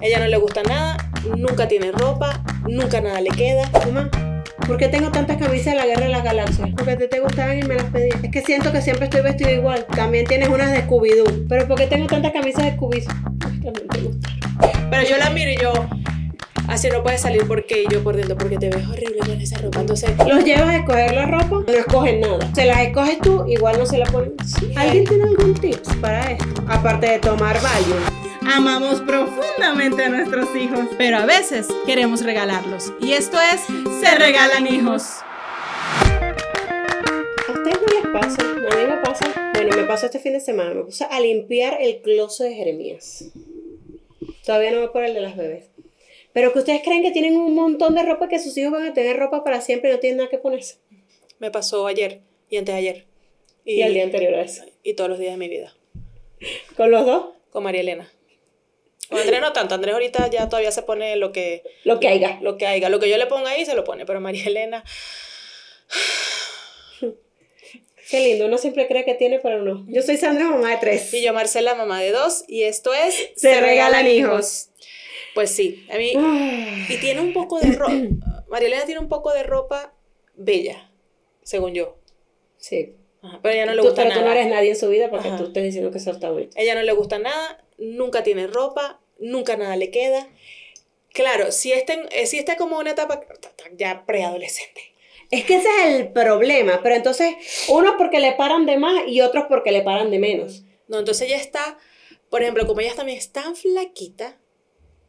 Ella 0.00 0.18
no 0.18 0.26
le 0.26 0.36
gusta 0.36 0.62
nada, 0.62 0.96
nunca 1.36 1.68
tiene 1.68 1.92
ropa, 1.92 2.42
nunca 2.68 3.00
nada 3.00 3.20
le 3.20 3.30
queda. 3.30 3.70
Mamá, 3.86 4.10
¿por 4.66 4.76
qué 4.76 4.88
tengo 4.88 5.10
tantas 5.10 5.36
camisas 5.36 5.74
de 5.74 5.74
la 5.76 5.86
Guerra 5.86 6.06
de 6.06 6.12
las 6.12 6.24
Galaxias? 6.24 6.70
Porque 6.76 6.96
ti 6.96 7.04
te 7.08 7.20
gustaban 7.20 7.58
y 7.58 7.62
me 7.62 7.76
las 7.76 7.84
pedí. 7.84 8.10
Es 8.22 8.30
que 8.30 8.42
siento 8.42 8.72
que 8.72 8.82
siempre 8.82 9.04
estoy 9.04 9.22
vestido 9.22 9.50
igual. 9.50 9.86
También 9.94 10.26
tienes 10.26 10.48
unas 10.48 10.72
de 10.72 10.84
Scooby-Doo. 10.86 11.46
Pero 11.48 11.68
¿por 11.68 11.78
qué 11.78 11.86
tengo 11.86 12.06
tantas 12.06 12.32
camisas 12.32 12.64
de 12.64 12.76
Scooby-Doo? 12.76 13.08
También 13.38 13.88
te 13.88 14.00
gustan. 14.00 14.32
Pero 14.90 15.02
yo 15.08 15.16
la 15.16 15.30
miro 15.30 15.50
y 15.50 15.56
yo, 15.56 15.72
así 16.68 16.88
no 16.88 17.02
puedes 17.02 17.20
salir 17.20 17.46
porque 17.46 17.84
yo 17.90 18.02
por 18.02 18.16
dentro, 18.16 18.36
porque 18.36 18.58
te 18.58 18.70
ves 18.70 18.86
horrible 18.86 19.18
con 19.20 19.40
esa 19.40 19.58
ropa. 19.58 19.80
Entonces, 19.80 20.10
Los 20.26 20.44
llevas 20.44 20.68
a 20.68 20.76
escoger 20.76 21.14
la 21.14 21.26
ropa, 21.26 21.62
no 21.66 21.72
escogen 21.72 22.20
nada. 22.20 22.50
Se 22.54 22.64
las 22.64 22.78
escoges 22.78 23.18
tú, 23.20 23.44
igual 23.48 23.78
no 23.78 23.86
se 23.86 23.98
la 23.98 24.06
ponen. 24.06 24.34
¿Alguien 24.76 25.04
tiene 25.04 25.24
algún 25.24 25.54
tips 25.54 25.96
para 26.00 26.32
esto? 26.32 26.46
Aparte 26.68 27.06
de 27.06 27.18
tomar 27.18 27.60
Valium. 27.60 28.24
Amamos 28.52 29.00
profundamente 29.84 30.04
a 30.04 30.08
nuestros 30.08 30.56
hijos, 30.56 30.88
pero 30.96 31.18
a 31.18 31.26
veces 31.26 31.68
queremos 31.86 32.24
regalarlos. 32.24 32.92
Y 33.00 33.12
esto 33.12 33.36
es 33.40 33.60
Se 34.00 34.14
Regalan 34.14 34.66
Hijos. 34.66 35.02
¿A 37.48 37.52
ustedes 37.52 37.78
no 37.80 37.86
les 37.92 38.06
pasa? 38.12 38.42
A 38.42 38.76
mí 38.76 38.86
me 38.86 38.96
pasa. 39.02 39.52
Bueno, 39.54 39.76
me 39.76 39.84
pasó 39.84 40.06
este 40.06 40.18
fin 40.18 40.32
de 40.32 40.40
semana. 40.40 40.74
Me 40.74 40.84
puse 40.84 41.04
a 41.04 41.20
limpiar 41.20 41.78
el 41.80 42.00
closet 42.00 42.48
de 42.48 42.54
Jeremías. 42.54 43.30
Todavía 44.44 44.70
no 44.72 44.80
me 44.80 44.88
por 44.88 45.04
el 45.04 45.14
de 45.14 45.20
las 45.20 45.36
bebés. 45.36 45.66
Pero 46.32 46.52
que 46.52 46.60
ustedes 46.60 46.82
creen 46.82 47.02
que 47.02 47.10
tienen 47.10 47.36
un 47.36 47.54
montón 47.54 47.94
de 47.94 48.02
ropa 48.02 48.28
que 48.28 48.38
sus 48.38 48.56
hijos 48.56 48.72
van 48.72 48.86
a 48.86 48.94
tener 48.94 49.16
ropa 49.16 49.44
para 49.44 49.60
siempre 49.60 49.90
y 49.90 49.92
no 49.92 50.00
tienen 50.00 50.18
nada 50.18 50.30
que 50.30 50.38
ponerse. 50.38 50.76
me 51.38 51.50
pasó 51.50 51.86
ayer 51.86 52.20
y 52.48 52.56
antes 52.56 52.74
de 52.74 52.78
ayer. 52.78 53.04
Y 53.64 53.82
el 53.82 53.94
día 53.94 54.04
anterior 54.04 54.34
a 54.34 54.42
eso. 54.42 54.64
Y 54.82 54.94
todos 54.94 55.10
los 55.10 55.18
días 55.18 55.32
de 55.32 55.38
mi 55.38 55.48
vida. 55.48 55.74
¿Con 56.76 56.90
los 56.90 57.06
dos? 57.06 57.26
Con 57.50 57.62
María 57.62 57.80
Elena. 57.80 58.13
Con 59.08 59.18
Andrés 59.20 59.40
no 59.40 59.52
tanto. 59.52 59.74
Andrés 59.74 59.92
ahorita 59.94 60.28
ya 60.30 60.48
todavía 60.48 60.70
se 60.72 60.82
pone 60.82 61.16
lo 61.16 61.30
que, 61.32 61.62
Lo 61.84 62.00
que 62.00 62.08
haya. 62.08 62.38
lo 62.40 62.56
que 62.56 62.66
haya. 62.66 62.88
Lo 62.88 62.98
que 63.00 63.08
yo 63.10 63.16
le 63.18 63.26
ponga 63.26 63.50
ahí 63.50 63.64
se 63.66 63.74
lo 63.74 63.84
pone. 63.84 64.06
Pero 64.06 64.20
María 64.20 64.44
Elena, 64.46 64.84
Qué 68.10 68.20
lindo. 68.20 68.46
Uno 68.46 68.58
siempre 68.58 68.86
cree 68.86 69.04
que 69.04 69.14
tiene, 69.14 69.38
pero 69.40 69.62
no. 69.62 69.84
Yo 69.88 70.02
soy 70.02 70.16
Sandra, 70.18 70.44
mamá 70.50 70.70
de 70.70 70.76
tres. 70.76 71.12
y 71.14 71.22
yo 71.22 71.32
Marcela, 71.32 71.74
mamá 71.74 72.00
de 72.02 72.12
dos. 72.12 72.44
Y 72.48 72.62
esto 72.64 72.92
es 72.92 73.30
Se 73.36 73.60
regalan 73.60 74.06
hijos. 74.06 74.68
Pues 75.34 75.50
sí, 75.50 75.86
a 75.90 75.96
mí. 75.96 76.12
Y 76.88 76.96
tiene 76.98 77.20
un 77.20 77.32
poco 77.32 77.58
de 77.60 77.72
ropa. 77.72 77.94
María 78.48 78.68
Elena 78.68 78.84
tiene 78.84 79.00
un 79.00 79.08
poco 79.08 79.32
de 79.32 79.42
ropa 79.42 79.94
bella, 80.34 80.90
según 81.42 81.74
yo. 81.74 81.96
Sí. 82.58 82.94
Ajá, 83.22 83.40
Pero 83.42 83.54
ella 83.54 83.66
no 83.66 83.72
le 83.72 83.78
Tú, 83.80 83.88
gusta 83.88 84.02
pero 84.02 84.14
tú 84.14 84.20
no 84.20 84.26
nada. 84.26 84.38
eres 84.40 84.52
nadie 84.52 84.70
en 84.70 84.76
su 84.76 84.88
vida 84.90 85.08
porque 85.10 85.28
Ajá. 85.28 85.38
tú 85.38 85.44
estás 85.46 85.62
diciendo 85.62 85.90
que 85.90 85.96
eso 85.98 86.10
está 86.10 86.30
bonito. 86.30 86.56
A 86.58 86.60
ella 86.60 86.74
no 86.74 86.82
le 86.82 86.92
gusta 86.92 87.18
nada, 87.18 87.63
nunca 87.78 88.22
tiene 88.22 88.46
ropa, 88.46 89.00
nunca 89.18 89.56
nada 89.56 89.76
le 89.76 89.90
queda. 89.90 90.28
Claro, 91.12 91.52
si 91.52 91.72
está, 91.72 91.94
eh, 92.10 92.26
si 92.26 92.38
está 92.38 92.56
como 92.56 92.78
una 92.78 92.90
etapa 92.90 93.20
ya 93.76 94.04
preadolescente. 94.04 94.94
Es 95.30 95.44
que 95.44 95.56
ese 95.56 95.68
es 95.68 95.94
el 95.94 96.08
problema. 96.08 96.80
Pero 96.82 96.94
entonces, 96.96 97.34
unos 97.68 97.94
porque 97.96 98.20
le 98.20 98.32
paran 98.32 98.66
de 98.66 98.76
más 98.78 99.06
y 99.06 99.20
otros 99.20 99.44
porque 99.48 99.72
le 99.72 99.82
paran 99.82 100.10
de 100.10 100.18
menos. 100.18 100.64
No, 100.88 100.98
entonces 100.98 101.28
ella 101.28 101.38
está, 101.38 101.78
por 102.30 102.42
ejemplo, 102.42 102.66
como 102.66 102.80
ella 102.80 102.94
también 102.94 103.18
es 103.18 103.32
tan 103.32 103.56
flaquita, 103.56 104.38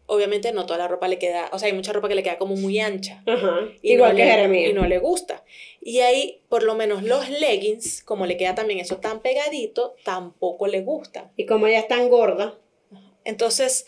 obviamente 0.08 0.52
no 0.52 0.66
toda 0.66 0.80
la 0.80 0.88
ropa 0.88 1.08
le 1.08 1.20
queda, 1.20 1.50
o 1.52 1.60
sea, 1.60 1.68
hay 1.68 1.74
mucha 1.74 1.92
ropa 1.94 2.08
que 2.08 2.16
le 2.16 2.24
queda 2.24 2.38
como 2.38 2.56
muy 2.56 2.80
ancha. 2.80 3.24
Ajá. 3.26 3.62
Y 3.82 3.94
Igual 3.94 4.12
no 4.12 4.18
que 4.18 4.26
le-. 4.26 4.70
Y 4.70 4.74
no 4.74 4.86
le 4.86 5.00
gusta. 5.00 5.44
Y 5.88 6.00
ahí, 6.00 6.42
por 6.50 6.64
lo 6.64 6.74
menos 6.74 7.04
los 7.04 7.30
leggings, 7.30 8.02
como 8.02 8.26
le 8.26 8.38
queda 8.38 8.56
también 8.56 8.80
eso 8.80 8.98
tan 8.98 9.22
pegadito, 9.22 9.96
tampoco 10.04 10.66
le 10.66 10.82
gusta. 10.82 11.32
Y 11.38 11.46
como 11.46 11.68
ella 11.68 11.78
es 11.78 11.88
tan 11.88 12.10
gorda, 12.10 12.58
Entonces, 13.24 13.86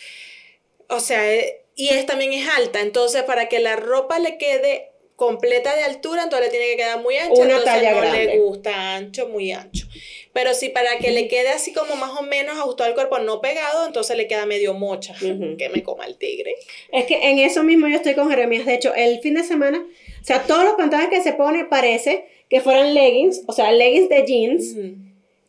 o 0.90 1.00
sea, 1.00 1.34
eh, 1.34 1.66
y 1.76 1.90
es 1.90 2.06
también 2.06 2.34
es 2.34 2.48
alta, 2.50 2.82
entonces 2.82 3.24
para 3.24 3.50
que 3.50 3.60
la 3.60 3.78
ropa 3.78 4.20
le 4.20 4.38
quede 4.38 4.92
completa 5.16 5.76
de 5.76 5.84
altura, 5.86 6.22
entonces 6.22 6.48
le 6.48 6.52
tiene 6.52 6.72
que 6.72 6.78
quedar 6.78 7.02
muy 7.02 7.18
ancha, 7.18 7.34
Una 7.42 7.58
entonces 7.58 7.66
talla 7.66 7.92
no 7.92 7.98
grande. 7.98 8.26
le 8.26 8.40
gusta 8.42 8.96
ancho, 8.96 9.28
muy 9.30 9.52
ancho. 9.52 9.88
Pero 10.34 10.54
si 10.54 10.70
para 10.70 10.98
que 11.00 11.12
le 11.12 11.28
quede 11.28 11.50
así 11.50 11.74
como 11.74 11.96
más 11.96 12.12
o 12.20 12.22
menos 12.24 12.58
ajustado 12.58 12.90
al 12.90 12.94
cuerpo, 12.96 13.20
no 13.20 13.42
pegado, 13.42 13.86
entonces 13.88 14.16
le 14.18 14.28
queda 14.28 14.46
medio 14.46 14.74
mocha, 14.74 15.16
que 15.20 15.70
me 15.70 15.84
coma 15.84 16.06
el 16.06 16.18
tigre. 16.18 16.56
Es 16.92 17.06
que 17.06 17.30
en 17.30 17.40
eso 17.40 17.64
mismo 17.64 17.88
yo 17.88 17.96
estoy 17.96 18.14
con 18.14 18.30
Jeremías. 18.30 18.66
De 18.66 18.76
hecho, 18.76 18.94
el 18.94 19.20
fin 19.22 19.34
de 19.34 19.44
semana, 19.44 19.80
o 19.80 20.24
sea, 20.26 20.44
todos 20.44 20.64
los 20.64 20.74
pantalones 20.74 21.10
que 21.10 21.22
se 21.22 21.34
pone 21.34 21.66
parece 21.66 22.26
que 22.50 22.62
fueran 22.62 22.94
leggings, 22.94 23.42
o 23.48 23.52
sea, 23.54 23.72
leggings 23.72 24.10
de 24.10 24.26
jeans. 24.26 24.76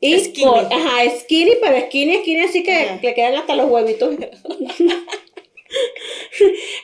Y 0.01 0.17
Skinny. 0.21 0.47
ajá, 0.71 1.11
skinny, 1.21 1.53
pero 1.61 1.81
skinny, 1.87 2.19
skinny, 2.19 2.41
así 2.41 2.63
que 2.63 2.73
Ajá. 2.73 3.01
le 3.03 3.15
quedan 3.15 3.35
hasta 3.35 3.57
los 3.57 3.69
huevitos. 3.69 4.15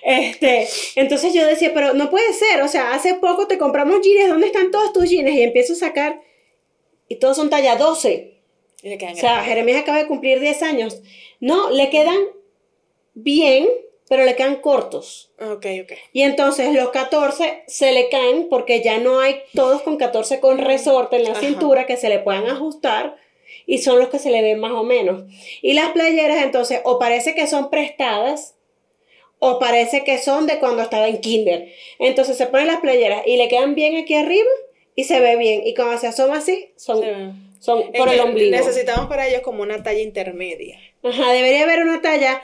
este, 0.02 0.68
entonces 0.96 1.32
yo 1.32 1.46
decía, 1.46 1.72
pero 1.72 1.94
no 1.94 2.10
puede 2.10 2.32
ser, 2.32 2.62
o 2.62 2.68
sea, 2.68 2.92
hace 2.92 3.14
poco 3.14 3.46
te 3.46 3.58
compramos 3.58 4.00
jeans, 4.02 4.28
¿dónde 4.28 4.46
están 4.48 4.70
todos 4.70 4.92
tus 4.92 5.08
jeans? 5.08 5.30
Y 5.30 5.42
empiezo 5.42 5.72
a 5.74 5.76
sacar, 5.76 6.20
y 7.08 7.16
todos 7.16 7.36
son 7.36 7.50
talla 7.50 7.76
12. 7.76 8.34
Y 8.82 8.88
le 8.88 8.98
quedan 8.98 9.14
O 9.14 9.16
sea, 9.16 9.30
grandes. 9.32 9.48
Jeremías 9.48 9.82
acaba 9.82 9.98
de 9.98 10.06
cumplir 10.06 10.40
10 10.40 10.62
años. 10.62 11.00
No, 11.40 11.70
le 11.70 11.90
quedan 11.90 12.18
bien, 13.14 13.68
pero 14.08 14.24
le 14.24 14.36
quedan 14.36 14.56
cortos. 14.56 15.30
Ok, 15.40 15.66
ok. 15.82 15.92
Y 16.12 16.22
entonces 16.22 16.72
los 16.74 16.90
14 16.90 17.64
se 17.66 17.92
le 17.92 18.08
caen 18.08 18.48
porque 18.50 18.82
ya 18.82 18.98
no 18.98 19.20
hay 19.20 19.36
todos 19.54 19.82
con 19.82 19.96
14 19.96 20.40
con 20.40 20.58
resorte 20.58 21.16
en 21.16 21.24
la 21.24 21.30
Ajá. 21.32 21.40
cintura 21.40 21.86
que 21.86 21.96
se 21.96 22.08
le 22.08 22.18
puedan 22.18 22.46
ajustar 22.46 23.16
y 23.66 23.78
son 23.78 23.98
los 23.98 24.08
que 24.08 24.18
se 24.18 24.30
le 24.30 24.42
ven 24.42 24.60
más 24.60 24.72
o 24.72 24.82
menos. 24.82 25.24
Y 25.62 25.72
las 25.72 25.90
playeras 25.92 26.42
entonces 26.42 26.80
o 26.84 26.98
parece 26.98 27.34
que 27.34 27.46
son 27.46 27.70
prestadas 27.70 28.56
o 29.38 29.58
parece 29.58 30.04
que 30.04 30.18
son 30.18 30.46
de 30.46 30.58
cuando 30.58 30.82
estaba 30.82 31.08
en 31.08 31.20
kinder. 31.20 31.72
Entonces 31.98 32.36
se 32.36 32.46
ponen 32.46 32.66
las 32.66 32.80
playeras 32.80 33.26
y 33.26 33.36
le 33.36 33.48
quedan 33.48 33.74
bien 33.74 33.96
aquí 33.96 34.14
arriba 34.14 34.48
y 34.94 35.04
se 35.04 35.20
ve 35.20 35.36
bien. 35.36 35.62
Y 35.66 35.74
cuando 35.74 35.98
se 35.98 36.06
asoma 36.06 36.38
así, 36.38 36.70
son, 36.76 37.00
son 37.60 37.80
Es 37.92 37.98
por 38.00 38.08
el 38.08 38.20
ombligo. 38.20 38.56
Necesitamos 38.56 39.06
para 39.06 39.26
ellos 39.28 39.42
como 39.42 39.62
una 39.62 39.82
talla 39.82 40.00
intermedia. 40.00 40.78
Ajá, 41.02 41.32
debería 41.32 41.64
haber 41.64 41.82
una 41.82 42.00
talla, 42.00 42.42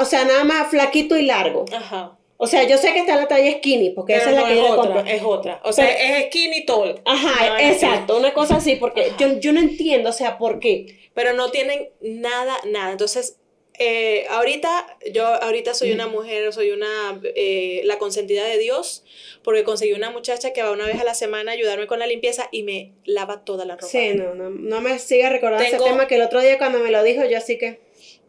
o 0.00 0.04
sea, 0.04 0.24
nada 0.24 0.44
más 0.44 0.68
flaquito 0.68 1.16
y 1.16 1.22
largo. 1.26 1.64
Ajá. 1.72 2.16
O 2.36 2.46
sea, 2.48 2.64
yo 2.64 2.76
sé 2.78 2.92
que 2.92 2.98
está 2.98 3.14
la 3.16 3.28
talla 3.28 3.52
skinny, 3.58 3.90
porque 3.90 4.14
Pero 4.14 4.22
esa 4.22 4.30
es 4.30 4.36
la 4.42 4.48
que 4.48 4.52
es 4.54 4.58
yo 4.58 4.72
otra, 4.72 4.92
compro. 4.94 5.12
es 5.12 5.22
otra. 5.22 5.60
O 5.64 5.72
sea, 5.72 5.86
Pero- 5.86 6.14
es 6.16 6.26
skinny 6.26 6.66
tall. 6.66 7.00
Ajá, 7.04 7.48
No, 7.48 7.58
exacto, 7.58 8.16
una 8.18 8.34
cosa 8.34 8.56
así, 8.56 8.74
porque 8.76 9.12
yo, 9.18 9.38
yo 9.38 9.52
no 9.52 9.60
entiendo, 9.60 10.10
o 10.10 10.12
sea, 10.12 10.36
¿por 10.36 10.58
qué? 10.58 11.08
Pero 11.14 11.32
no 11.34 11.50
tienen 11.52 11.90
nada, 12.00 12.56
nada. 12.66 12.90
Entonces, 12.90 13.38
eh, 13.78 14.26
ahorita, 14.30 14.98
yo 15.12 15.26
ahorita 15.26 15.74
soy 15.74 15.92
una 15.92 16.06
mujer, 16.06 16.52
soy 16.52 16.70
una, 16.70 17.20
eh, 17.34 17.80
la 17.84 17.98
consentida 17.98 18.44
de 18.44 18.58
Dios, 18.58 19.04
porque 19.42 19.64
conseguí 19.64 19.92
una 19.92 20.10
muchacha 20.10 20.52
que 20.52 20.62
va 20.62 20.70
una 20.70 20.86
vez 20.86 21.00
a 21.00 21.04
la 21.04 21.14
semana 21.14 21.50
a 21.50 21.54
ayudarme 21.54 21.86
con 21.86 21.98
la 21.98 22.06
limpieza 22.06 22.48
y 22.52 22.62
me 22.62 22.92
lava 23.04 23.44
toda 23.44 23.64
la 23.64 23.74
ropa. 23.74 23.86
Sí, 23.88 24.14
no, 24.14 24.34
no, 24.34 24.50
no 24.50 24.80
me 24.80 24.98
siga 24.98 25.28
recordando 25.30 25.64
Tengo- 25.68 25.84
ese 25.84 25.92
tema 25.92 26.06
que 26.06 26.14
el 26.16 26.22
otro 26.22 26.40
día 26.40 26.56
cuando 26.58 26.78
me 26.78 26.90
lo 26.90 27.02
dijo, 27.02 27.24
yo 27.24 27.36
así 27.38 27.58
que 27.58 27.80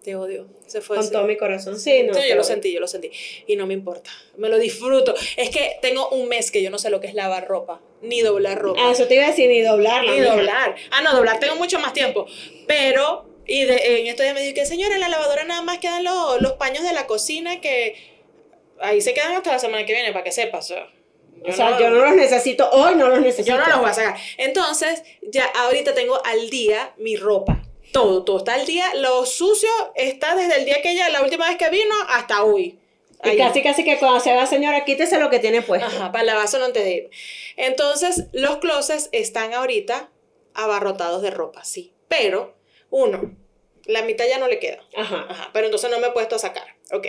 Te 0.04 0.16
odio. 0.16 0.48
Se 0.68 0.82
fue 0.82 0.98
con 0.98 1.04
así. 1.04 1.12
todo 1.14 1.24
mi 1.26 1.36
corazón. 1.36 1.80
Sí, 1.80 2.04
no. 2.04 2.14
Sí, 2.14 2.22
yo 2.30 2.36
lo 2.36 2.44
sentí, 2.44 2.72
yo 2.72 2.80
lo 2.80 2.88
sentí. 2.88 3.10
Y 3.48 3.56
no 3.56 3.66
me 3.66 3.74
importa. 3.74 4.12
Me 4.38 4.50
lo 4.50 4.60
disfruto. 4.60 5.16
Es 5.36 5.50
que 5.50 5.78
tengo 5.82 6.10
un 6.10 6.28
mes 6.28 6.52
que 6.52 6.62
yo 6.62 6.70
no 6.70 6.78
sé 6.78 6.92
lo 6.92 7.00
que 7.02 7.08
es 7.08 7.16
lavar 7.16 7.48
ropa, 7.48 7.82
ni 8.04 8.22
doblar 8.22 8.60
ropa. 8.60 8.80
Ah, 8.84 8.92
eso 8.92 9.08
te 9.08 9.16
iba 9.16 9.26
a 9.26 9.30
decir, 9.30 9.50
ni 9.50 9.62
doblarla. 9.62 10.12
Ni 10.12 10.20
mija. 10.20 10.36
doblar. 10.36 10.76
Ah, 10.92 11.02
no, 11.02 11.16
doblar 11.16 11.40
tengo 11.40 11.56
mucho 11.56 11.80
más 11.80 11.92
tiempo. 11.94 12.28
Pero, 12.68 13.26
y 13.48 13.64
de- 13.66 14.00
en 14.02 14.08
estos 14.08 14.24
días 14.24 14.34
me 14.36 14.42
dijo 14.42 14.56
que, 14.56 14.66
señora, 14.66 14.96
en 14.96 15.02
la 15.02 15.10
lavadora 15.10 15.44
nada 15.44 15.62
más 15.62 15.80
quedan 15.80 16.04
los, 16.04 16.42
los 16.42 16.54
paños 16.54 16.84
de 16.84 16.94
la 16.94 17.08
cocina 17.08 17.62
que... 17.62 17.96
ahí 18.80 19.02
se 19.02 19.14
quedan 19.14 19.34
hasta 19.34 19.52
la 19.52 19.60
semana 19.60 19.86
que 19.86 19.94
viene, 19.94 20.12
para 20.12 20.24
que 20.24 20.32
sepas. 20.32 20.66
O 20.72 20.74
sea, 20.74 20.88
O 21.48 21.52
sea, 21.54 21.80
yo 21.80 21.90
no 21.90 22.06
los 22.06 22.16
necesito, 22.16 22.70
hoy 22.72 22.96
no 22.96 23.08
los 23.08 23.20
necesito. 23.22 23.56
yo 23.56 23.58
no 23.62 23.68
los 23.68 23.80
voy 23.80 23.90
a 23.90 23.94
sacar. 23.94 24.18
Entonces, 24.38 25.04
ya 25.22 25.46
ahorita 25.46 25.94
tengo 25.94 26.20
al 26.26 26.50
día 26.50 26.94
mi 26.98 27.16
ropa. 27.18 27.62
Todo, 27.92 28.24
todo 28.24 28.40
está 28.40 28.56
al 28.56 28.66
día. 28.66 28.94
Lo 28.96 29.26
sucio 29.26 29.70
está 29.96 30.36
desde 30.36 30.58
el 30.58 30.66
día 30.66 30.82
que 30.82 30.92
ella, 30.92 31.08
la 31.10 31.22
última 31.22 31.48
vez 31.48 31.58
que 31.58 31.70
vino, 31.70 31.94
hasta 32.10 32.44
hoy. 32.44 32.80
Y 33.24 33.30
Ahí. 33.30 33.38
casi, 33.38 33.64
casi 33.64 33.84
que 33.86 33.98
cuando 33.98 34.20
se 34.20 34.34
va, 34.34 34.46
señora, 34.46 34.84
quítese 34.86 35.18
lo 35.20 35.30
que 35.30 35.40
tiene 35.40 35.62
puesto. 35.62 35.88
Ajá, 35.88 36.12
para 36.12 36.24
lavárselo 36.26 36.66
antes 36.66 36.84
de 36.84 36.92
ir. 36.92 37.10
Entonces, 37.56 38.26
los 38.34 38.58
closets 38.58 39.10
están 39.14 39.54
ahorita 39.54 40.10
abarrotados 40.54 41.22
de 41.22 41.32
ropa, 41.32 41.64
sí. 41.64 41.94
Pero, 42.08 42.55
uno, 42.90 43.36
la 43.86 44.02
mitad 44.04 44.26
ya 44.28 44.38
no 44.38 44.48
le 44.48 44.60
queda. 44.60 44.84
Ajá. 44.96 45.26
Ajá, 45.30 45.50
pero 45.54 45.66
entonces 45.66 45.90
no 45.92 46.00
me 46.00 46.08
he 46.08 46.12
puesto 46.12 46.36
a 46.36 46.40
sacar. 46.40 46.68
Ok. 46.92 47.08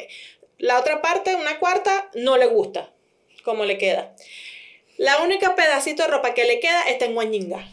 La 0.58 0.78
otra 0.78 1.02
parte, 1.02 1.34
una 1.34 1.58
cuarta, 1.58 2.10
no 2.14 2.36
le 2.36 2.46
gusta 2.46 2.92
cómo 3.44 3.64
le 3.64 3.78
queda. 3.78 4.14
La 4.96 5.22
única 5.22 5.54
pedacito 5.54 6.02
de 6.02 6.08
ropa 6.08 6.34
que 6.34 6.44
le 6.44 6.58
queda 6.60 6.82
está 6.84 7.04
en 7.04 7.14
Guañinga. 7.14 7.68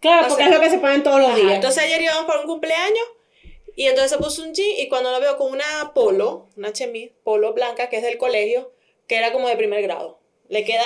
Claro, 0.00 0.26
O 0.26 0.28
porque 0.28 0.44
sea, 0.44 0.52
es 0.52 0.56
lo 0.56 0.60
que 0.60 0.70
se 0.70 0.78
ponen 0.78 1.02
todos 1.02 1.20
los 1.20 1.30
Ajá, 1.30 1.38
días. 1.38 1.52
Entonces 1.52 1.82
ayer 1.84 2.00
íbamos 2.02 2.24
para 2.24 2.40
un 2.40 2.46
cumpleaños 2.46 3.04
y 3.76 3.86
entonces 3.86 4.10
se 4.10 4.18
puso 4.18 4.42
un 4.42 4.54
jean 4.54 4.78
y 4.78 4.88
cuando 4.88 5.10
lo 5.10 5.20
veo 5.20 5.36
con 5.36 5.52
una 5.52 5.92
polo, 5.94 6.48
una 6.56 6.72
chemise, 6.72 7.12
polo 7.24 7.52
blanca 7.52 7.88
que 7.88 7.96
es 7.96 8.02
del 8.02 8.18
colegio, 8.18 8.72
que 9.06 9.16
era 9.16 9.32
como 9.32 9.48
de 9.48 9.56
primer 9.56 9.82
grado. 9.82 10.18
Le 10.48 10.64
queda... 10.64 10.84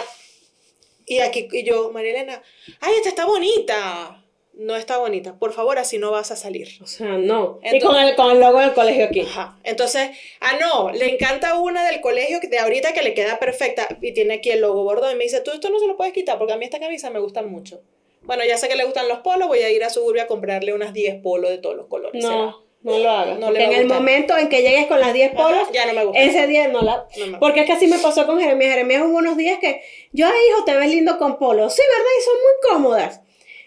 Y 1.08 1.20
aquí 1.20 1.49
y 1.53 1.62
yo, 1.62 1.93
María 1.93 2.11
Elena, 2.11 2.43
ay, 2.81 2.94
esta 2.97 3.11
está 3.11 3.26
bonita. 3.26 4.25
No 4.58 4.75
está 4.75 4.97
bonita. 4.97 5.35
Por 5.38 5.53
favor, 5.53 5.79
así 5.79 5.99
no 5.99 6.11
vas 6.11 6.31
a 6.31 6.37
salir. 6.37 6.69
O 6.82 6.87
sea, 6.87 7.08
no. 7.19 7.58
y 7.62 7.69
Entonces- 7.69 7.85
con 7.85 7.97
el, 8.00 8.17
con 8.17 8.31
el 8.31 8.41
logo 8.41 8.58
del 8.61 8.73
colegio 8.73 9.05
aquí. 9.05 9.20
Ajá. 9.20 9.58
Entonces, 9.64 10.11
ah, 10.41 10.53
no, 10.58 10.91
le 10.93 11.12
encanta 11.12 11.58
una 11.58 11.85
del 11.91 12.00
colegio 12.00 12.41
de 12.41 12.58
ahorita 12.58 12.94
que 12.94 13.03
le 13.03 13.12
queda 13.12 13.38
perfecta 13.38 13.87
y 14.00 14.12
tiene 14.12 14.35
aquí 14.35 14.50
el 14.50 14.61
logo 14.62 14.82
bordado. 14.82 15.12
Y 15.12 15.17
me 15.17 15.25
dice, 15.25 15.41
tú 15.43 15.50
esto 15.53 15.69
no 15.69 15.79
se 15.79 15.87
lo 15.87 15.97
puedes 15.99 16.14
quitar 16.14 16.38
porque 16.38 16.55
a 16.55 16.56
mí 16.56 16.64
esta 16.64 16.81
camisa 16.81 17.11
me 17.11 17.19
gusta 17.20 17.43
mucho. 17.43 17.82
Bueno, 18.23 18.44
ya 18.49 18.56
sé 18.56 18.69
que 18.69 18.76
le 18.76 18.85
gustan 18.85 19.08
los 19.08 19.19
polos, 19.19 19.47
voy 19.47 19.58
a 19.61 19.70
ir 19.70 19.85
a 19.85 19.91
Suburbia 19.91 20.23
a 20.23 20.26
comprarle 20.26 20.73
unas 20.73 20.93
10 20.94 21.20
polos 21.23 21.50
de 21.50 21.58
todos 21.58 21.76
los 21.76 21.87
colores. 21.87 22.25
¿será? 22.25 22.35
No, 22.35 22.62
no 22.82 22.99
lo 22.99 23.11
hagas. 23.11 23.38
No 23.38 23.47
porque 23.49 23.62
en 23.64 23.73
el 23.75 23.87
momento 23.87 24.38
en 24.38 24.49
que 24.49 24.62
llegues 24.62 24.87
con 24.87 24.99
las 25.00 25.12
10 25.12 25.32
Ajá, 25.35 25.43
polos, 25.44 25.69
ya 25.73 25.85
no 25.87 25.93
me 25.93 26.05
gusta. 26.06 26.20
ese 26.23 26.47
día 26.47 26.67
no 26.69 26.81
la... 26.81 27.06
No 27.19 27.26
me- 27.26 27.38
Porque 27.38 27.61
es 27.61 27.67
que 27.67 27.73
así 27.75 27.87
me 27.88 27.99
pasó 27.99 28.26
con 28.26 28.41
Jeremías. 28.41 28.70
Jeremías 28.73 29.03
hubo 29.05 29.19
unos 29.19 29.37
días 29.37 29.58
que 29.61 29.82
yo, 30.12 30.26
hijo, 30.26 30.64
te 30.64 30.75
ves 30.76 30.88
lindo 30.88 31.19
con 31.19 31.38
polos. 31.38 31.75
Sí, 31.75 31.82
¿verdad? 31.87 32.11
Y 32.19 32.25
son 32.25 32.35
muy 32.35 32.70
cómodas. 32.73 33.20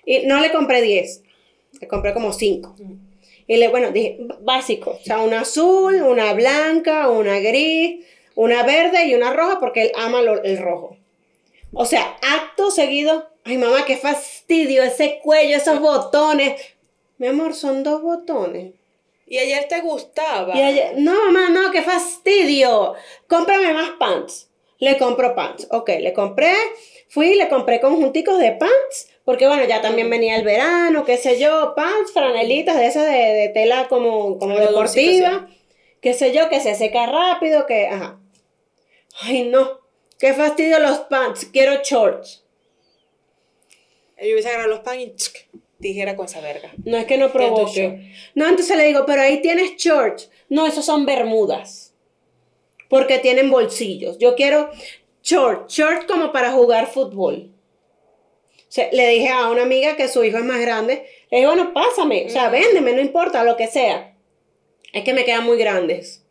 Y 0.10 0.26
no 0.26 0.40
le 0.40 0.52
compré 0.52 0.82
10. 0.82 1.22
Le 1.82 1.88
compré 1.88 2.14
como 2.14 2.34
5. 2.34 2.76
Y 3.46 3.58
le, 3.58 3.68
bueno, 3.68 3.92
dije, 3.92 4.18
básico. 4.42 4.98
O 5.00 5.04
sea, 5.04 5.20
una 5.20 5.42
azul, 5.42 6.02
una 6.02 6.34
blanca, 6.34 7.10
una 7.10 7.38
gris, 7.40 8.06
una 8.34 8.64
verde 8.64 9.06
y 9.06 9.14
una 9.14 9.34
roja 9.34 9.60
porque 9.60 9.84
él 9.84 9.92
ama 9.96 10.22
lo- 10.24 10.42
el 10.44 10.58
rojo. 10.58 10.98
O 11.74 11.86
sea, 11.86 12.18
acto 12.22 12.72
seguido. 12.72 13.30
Ay, 13.44 13.58
mamá, 13.60 13.86
qué 13.86 13.98
fastidio 13.98 14.82
ese 14.82 15.20
cuello, 15.24 15.56
esos 15.58 15.80
botones. 15.90 16.60
Mi 17.20 17.28
amor, 17.28 17.54
son 17.54 17.84
dos 17.84 18.02
botones. 18.02 18.74
Y 19.28 19.38
ayer 19.38 19.68
te 19.68 19.82
gustaba. 19.82 20.58
Y 20.58 20.62
ayer, 20.62 20.94
no, 20.98 21.14
mamá, 21.32 21.50
no, 21.50 21.70
qué 21.72 21.84
fastidio. 21.84 22.96
Cómprame 23.28 23.74
más 23.74 23.92
pants. 24.00 24.50
Le 24.80 24.98
compro 24.98 25.36
pants. 25.36 25.68
Ok, 25.72 25.90
le 26.00 26.14
compré, 26.14 26.54
fui, 27.10 27.36
le 27.36 27.48
compré 27.50 27.80
conjunticos 27.80 28.40
de 28.40 28.54
pants, 28.54 29.10
porque 29.30 29.46
bueno, 29.46 29.64
ya 29.66 29.80
también 29.80 30.10
venía 30.10 30.38
el 30.38 30.44
verano, 30.44 31.06
qué 31.06 31.16
sé 31.16 31.40
yo, 31.40 31.76
pants, 31.76 32.14
franelitas 32.14 32.76
de 32.76 32.88
esas 32.88 33.06
de, 33.06 33.12
de 33.12 33.50
tela 33.50 33.88
como, 33.88 34.40
como 34.40 34.58
deportiva, 34.58 35.48
qué 36.02 36.16
sé 36.16 36.34
yo, 36.34 36.50
que 36.50 36.60
se 36.60 36.74
seca 36.74 37.06
rápido, 37.06 37.68
que, 37.68 37.86
ajá. 37.86 38.20
Ay, 39.22 39.44
no, 39.44 39.82
qué 40.18 40.34
fastidio 40.34 40.80
los 40.80 41.02
pants, 41.02 41.46
quiero 41.46 41.80
shorts. 41.84 42.44
Yo 44.20 44.34
hubiese 44.34 44.50
agarrado 44.50 44.70
los 44.70 44.80
pan 44.80 45.00
y 45.00 45.12
tsk, 45.12 45.38
tijera 45.80 46.16
con 46.16 46.26
esa 46.26 46.42
verga. 46.42 46.72
No 46.84 46.98
es 46.98 47.06
que 47.06 47.20
no 47.20 47.32
provoque. 47.32 48.12
No, 48.34 48.48
entonces 48.48 48.76
le 48.76 48.86
digo, 48.86 49.06
pero 49.06 49.22
ahí 49.22 49.44
tienes 49.44 49.76
shorts. 49.78 50.32
No, 50.50 50.66
esos 50.66 50.86
son 50.86 51.06
bermudas. 51.06 51.94
Porque 52.90 53.20
tienen 53.20 53.52
bolsillos. 53.52 54.18
Yo 54.18 54.34
quiero 54.34 54.72
short, 55.22 55.70
short 55.70 56.08
como 56.08 56.32
para 56.32 56.52
jugar 56.52 56.88
fútbol. 56.88 57.54
Sea, 58.70 58.88
le 58.92 59.08
dije 59.10 59.30
a 59.30 59.50
una 59.50 59.64
amiga 59.64 59.96
que 59.98 60.08
su 60.08 60.24
hijo 60.24 60.38
es 60.38 60.44
más 60.46 60.62
grande. 60.62 61.06
Le 61.32 61.38
dije, 61.40 61.48
bueno, 61.48 61.74
pásame. 61.74 62.26
O 62.28 62.30
sea, 62.30 62.50
véndeme, 62.50 62.94
no 62.94 63.02
importa, 63.02 63.44
lo 63.44 63.58
que 63.58 63.68
sea. 63.68 64.16
Es 64.94 65.04
que 65.04 65.14
me 65.14 65.26
quedan 65.26 65.44
muy 65.46 65.58
grandes. 65.58 66.24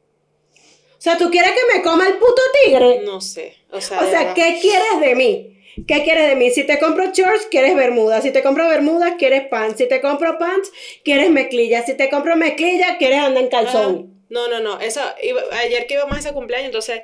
O 0.97 1.01
sea, 1.01 1.17
¿tú 1.19 1.31
quieres 1.31 1.53
que 1.53 1.77
me 1.77 1.83
coma 1.83 2.07
el 2.09 2.15
puto 2.15 2.43
tigre? 2.65 3.01
No 3.05 3.21
sé. 3.21 3.55
O 3.71 3.81
sea, 3.81 4.01
O 4.01 4.11
sea. 4.11 4.35
¿qué 4.35 4.59
quieres 4.61 5.01
de 5.01 5.15
mí? 5.15 5.55
¿Qué 5.87 6.03
quieres 6.03 6.29
de 6.29 6.35
mí? 6.35 6.51
Si 6.51 6.65
te 6.65 6.79
compro 6.81 7.13
shorts, 7.13 7.47
quieres 7.51 7.77
bermuda. 7.77 8.21
Si 8.21 8.33
te 8.33 8.43
compro 8.43 8.69
bermuda, 8.69 9.17
quieres 9.17 9.47
pants. 9.47 9.79
Si 9.79 9.87
te 9.87 10.01
compro 10.01 10.37
pants, 10.39 10.73
quieres 11.05 11.31
mezclilla. 11.31 11.85
Si 11.87 11.95
te 11.97 12.11
compro 12.11 12.35
mezclilla, 12.37 12.99
quieres 12.99 13.19
andar 13.21 13.45
en 13.45 13.49
calzón. 13.49 14.25
No, 14.29 14.49
no, 14.49 14.59
no. 14.59 14.81
Eso, 14.81 15.01
iba- 15.23 15.43
ayer 15.63 15.87
que 15.87 15.95
íbamos 15.95 16.17
a 16.17 16.19
ese 16.21 16.33
cumpleaños, 16.33 16.67
entonces, 16.67 17.03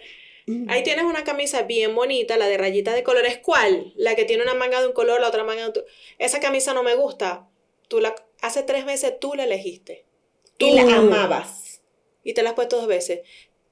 ahí 0.69 0.82
tienes 0.82 1.05
una 1.05 1.25
camisa 1.25 1.62
bien 1.62 1.94
bonita, 1.94 2.37
la 2.37 2.46
de 2.49 2.56
rayitas 2.58 2.94
de 2.94 3.02
colores. 3.02 3.38
¿Cuál? 3.38 3.93
La 3.96 4.14
que 4.14 4.25
tiene 4.25 4.43
una 4.43 4.55
manga 4.55 4.81
de 4.81 4.87
un 4.88 4.93
color, 4.93 5.20
la 5.20 5.29
otra 5.29 5.44
manga 5.44 5.62
de 5.62 5.69
otro. 5.69 5.85
Esa 6.19 6.41
camisa 6.41 6.75
no 6.75 6.82
me 6.82 6.94
gusta. 6.94 7.49
Tú 7.88 8.00
la, 8.00 8.14
hace 8.41 8.62
tres 8.62 8.85
meses 8.85 9.14
tú 9.20 9.35
la 9.35 9.44
elegiste. 9.44 10.05
Y 10.58 10.73
la 10.75 10.82
amabas. 10.96 11.82
Y 12.23 12.32
te 12.35 12.43
la 12.43 12.50
has 12.50 12.55
puesto 12.55 12.76
dos 12.76 12.87
veces. 12.87 13.20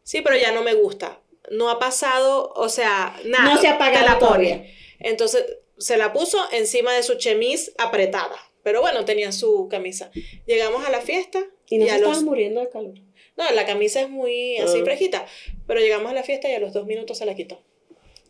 Sí, 0.02 0.20
pero 0.20 0.36
ya 0.36 0.52
no 0.52 0.62
me 0.62 0.74
gusta. 0.74 1.20
No 1.50 1.70
ha 1.70 1.78
pasado, 1.78 2.52
o 2.56 2.68
sea, 2.68 3.16
nada. 3.24 3.54
No 3.54 3.60
se 3.60 3.68
ha 3.68 3.74
apagado 3.74 4.06
la 4.06 4.18
pone. 4.18 4.74
Entonces, 4.98 5.44
se 5.78 5.96
la 5.96 6.12
puso 6.12 6.38
encima 6.52 6.92
de 6.92 7.02
su 7.02 7.14
chemise 7.16 7.72
apretada. 7.78 8.36
Pero 8.62 8.80
bueno, 8.80 9.04
tenía 9.04 9.32
su 9.32 9.68
camisa. 9.68 10.10
Llegamos 10.46 10.84
a 10.86 10.90
la 10.90 11.00
fiesta. 11.00 11.44
Y 11.68 11.78
no 11.78 11.86
se 11.86 11.90
a 11.92 11.94
estaban 11.96 12.14
los- 12.16 12.24
muriendo 12.24 12.60
de 12.60 12.68
calor. 12.68 12.94
No, 13.36 13.50
la 13.52 13.66
camisa 13.66 14.00
es 14.02 14.08
muy 14.10 14.56
así 14.58 14.78
Ah. 14.80 14.84
fresquita. 14.84 15.26
Pero 15.66 15.80
llegamos 15.80 16.10
a 16.10 16.14
la 16.14 16.22
fiesta 16.22 16.48
y 16.48 16.54
a 16.54 16.58
los 16.60 16.72
dos 16.72 16.86
minutos 16.86 17.18
se 17.18 17.26
la 17.26 17.34
quitó. 17.34 17.60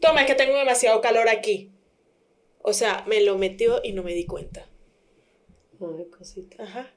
Toma, 0.01 0.21
es 0.23 0.27
que 0.27 0.35
tengo 0.35 0.57
demasiado 0.57 1.01
calor 1.01 1.29
aquí. 1.29 1.71
O 2.63 2.73
sea, 2.73 3.05
me 3.07 3.21
lo 3.21 3.37
metió 3.39 3.81
y 3.83 3.93
no 3.93 4.03
me 4.03 4.15
di 4.15 4.27
cuenta. 4.27 4.67
Ay, 5.81 6.05
cosita. 6.17 6.63
Ajá. 6.63 6.91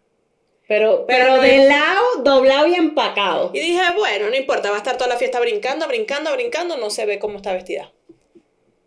Pero, 0.67 1.05
Pero 1.07 1.25
pero 1.25 1.41
de 1.41 1.57
es- 1.63 1.67
lado, 1.69 2.01
doblado 2.23 2.67
y 2.67 2.75
empacado. 2.75 3.51
Y 3.53 3.59
dije, 3.59 3.81
bueno, 3.95 4.29
no 4.29 4.35
importa, 4.35 4.69
va 4.69 4.75
a 4.75 4.79
estar 4.79 4.97
toda 4.97 5.07
la 5.09 5.17
fiesta 5.17 5.39
brincando, 5.39 5.87
brincando, 5.87 6.31
brincando, 6.33 6.77
no 6.77 6.89
se 6.89 7.05
ve 7.05 7.19
cómo 7.19 7.37
está 7.37 7.53
vestida. 7.53 7.91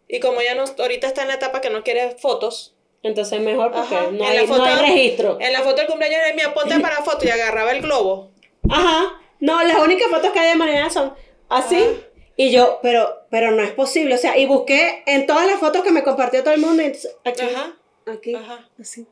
Y 0.09 0.21
como 0.21 0.41
ya 0.41 0.55
no, 0.55 0.65
ahorita 0.79 1.07
está 1.07 1.23
en 1.23 1.29
la 1.29 1.35
etapa 1.35 1.61
que 1.61 1.71
no 1.71 1.83
quiere 1.85 2.13
fotos, 2.13 2.75
Entonces 3.05 3.41
mejor 3.41 3.71
porque 3.71 3.95
Ajá, 3.95 4.11
no, 4.11 4.27
hay, 4.27 4.39
no 4.39 4.47
foto- 4.49 4.65
hay 4.65 4.91
registro. 4.93 5.39
en 5.41 5.53
la 5.53 5.61
foto 5.63 5.77
del 5.77 5.87
cumpleaños 5.87 6.21
de 6.27 6.35
mi 6.35 6.43
ponte 6.53 6.81
para 6.81 6.97
foto 7.05 7.25
y 7.25 7.29
agarraba 7.31 7.71
el 7.71 7.81
globo. 7.83 8.33
Ajá. 8.71 9.21
No, 9.41 9.63
las 9.63 9.79
únicas 9.81 10.09
fotos 10.11 10.31
que 10.33 10.39
hay 10.41 10.49
de 10.51 10.55
manera 10.57 10.91
son 10.91 11.15
así. 11.49 11.77
Ah. 11.83 12.05
Y 12.37 12.51
yo, 12.53 12.79
pero, 12.83 13.09
pero 13.31 13.51
no 13.51 13.63
es 13.63 13.73
posible. 13.73 14.15
O 14.15 14.19
sea, 14.19 14.37
y 14.39 14.47
busqué 14.47 15.03
en 15.07 15.27
todas 15.27 15.47
las 15.47 15.59
fotos 15.59 15.83
que 15.83 15.91
me 15.91 16.05
compartió 16.05 16.43
todo 16.45 16.55
el 16.55 16.61
mundo. 16.61 16.83
entonces, 16.83 17.17
aquí, 17.25 17.43
Ajá, 17.43 17.77
aquí, 18.07 18.35
ajá. 18.35 18.69
así. 18.81 19.07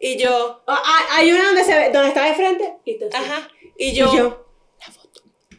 Y 0.00 0.16
yo, 0.16 0.60
Ah, 0.66 0.80
ah, 0.84 1.04
hay 1.12 1.32
una 1.32 1.46
donde 1.46 1.64
se 1.64 1.74
ve, 1.76 1.90
donde 1.90 2.08
está 2.08 2.24
de 2.24 2.34
frente. 2.34 2.74
Y 2.84 2.96
así. 3.02 3.16
ajá. 3.16 3.48
Y 3.78 3.88
Y 3.90 3.94
yo, 3.94 4.14
yo, 4.14 4.46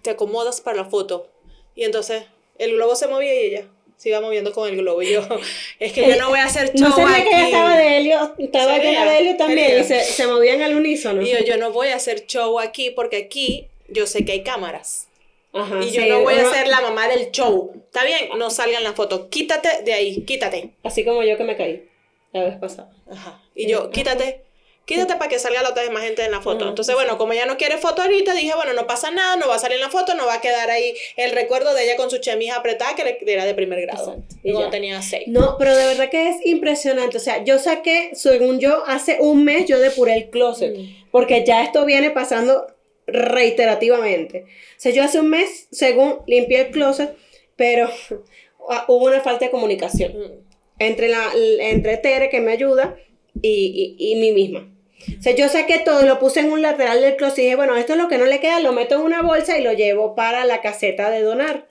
te 0.01 0.12
acomodas 0.12 0.62
para 0.62 0.77
la 0.77 0.86
foto. 0.86 1.27
Y 1.75 1.84
entonces 1.84 2.24
el 2.58 2.74
globo 2.74 2.96
se 2.96 3.08
movía 3.08 3.34
y 3.34 3.46
ella 3.48 3.68
se 3.98 4.10
iba 4.10 4.22
moviendo 4.22 4.54
con 4.54 4.70
el 4.70 4.77
globo. 4.77 5.01
Y 5.01 5.12
yo, 5.13 5.22
es 5.80 5.92
que 5.92 6.08
yo 6.08 6.16
no 6.18 6.30
voy 6.30 6.39
a 6.39 6.46
hacer 6.46 6.72
show 6.74 6.88
no 6.89 6.96
sabía 6.96 7.24
que 7.24 7.30
ella 7.30 7.38
aquí. 7.42 7.46
estaba 7.51 7.77
de 7.77 7.98
Helio, 7.98 8.34
estaba 8.38 8.77
veía, 8.77 9.06
de 9.06 9.18
Helio 9.20 9.38
también. 9.38 9.82
Y 9.82 9.84
se, 9.84 10.04
se 10.04 10.27
movían 10.27 10.62
al 10.62 10.75
unísono. 10.75 11.22
Y 11.22 11.32
yo, 11.32 11.39
yo 11.39 11.58
no 11.58 11.72
voy 11.72 11.89
a 11.89 11.96
hacer 11.96 12.25
show 12.27 12.60
aquí 12.60 12.92
porque 12.92 13.18
aquí 13.18 13.68
yo 13.89 14.06
sé 14.08 14.24
que 14.24 14.32
hay 14.34 14.44
cámaras. 14.44 15.08
Ajá, 15.54 15.80
Y 15.82 15.92
yo 15.92 16.01
sí, 16.04 16.10
no 16.10 16.22
voy 16.22 16.36
a 16.36 16.42
uno- 16.42 16.54
ser 16.54 16.68
la 16.68 16.82
mamá 16.82 17.08
del 17.08 17.32
show. 17.32 17.72
¿Está 17.75 18.04
bien? 18.06 18.30
No 18.38 18.50
salgan 18.51 18.84
las 18.84 18.94
fotos. 18.96 19.27
Quítate 19.30 19.82
de 19.84 19.94
ahí, 19.94 20.22
quítate. 20.22 20.70
Así 20.84 21.04
como 21.04 21.24
yo 21.24 21.36
que 21.38 21.44
me 21.44 21.58
caí 21.58 21.88
la 22.34 22.44
vez 22.44 22.56
pasada. 22.58 22.92
Ajá. 23.12 23.42
Y 23.56 23.68
yo, 23.68 23.89
quítate. 23.89 24.42
Quítate 24.88 25.17
para 25.17 25.27
que 25.27 25.38
salga 25.38 25.62
la 25.62 25.72
otra 25.72 25.84
vez 25.84 25.91
más 25.91 26.01
gente 26.01 26.24
en 26.24 26.32
la 26.32 26.39
foto. 26.39 26.62
Ajá, 26.62 26.70
Entonces, 26.70 26.96
bueno, 26.96 27.17
como 27.17 27.34
ella 27.34 27.46
no 27.46 27.58
quiere 27.58 27.77
foto 27.77 28.01
ahorita, 28.03 28.34
dije, 28.34 28.56
bueno, 28.56 28.72
no 28.72 28.88
pasa 28.88 29.12
nada, 29.12 29.36
no 29.36 29.50
va 29.50 29.56
a 29.56 29.60
salir 29.60 29.75
en 29.75 29.82
la 29.82 29.89
foto, 29.89 30.15
no 30.15 30.25
va 30.25 30.36
a 30.36 30.41
quedar 30.41 30.72
ahí 30.72 30.94
el 31.17 31.32
recuerdo 31.32 31.74
de 31.74 31.84
ella 31.84 31.98
con 31.98 32.10
su 32.10 32.20
chemise 32.20 32.51
apretada 32.53 32.96
que 32.96 33.17
era 33.27 33.46
de 33.46 33.53
primer 33.53 33.82
grado. 33.82 34.13
Exacto. 34.13 34.36
Y 34.44 34.53
cuando 34.53 34.70
tenía 34.72 35.01
seis. 35.01 35.27
No, 35.27 35.58
pero 35.60 35.75
de 35.75 35.86
verdad 35.88 36.10
que 36.10 36.29
es 36.29 36.38
impresionante. 36.46 37.17
O 37.17 37.20
sea, 37.20 37.44
yo 37.44 37.60
saqué, 37.60 38.12
según 38.13 38.62
yo, 38.62 38.86
hace 38.88 39.17
un 39.20 39.44
mes 39.44 39.65
yo 39.67 39.77
depuré 39.77 40.13
el 40.15 40.29
closet. 40.29 40.74
Mm. 40.77 41.10
Porque 41.12 41.44
ya 41.46 41.63
esto 41.63 41.84
viene 41.84 42.12
pasando 42.12 42.65
reiterativamente. 43.08 44.44
O 44.44 44.79
sea, 44.79 44.91
yo 44.94 45.03
hace 45.03 45.20
un 45.20 45.29
mes, 45.29 45.67
según 45.72 46.20
limpié 46.27 46.62
el 46.62 46.72
closet, 46.72 47.15
pero 47.56 47.89
ah, 48.70 48.86
hubo 48.88 49.06
una 49.06 49.22
falta 49.22 49.46
de 49.46 49.51
comunicación 49.51 50.13
Mm. 50.13 50.32
entre, 50.79 51.10
la, 51.10 51.32
entre 51.60 51.98
Tere, 51.98 52.29
que 52.29 52.39
me 52.39 52.51
ayuda, 52.53 52.96
y, 53.41 53.96
y, 54.00 54.12
y 54.12 54.15
mí 54.15 54.32
misma. 54.32 54.74
O 55.18 55.22
sea, 55.22 55.36
yo 55.36 55.48
saqué 55.48 55.80
todo 55.80 56.04
y 56.04 56.08
lo 56.08 56.20
puse 56.20 56.42
en 56.42 56.52
un 56.52 56.62
lateral 56.62 57.02
del 57.02 57.16
closet 57.16 57.40
y 57.40 57.42
dije, 57.44 57.56
bueno, 57.56 57.76
esto 57.76 57.94
es 57.94 58.00
lo 58.00 58.08
que 58.08 58.18
no 58.18 58.26
le 58.26 58.40
queda, 58.40 58.60
lo 58.60 58.74
meto 58.74 58.96
en 58.96 59.02
una 59.02 59.22
bolsa 59.22 59.58
y 59.58 59.64
lo 59.64 59.74
llevo 59.74 60.16
para 60.16 60.46
la 60.46 60.62
caseta 60.62 61.10
de 61.10 61.22
donar. 61.22 61.68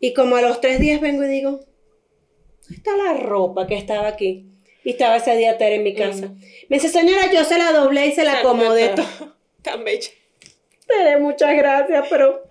Y 0.00 0.12
como 0.14 0.36
a 0.36 0.42
los 0.42 0.60
tres 0.60 0.80
días 0.80 1.00
vengo 1.00 1.24
y 1.24 1.28
digo, 1.28 1.50
¿dónde 2.62 2.76
está 2.76 2.96
la 2.96 3.14
ropa 3.14 3.66
que 3.66 3.76
estaba 3.76 4.08
aquí? 4.08 4.46
Y 4.84 4.90
estaba 4.90 5.16
ese 5.16 5.36
día 5.36 5.58
Tere 5.58 5.76
en 5.76 5.82
mi 5.82 5.94
casa. 5.94 6.30
Me 6.68 6.76
dice, 6.76 6.88
señora, 6.88 7.32
yo 7.32 7.44
se 7.44 7.58
la 7.58 7.72
doblé 7.72 8.06
y 8.06 8.12
se 8.12 8.24
la 8.24 8.40
acomodé. 8.40 8.88
todo". 8.88 9.36
Tan 9.62 9.84
bella. 9.84 10.10
Tere, 10.86 11.18
muchas 11.18 11.56
gracias, 11.56 12.06
pero 12.08 12.42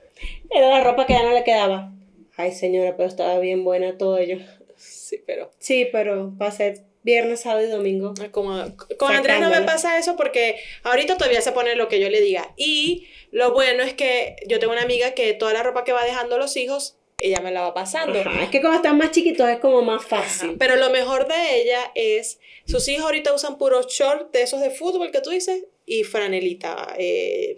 era 0.49 0.69
la 0.69 0.83
ropa 0.83 1.05
que 1.05 1.13
ya 1.13 1.23
no 1.23 1.33
le 1.33 1.43
quedaba. 1.43 1.93
Ay, 2.35 2.51
señora, 2.51 2.95
pero 2.95 3.09
estaba 3.09 3.39
bien 3.39 3.63
buena 3.63 3.97
todo 3.97 4.17
ello. 4.17 4.37
Sí, 4.75 5.21
pero 5.25 5.49
Sí, 5.57 5.87
pero 5.91 6.37
va 6.37 6.47
a 6.47 6.51
ser 6.51 6.83
viernes, 7.07 7.39
sábado 7.41 7.65
y 7.65 7.69
domingo. 7.71 8.13
como 8.31 8.63
con 8.99 9.15
Andrés 9.15 9.39
no 9.39 9.49
me 9.49 9.61
pasa 9.61 9.97
eso 9.97 10.15
porque 10.15 10.59
ahorita 10.83 11.17
todavía 11.17 11.41
se 11.41 11.53
pone 11.53 11.73
lo 11.75 11.87
que 11.87 11.99
yo 11.99 12.09
le 12.09 12.21
diga. 12.21 12.53
Y 12.57 13.07
lo 13.31 13.53
bueno 13.53 13.81
es 13.81 13.93
que 13.93 14.35
yo 14.47 14.59
tengo 14.59 14.73
una 14.73 14.83
amiga 14.83 15.11
que 15.11 15.33
toda 15.33 15.53
la 15.53 15.63
ropa 15.63 15.83
que 15.83 15.93
va 15.93 16.03
dejando 16.05 16.37
los 16.37 16.55
hijos, 16.57 16.97
ella 17.19 17.39
me 17.39 17.51
la 17.51 17.61
va 17.61 17.73
pasando. 17.73 18.19
Ajá, 18.19 18.43
Es 18.43 18.49
que 18.49 18.59
cuando 18.61 18.77
están 18.77 18.97
más 18.97 19.11
chiquitos 19.11 19.49
es 19.49 19.57
como 19.59 19.81
más 19.81 20.05
Ajá, 20.05 20.21
fácil. 20.21 20.55
Pero 20.59 20.75
lo 20.75 20.89
mejor 20.91 21.27
de 21.27 21.61
ella 21.61 21.91
es, 21.95 22.39
sus 22.65 22.87
hijos 22.89 23.05
ahorita 23.05 23.33
usan 23.33 23.57
puros 23.57 23.87
short 23.87 24.31
de 24.33 24.43
esos 24.43 24.59
de 24.61 24.69
fútbol 24.69 25.09
que 25.11 25.21
tú 25.21 25.29
dices 25.31 25.63
y 25.85 26.03
franelita, 26.03 26.93
eh, 26.97 27.55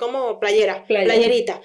como 0.00 0.40
playera, 0.40 0.84
Playera. 0.86 1.14
playerita. 1.14 1.62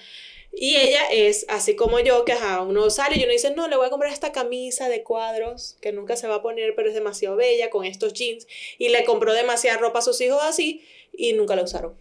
Y 0.56 0.76
ella 0.76 1.02
es 1.12 1.46
así 1.50 1.76
como 1.76 2.00
yo, 2.00 2.26
que 2.26 2.34
ajá, 2.34 2.62
uno 2.62 2.90
sale 2.90 3.18
y 3.18 3.24
uno 3.24 3.32
dice, 3.32 3.52
no, 3.52 3.68
le 3.68 3.76
voy 3.76 3.88
a 3.88 3.90
comprar 3.90 4.14
esta 4.14 4.32
camisa 4.32 4.88
de 4.88 5.02
cuadros 5.02 5.78
que 5.82 5.92
nunca 5.92 6.16
se 6.16 6.28
va 6.28 6.36
a 6.36 6.42
poner, 6.42 6.76
pero 6.76 6.90
es 6.90 6.96
demasiado 6.96 7.36
bella, 7.36 7.70
con 7.70 7.86
estos 7.86 8.14
jeans. 8.14 8.48
Y 8.78 8.90
le 8.90 9.04
compró 9.04 9.34
demasiada 9.34 9.78
ropa 9.80 10.00
a 10.00 10.02
sus 10.04 10.22
hijos 10.22 10.42
así 10.44 10.84
y 11.12 11.34
nunca 11.34 11.56
la 11.56 11.64
usaron. 11.64 11.96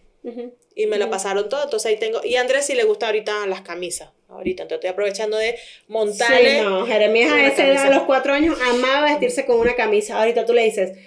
Y 0.75 0.85
me 0.85 0.97
la 0.97 1.05
Ujú. 1.05 1.11
pasaron 1.11 1.49
todo, 1.49 1.63
entonces 1.63 1.87
ahí 1.89 1.97
tengo. 1.97 2.21
Y 2.23 2.35
a 2.35 2.41
Andrés 2.41 2.65
sí 2.65 2.75
le 2.75 2.83
gusta 2.85 3.07
ahorita 3.07 3.45
las 3.47 3.61
camisas. 3.61 4.09
Ahorita, 4.29 4.63
entonces 4.63 4.77
estoy 4.77 4.89
aprovechando 4.91 5.37
de 5.37 5.57
montarle. 5.87 6.59
Sí, 6.59 6.61
no, 6.61 6.85
Jeremías 6.87 7.31
a 7.31 7.45
esa 7.45 7.67
edad, 7.67 7.85
a 7.87 7.89
los 7.89 8.03
cuatro 8.03 8.33
años, 8.33 8.57
amaba 8.61 9.05
vestirse 9.05 9.45
con 9.45 9.59
una 9.59 9.75
camisa. 9.75 10.17
Ahorita 10.19 10.45
tú 10.45 10.53
le 10.53 10.63
dices, 10.63 10.97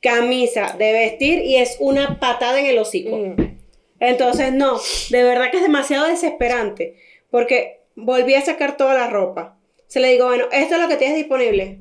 camisa 0.00 0.74
de 0.78 0.92
vestir 0.92 1.38
y 1.44 1.56
es 1.56 1.76
una 1.80 2.18
patada 2.18 2.58
en 2.60 2.66
el 2.66 2.78
hocico. 2.78 3.16
Mm. 3.16 3.58
Entonces, 4.04 4.52
no, 4.52 4.78
de 5.10 5.22
verdad 5.22 5.50
que 5.50 5.56
es 5.56 5.62
demasiado 5.62 6.06
desesperante, 6.06 6.96
porque 7.30 7.80
volví 7.96 8.34
a 8.34 8.44
sacar 8.44 8.76
toda 8.76 8.94
la 8.94 9.08
ropa. 9.08 9.58
Se 9.86 10.00
le 10.00 10.08
digo, 10.08 10.26
bueno, 10.26 10.46
esto 10.52 10.74
es 10.74 10.80
lo 10.80 10.88
que 10.88 10.96
tienes 10.96 11.16
disponible. 11.16 11.78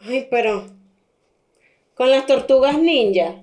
Ay, 0.00 0.28
pero 0.30 0.66
con 1.94 2.10
las 2.10 2.26
tortugas 2.26 2.78
ninja, 2.78 3.42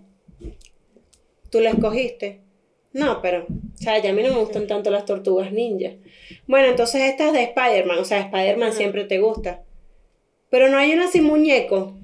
tú 1.49 1.59
la 1.59 1.71
escogiste. 1.71 2.41
No, 2.93 3.21
pero, 3.21 3.45
o 3.49 3.77
sea, 3.77 3.97
ya 4.01 4.11
a 4.11 4.13
mí 4.13 4.23
no 4.23 4.29
me 4.29 4.39
gustan 4.39 4.67
tanto 4.67 4.89
las 4.89 5.03
tortugas 5.03 5.51
ninja. 5.51 5.91
Bueno, 6.47 6.69
entonces 6.69 7.01
estas 7.01 7.33
de 7.33 7.43
Spider-Man, 7.43 7.99
o 7.99 8.05
sea, 8.05 8.21
Spider-Man 8.21 8.71
siempre 8.71 9.03
te 9.03 9.19
gusta. 9.19 9.63
Pero 10.49 10.69
no 10.69 10.77
hay 10.77 10.93
una 10.93 11.09
sin 11.09 11.25
muñeco. 11.25 11.97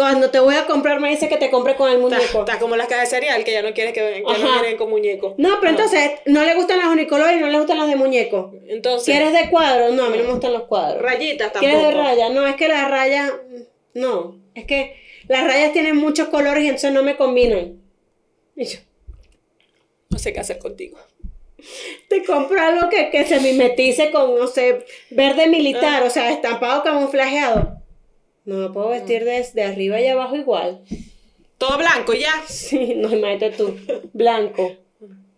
Cuando 0.00 0.30
te 0.30 0.40
voy 0.40 0.54
a 0.54 0.64
comprar 0.64 0.98
me 0.98 1.10
dice 1.10 1.28
que 1.28 1.36
te 1.36 1.50
compre 1.50 1.76
con 1.76 1.90
el 1.90 1.98
muñeco. 1.98 2.40
Está, 2.40 2.58
como 2.58 2.74
las 2.74 2.86
cajas 2.88 3.10
de 3.10 3.16
cereal 3.16 3.44
que 3.44 3.52
ya 3.52 3.60
no 3.60 3.74
quiere 3.74 3.92
que, 3.92 4.24
que 4.26 4.38
no 4.42 4.52
vienen 4.54 4.78
con 4.78 4.88
muñeco. 4.88 5.34
No, 5.36 5.58
pero 5.60 5.72
entonces 5.72 6.12
no 6.24 6.42
le 6.42 6.54
gustan 6.54 6.78
las 6.78 6.86
unicolores 6.86 7.36
y 7.36 7.40
no 7.40 7.48
le 7.48 7.58
gustan 7.58 7.76
las 7.76 7.86
de 7.86 7.96
muñeco. 7.96 8.54
Entonces, 8.66 9.04
¿Quieres 9.14 9.34
de 9.34 9.50
cuadros? 9.50 9.92
No, 9.92 10.04
a 10.04 10.08
mí 10.08 10.16
no 10.16 10.24
me 10.24 10.30
gustan 10.30 10.54
los 10.54 10.62
cuadros. 10.62 11.02
rayitas 11.02 11.52
tampoco. 11.52 11.60
¿Quieres 11.70 11.82
de 11.82 11.90
raya? 12.02 12.30
No, 12.30 12.46
es 12.46 12.56
que 12.56 12.68
las 12.68 12.90
rayas. 12.90 13.30
No, 13.92 14.40
es 14.54 14.64
que 14.64 14.96
las 15.28 15.44
rayas 15.44 15.74
tienen 15.74 15.96
muchos 15.96 16.28
colores 16.28 16.64
y 16.64 16.68
entonces 16.68 16.92
no 16.92 17.02
me 17.02 17.16
combinan. 17.18 17.82
Y 18.56 18.64
yo, 18.64 18.78
No 20.08 20.18
sé 20.18 20.32
qué 20.32 20.40
hacer 20.40 20.58
contigo. 20.58 20.96
te 22.08 22.24
compro 22.24 22.58
algo 22.58 22.88
que, 22.88 23.10
que 23.10 23.26
se 23.26 23.38
mimetice 23.40 24.10
con, 24.10 24.34
no 24.38 24.46
sé, 24.46 24.86
verde 25.10 25.46
militar, 25.46 26.02
o 26.04 26.08
sea, 26.08 26.30
estampado 26.30 26.82
camuflajeado. 26.82 27.79
No 28.44 28.56
me 28.56 28.68
puedo 28.70 28.88
vestir 28.88 29.24
desde 29.24 29.62
arriba 29.64 30.00
y 30.00 30.06
abajo 30.06 30.36
igual. 30.36 30.82
Todo 31.58 31.78
blanco 31.78 32.14
ya. 32.14 32.32
Sí, 32.48 32.94
no, 32.96 33.12
imagínate 33.14 33.50
tú. 33.50 33.76
Blanco. 34.12 34.76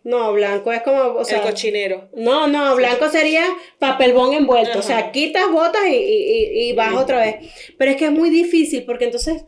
No, 0.04 0.32
blanco 0.32 0.72
es 0.72 0.82
como, 0.82 1.00
o 1.18 1.24
sea. 1.24 1.38
el 1.38 1.44
cochinero. 1.50 2.08
No, 2.16 2.48
no, 2.48 2.74
blanco 2.74 3.08
sería 3.08 3.44
papelbón 3.78 4.32
envuelto. 4.32 4.70
Ajá. 4.70 4.78
O 4.80 4.82
sea, 4.82 5.12
quitas, 5.12 5.50
botas 5.50 5.82
y, 5.88 5.94
y, 5.94 6.70
y- 6.70 6.72
vas 6.72 6.94
otra 6.94 7.18
vez. 7.18 7.50
Pero 7.78 7.90
es 7.92 7.96
que 7.96 8.06
es 8.06 8.10
muy 8.12 8.30
difícil 8.30 8.84
porque 8.84 9.04
entonces, 9.04 9.44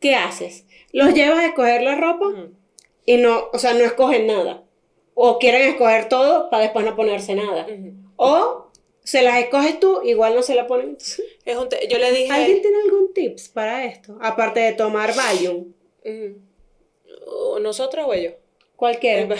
¿qué 0.00 0.14
haces? 0.14 0.64
Los 0.92 1.12
llevas 1.12 1.40
a 1.40 1.46
escoger 1.46 1.82
la 1.82 1.96
ropa 1.96 2.26
y 3.04 3.16
no, 3.16 3.48
o 3.52 3.58
sea, 3.58 3.74
no 3.74 3.80
escogen 3.84 4.26
nada. 4.28 4.62
O 5.14 5.38
quieren 5.40 5.62
escoger 5.70 6.08
todo 6.08 6.50
para 6.50 6.62
después 6.64 6.84
no 6.84 6.94
ponerse 6.94 7.34
nada. 7.34 7.66
O 8.16 8.63
se 9.04 9.22
las 9.22 9.38
escoges 9.38 9.78
tú, 9.78 10.00
igual 10.02 10.34
no 10.34 10.42
se 10.42 10.54
la 10.54 10.66
ponen. 10.66 10.96
Es 10.96 11.56
un 11.56 11.68
yo 11.88 11.98
le 11.98 12.10
dije. 12.10 12.32
¿Alguien 12.32 12.62
tiene 12.62 12.78
algún 12.84 13.12
tips 13.12 13.50
para 13.50 13.84
esto? 13.84 14.18
Aparte 14.20 14.60
de 14.60 14.72
tomar 14.72 15.14
Valium. 15.14 15.72
O 17.26 17.58
¿Nosotros 17.60 18.06
o 18.08 18.14
ellos? 18.14 18.34
cualquiera. 18.76 19.36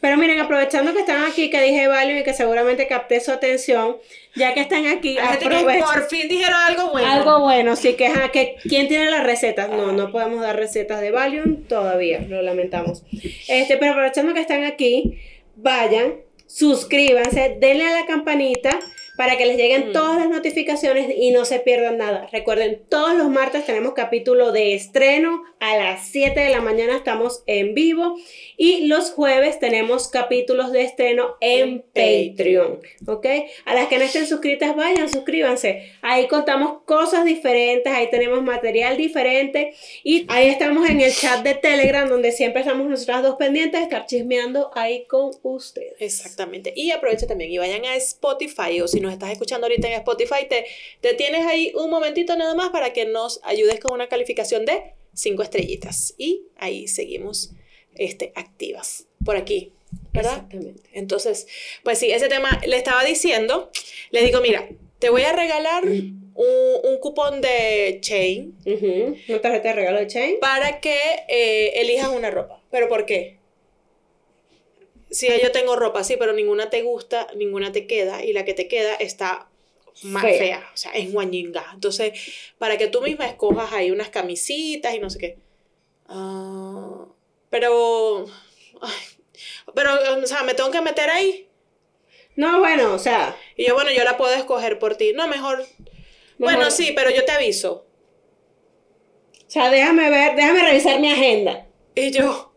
Pero 0.00 0.18
miren, 0.18 0.38
aprovechando 0.38 0.92
que 0.92 1.00
están 1.00 1.24
aquí, 1.24 1.48
que 1.48 1.62
dije 1.62 1.88
Valium 1.88 2.18
y 2.18 2.24
que 2.24 2.34
seguramente 2.34 2.86
capté 2.86 3.20
su 3.20 3.30
atención, 3.30 3.96
ya 4.36 4.52
que 4.52 4.60
están 4.60 4.86
aquí, 4.86 5.16
aprovechen. 5.16 5.80
por 5.82 6.08
fin 6.08 6.28
dijeron 6.28 6.60
algo 6.60 6.90
bueno. 6.90 7.10
Algo 7.10 7.40
bueno, 7.40 7.74
sí, 7.74 7.94
que, 7.94 8.08
ajá, 8.08 8.30
que 8.30 8.56
¿quién 8.64 8.88
tiene 8.88 9.10
las 9.10 9.24
recetas? 9.24 9.70
No, 9.70 9.92
no 9.92 10.12
podemos 10.12 10.42
dar 10.42 10.56
recetas 10.56 11.00
de 11.00 11.10
Valium 11.10 11.64
todavía, 11.64 12.20
lo 12.28 12.42
lamentamos. 12.42 13.02
Este, 13.48 13.78
pero 13.78 13.92
aprovechando 13.92 14.34
que 14.34 14.40
están 14.40 14.64
aquí, 14.64 15.18
vayan, 15.56 16.16
suscríbanse, 16.46 17.56
denle 17.58 17.86
a 17.86 18.00
la 18.00 18.06
campanita 18.06 18.78
para 19.16 19.36
que 19.36 19.46
les 19.46 19.56
lleguen 19.56 19.90
Mm. 19.90 19.92
todas 19.92 20.18
las 20.18 20.28
notificaciones 20.28 21.08
y 21.16 21.30
no 21.30 21.44
se 21.44 21.60
pierdan 21.60 21.98
nada. 21.98 22.28
Recuerden, 22.32 22.82
todos 22.88 23.14
los 23.14 23.28
martes 23.30 23.64
tenemos 23.64 23.94
capítulo 23.94 24.52
de 24.52 24.74
estreno, 24.74 25.42
a 25.60 25.76
las 25.78 26.08
7 26.08 26.38
de 26.38 26.50
la 26.50 26.60
mañana 26.60 26.94
estamos 26.96 27.42
en 27.46 27.74
vivo 27.74 28.16
y 28.58 28.86
los 28.86 29.10
jueves 29.12 29.58
tenemos 29.60 30.08
capítulos 30.08 30.72
de 30.72 30.82
estreno 30.82 31.36
en 31.40 31.82
Patreon, 31.94 32.80
¿ok? 33.06 33.26
A 33.64 33.74
las 33.74 33.88
que 33.88 33.96
no 33.96 34.04
estén 34.04 34.26
suscritas, 34.26 34.76
vayan, 34.76 35.08
suscríbanse. 35.08 35.90
Ahí 36.02 36.28
contamos 36.28 36.82
cosas 36.84 37.24
diferentes, 37.24 37.90
ahí 37.90 38.10
tenemos 38.10 38.42
material 38.42 38.98
diferente 38.98 39.72
y 40.02 40.26
ahí 40.28 40.48
estamos 40.48 40.88
en 40.90 41.00
el 41.00 41.12
chat 41.14 41.42
de 41.42 41.54
Telegram 41.54 42.08
donde 42.08 42.30
siempre 42.32 42.60
estamos 42.60 42.86
nosotras 42.86 43.22
dos 43.22 43.36
pendientes 43.36 43.80
de 43.80 43.84
estar 43.84 44.04
chismeando 44.06 44.70
ahí 44.74 45.06
con 45.06 45.30
ustedes. 45.42 45.94
Exactamente. 45.98 46.74
Y 46.76 46.90
aprovecha 46.90 47.26
también 47.26 47.50
y 47.50 47.56
vayan 47.58 47.84
a 47.86 47.96
Spotify 47.96 48.82
o 48.82 48.88
si 48.88 49.00
nos 49.04 49.12
estás 49.12 49.30
escuchando 49.30 49.66
ahorita 49.66 49.86
en 49.88 49.94
Spotify, 49.94 50.46
te, 50.48 50.66
te 51.00 51.14
tienes 51.14 51.46
ahí 51.46 51.72
un 51.76 51.90
momentito 51.90 52.36
nada 52.36 52.54
más 52.54 52.70
para 52.70 52.92
que 52.92 53.04
nos 53.04 53.40
ayudes 53.44 53.78
con 53.80 53.92
una 53.92 54.08
calificación 54.08 54.64
de 54.64 54.94
5 55.14 55.42
estrellitas. 55.42 56.14
Y 56.18 56.42
ahí 56.56 56.88
seguimos 56.88 57.52
este, 57.94 58.32
activas 58.34 59.06
por 59.24 59.36
aquí, 59.36 59.72
¿verdad? 60.12 60.32
Exactamente. 60.34 60.82
Entonces, 60.92 61.46
pues 61.84 61.98
sí, 61.98 62.10
ese 62.10 62.28
tema 62.28 62.60
le 62.66 62.76
estaba 62.76 63.04
diciendo, 63.04 63.70
le 64.10 64.22
digo, 64.22 64.40
mira, 64.40 64.68
te 64.98 65.10
voy 65.10 65.22
a 65.22 65.32
regalar 65.32 65.84
un, 65.84 66.32
un 66.34 66.98
cupón 66.98 67.40
de 67.40 67.98
Chain 68.00 68.56
Ujú, 68.66 69.16
Una 69.28 69.40
tarjeta 69.40 69.68
de 69.68 69.74
regalo 69.74 69.98
de 69.98 70.06
Chain. 70.06 70.40
para 70.40 70.80
que 70.80 70.96
eh, 71.28 71.72
elijas 71.80 72.08
una 72.08 72.30
ropa. 72.30 72.60
¿Pero 72.70 72.88
por 72.88 73.06
qué? 73.06 73.38
Si 75.14 75.28
yo 75.40 75.52
tengo 75.52 75.76
ropa, 75.76 76.02
sí, 76.04 76.16
pero 76.18 76.32
ninguna 76.32 76.70
te 76.70 76.82
gusta, 76.82 77.28
ninguna 77.36 77.70
te 77.72 77.86
queda, 77.86 78.24
y 78.24 78.32
la 78.32 78.44
que 78.44 78.52
te 78.54 78.66
queda 78.68 78.94
está 78.96 79.48
más 80.02 80.22
Fea. 80.22 80.38
fea, 80.38 80.70
o 80.74 80.76
sea, 80.76 80.90
es 80.92 81.12
guañinga. 81.12 81.64
Entonces, 81.72 82.12
para 82.58 82.76
que 82.76 82.88
tú 82.88 83.00
misma 83.00 83.26
escojas 83.26 83.72
ahí 83.72 83.90
unas 83.92 84.08
camisitas 84.08 84.92
y 84.94 84.98
no 84.98 85.08
sé 85.08 85.18
qué. 85.20 85.38
Ah, 86.08 87.06
pero, 87.48 88.26
ay, 88.80 88.92
pero, 89.74 89.90
o 90.22 90.26
sea, 90.26 90.42
me 90.42 90.54
tengo 90.54 90.70
que 90.72 90.80
meter 90.80 91.08
ahí. 91.10 91.48
No, 92.36 92.58
bueno, 92.58 92.92
o 92.92 92.98
sea, 92.98 93.36
Y 93.56 93.66
yo, 93.68 93.74
bueno, 93.74 93.92
yo 93.92 94.02
la 94.02 94.16
puedo 94.16 94.34
escoger 94.34 94.80
por 94.80 94.96
ti. 94.96 95.12
No, 95.14 95.28
mejor. 95.28 95.64
Bueno, 96.38 96.58
Mejor- 96.58 96.72
sí, 96.72 96.90
pero 96.96 97.10
yo 97.10 97.24
te 97.24 97.30
aviso. 97.30 97.86
o 99.46 99.50
sea, 99.50 99.70
déjame 99.70 100.10
ver, 100.10 100.34
déjame 100.34 100.62
revisar 100.64 100.98
mi 100.98 101.12
agenda. 101.12 101.66
Y 101.94 102.10
yo, 102.10 102.52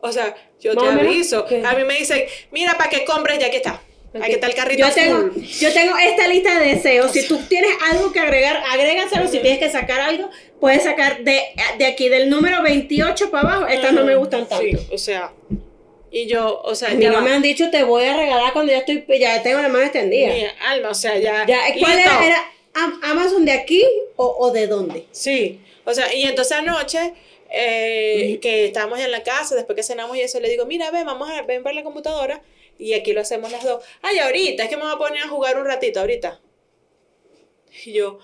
o 0.00 0.10
sea, 0.10 0.34
yo 0.64 0.76
te 0.76 0.86
aviso. 0.86 1.46
A 1.64 1.74
mí 1.74 1.84
me 1.84 1.94
dicen, 1.98 2.24
mira, 2.50 2.74
para 2.76 2.90
que 2.90 3.04
compres, 3.04 3.38
ya 3.38 3.50
que 3.50 3.58
está. 3.58 3.80
Aquí 4.22 4.30
está 4.34 4.46
el 4.46 4.54
carrito 4.54 4.86
Yo 4.86 4.94
tengo, 4.94 5.30
yo 5.34 5.72
tengo 5.72 5.96
esta 5.98 6.28
lista 6.28 6.58
de 6.60 6.74
deseos. 6.76 7.10
Si 7.12 7.26
tú 7.26 7.36
tienes 7.48 7.72
algo 7.90 8.12
que 8.12 8.20
agregar, 8.20 8.62
agrégaselo. 8.70 9.26
Si 9.28 9.40
tienes 9.40 9.58
que 9.58 9.68
sacar 9.70 10.00
algo, 10.00 10.30
puedes 10.60 10.84
sacar 10.84 11.24
de, 11.24 11.42
de 11.78 11.86
aquí, 11.86 12.08
del 12.08 12.30
número 12.30 12.62
28 12.62 13.30
para 13.30 13.48
abajo. 13.48 13.66
Estas 13.66 13.92
no 13.92 14.04
me 14.04 14.14
gustan 14.14 14.48
tanto. 14.48 14.64
Sí, 14.64 14.76
o 14.92 14.98
sea, 14.98 15.32
y 16.12 16.26
yo, 16.28 16.60
o 16.62 16.76
sea, 16.76 16.90
A 16.90 16.94
mí 16.94 17.04
no 17.06 17.20
me 17.22 17.32
han 17.32 17.42
dicho 17.42 17.70
te 17.70 17.82
voy 17.82 18.04
a 18.04 18.16
regalar 18.16 18.52
cuando 18.52 18.70
ya 18.70 18.78
estoy, 18.78 19.04
ya 19.18 19.42
tengo 19.42 19.60
la 19.60 19.68
mano 19.68 19.82
extendida. 19.84 20.28
Mi 20.28 20.44
alma, 20.64 20.90
o 20.90 20.94
sea, 20.94 21.18
ya. 21.18 21.44
Ya, 21.44 21.58
¿Cuál 21.80 21.96
listo. 21.96 22.10
era? 22.12 22.24
¿Era 22.26 22.44
Am- 22.74 23.00
Amazon 23.02 23.44
de 23.44 23.50
aquí 23.52 23.84
o, 24.14 24.26
o 24.38 24.52
de 24.52 24.68
dónde? 24.68 25.06
Sí, 25.10 25.60
o 25.84 25.92
sea, 25.92 26.14
y 26.14 26.22
entonces 26.22 26.56
anoche 26.56 27.14
eh, 27.54 28.38
que 28.40 28.66
estábamos 28.66 28.98
en 28.98 29.10
la 29.10 29.22
casa, 29.22 29.54
después 29.54 29.76
que 29.76 29.82
cenamos 29.82 30.16
y 30.16 30.20
eso, 30.20 30.40
le 30.40 30.48
digo, 30.48 30.66
mira, 30.66 30.90
ven, 30.90 31.06
vamos 31.06 31.30
a 31.30 31.42
ven 31.42 31.62
ver 31.62 31.74
la 31.74 31.82
computadora. 31.82 32.42
Y 32.78 32.94
aquí 32.94 33.12
lo 33.12 33.20
hacemos 33.20 33.52
las 33.52 33.62
dos. 33.62 33.84
Ay, 34.02 34.18
ahorita, 34.18 34.64
es 34.64 34.68
que 34.68 34.76
me 34.76 34.82
voy 34.82 34.92
a 34.92 34.98
poner 34.98 35.22
a 35.22 35.28
jugar 35.28 35.58
un 35.58 35.64
ratito, 35.64 36.00
ahorita. 36.00 36.40
Y 37.84 37.92
yo, 37.92 38.18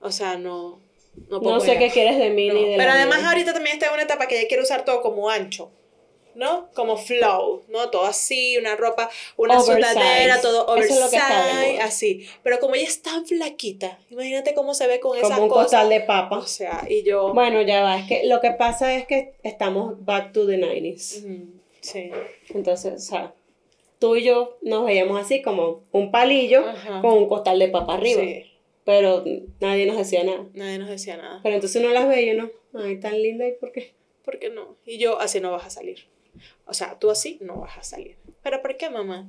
o 0.00 0.12
sea, 0.12 0.36
no. 0.36 0.80
No, 1.28 1.40
puedo 1.40 1.56
No 1.56 1.60
sé 1.60 1.76
qué 1.78 1.90
quieres 1.90 2.16
de 2.16 2.30
mí 2.30 2.46
No, 2.46 2.54
ni 2.54 2.64
de 2.64 2.76
la 2.76 2.84
Pero 2.84 2.92
además 2.92 3.24
ahorita 3.24 3.52
también 3.52 3.74
está 3.74 3.88
en 3.88 3.94
una 3.94 4.04
etapa 4.04 4.28
que 4.28 4.40
ya 4.40 4.46
quiero 4.46 4.62
usar 4.62 4.84
todo 4.84 5.02
como 5.02 5.28
ancho. 5.28 5.72
¿No? 6.38 6.68
Como 6.72 6.96
flow, 6.96 7.64
¿no? 7.68 7.90
Todo 7.90 8.04
así, 8.04 8.56
una 8.58 8.76
ropa, 8.76 9.10
una 9.36 9.58
Oversize. 9.60 9.92
sudadera, 9.92 10.40
todo 10.40 10.76
Eso 10.76 10.94
es 10.94 11.00
lo 11.00 11.10
que 11.10 11.16
está 11.16 11.44
de 11.44 11.50
oversize, 11.50 11.72
moda. 11.74 11.84
así. 11.84 12.26
Pero 12.44 12.60
como 12.60 12.74
ella 12.76 12.86
es 12.86 13.02
tan 13.02 13.26
flaquita, 13.26 13.98
imagínate 14.08 14.54
cómo 14.54 14.72
se 14.72 14.86
ve 14.86 15.00
con 15.00 15.18
esas 15.18 15.30
Como 15.32 15.42
un 15.44 15.48
cosas. 15.48 15.64
costal 15.64 15.88
de 15.88 15.98
O 15.98 16.06
papa. 16.06 16.46
sea, 16.46 16.86
y 16.88 17.02
yo... 17.02 17.34
Bueno, 17.34 17.60
ya 17.62 17.82
va. 17.82 17.98
Es 17.98 18.06
que 18.06 18.24
lo 18.26 18.40
que 18.40 18.52
pasa 18.52 18.94
es 18.94 19.04
que 19.08 19.34
estamos 19.42 20.04
back 20.04 20.32
to 20.32 20.46
the 20.46 20.58
90s. 20.58 21.24
Ujú, 21.24 21.46
Sí. 21.80 22.10
Entonces, 22.54 22.94
o 22.94 22.98
sea, 22.98 23.34
tú 23.98 24.14
y 24.14 24.22
yo 24.22 24.58
nos 24.62 24.84
veíamos 24.86 25.20
así 25.20 25.42
como 25.42 25.82
un 25.90 26.12
palillo 26.12 26.64
Ajá. 26.68 27.00
con 27.00 27.14
un 27.14 27.28
costal 27.28 27.58
de 27.58 27.66
papa 27.68 27.94
arriba. 27.94 28.20
Sí. 28.22 28.44
Pero 28.84 29.24
nadie 29.60 29.86
nos 29.86 29.96
decía 29.96 30.22
nada. 30.22 30.46
Nadie 30.54 30.78
nos 30.78 30.88
decía 30.88 31.16
nada. 31.16 31.40
Pero 31.42 31.56
entonces 31.56 31.82
uno 31.82 31.92
las 31.92 32.08
ve 32.08 32.22
y 32.22 32.30
uno, 32.30 32.48
ay, 32.74 33.00
tan 33.00 33.20
linda, 33.20 33.44
¿y 33.46 33.52
por 33.52 33.72
qué? 33.72 33.92
¿Por 34.24 34.38
qué 34.38 34.50
no? 34.50 34.76
Y 34.86 34.98
yo, 34.98 35.18
así 35.18 35.40
no 35.40 35.50
vas 35.50 35.66
a 35.66 35.70
salir. 35.70 36.06
O 36.66 36.74
sea, 36.74 36.98
tú 36.98 37.10
así 37.10 37.38
no 37.40 37.56
vas 37.60 37.76
a 37.78 37.82
salir. 37.82 38.16
¿Pero 38.42 38.60
por 38.62 38.76
qué, 38.76 38.90
mamá? 38.90 39.26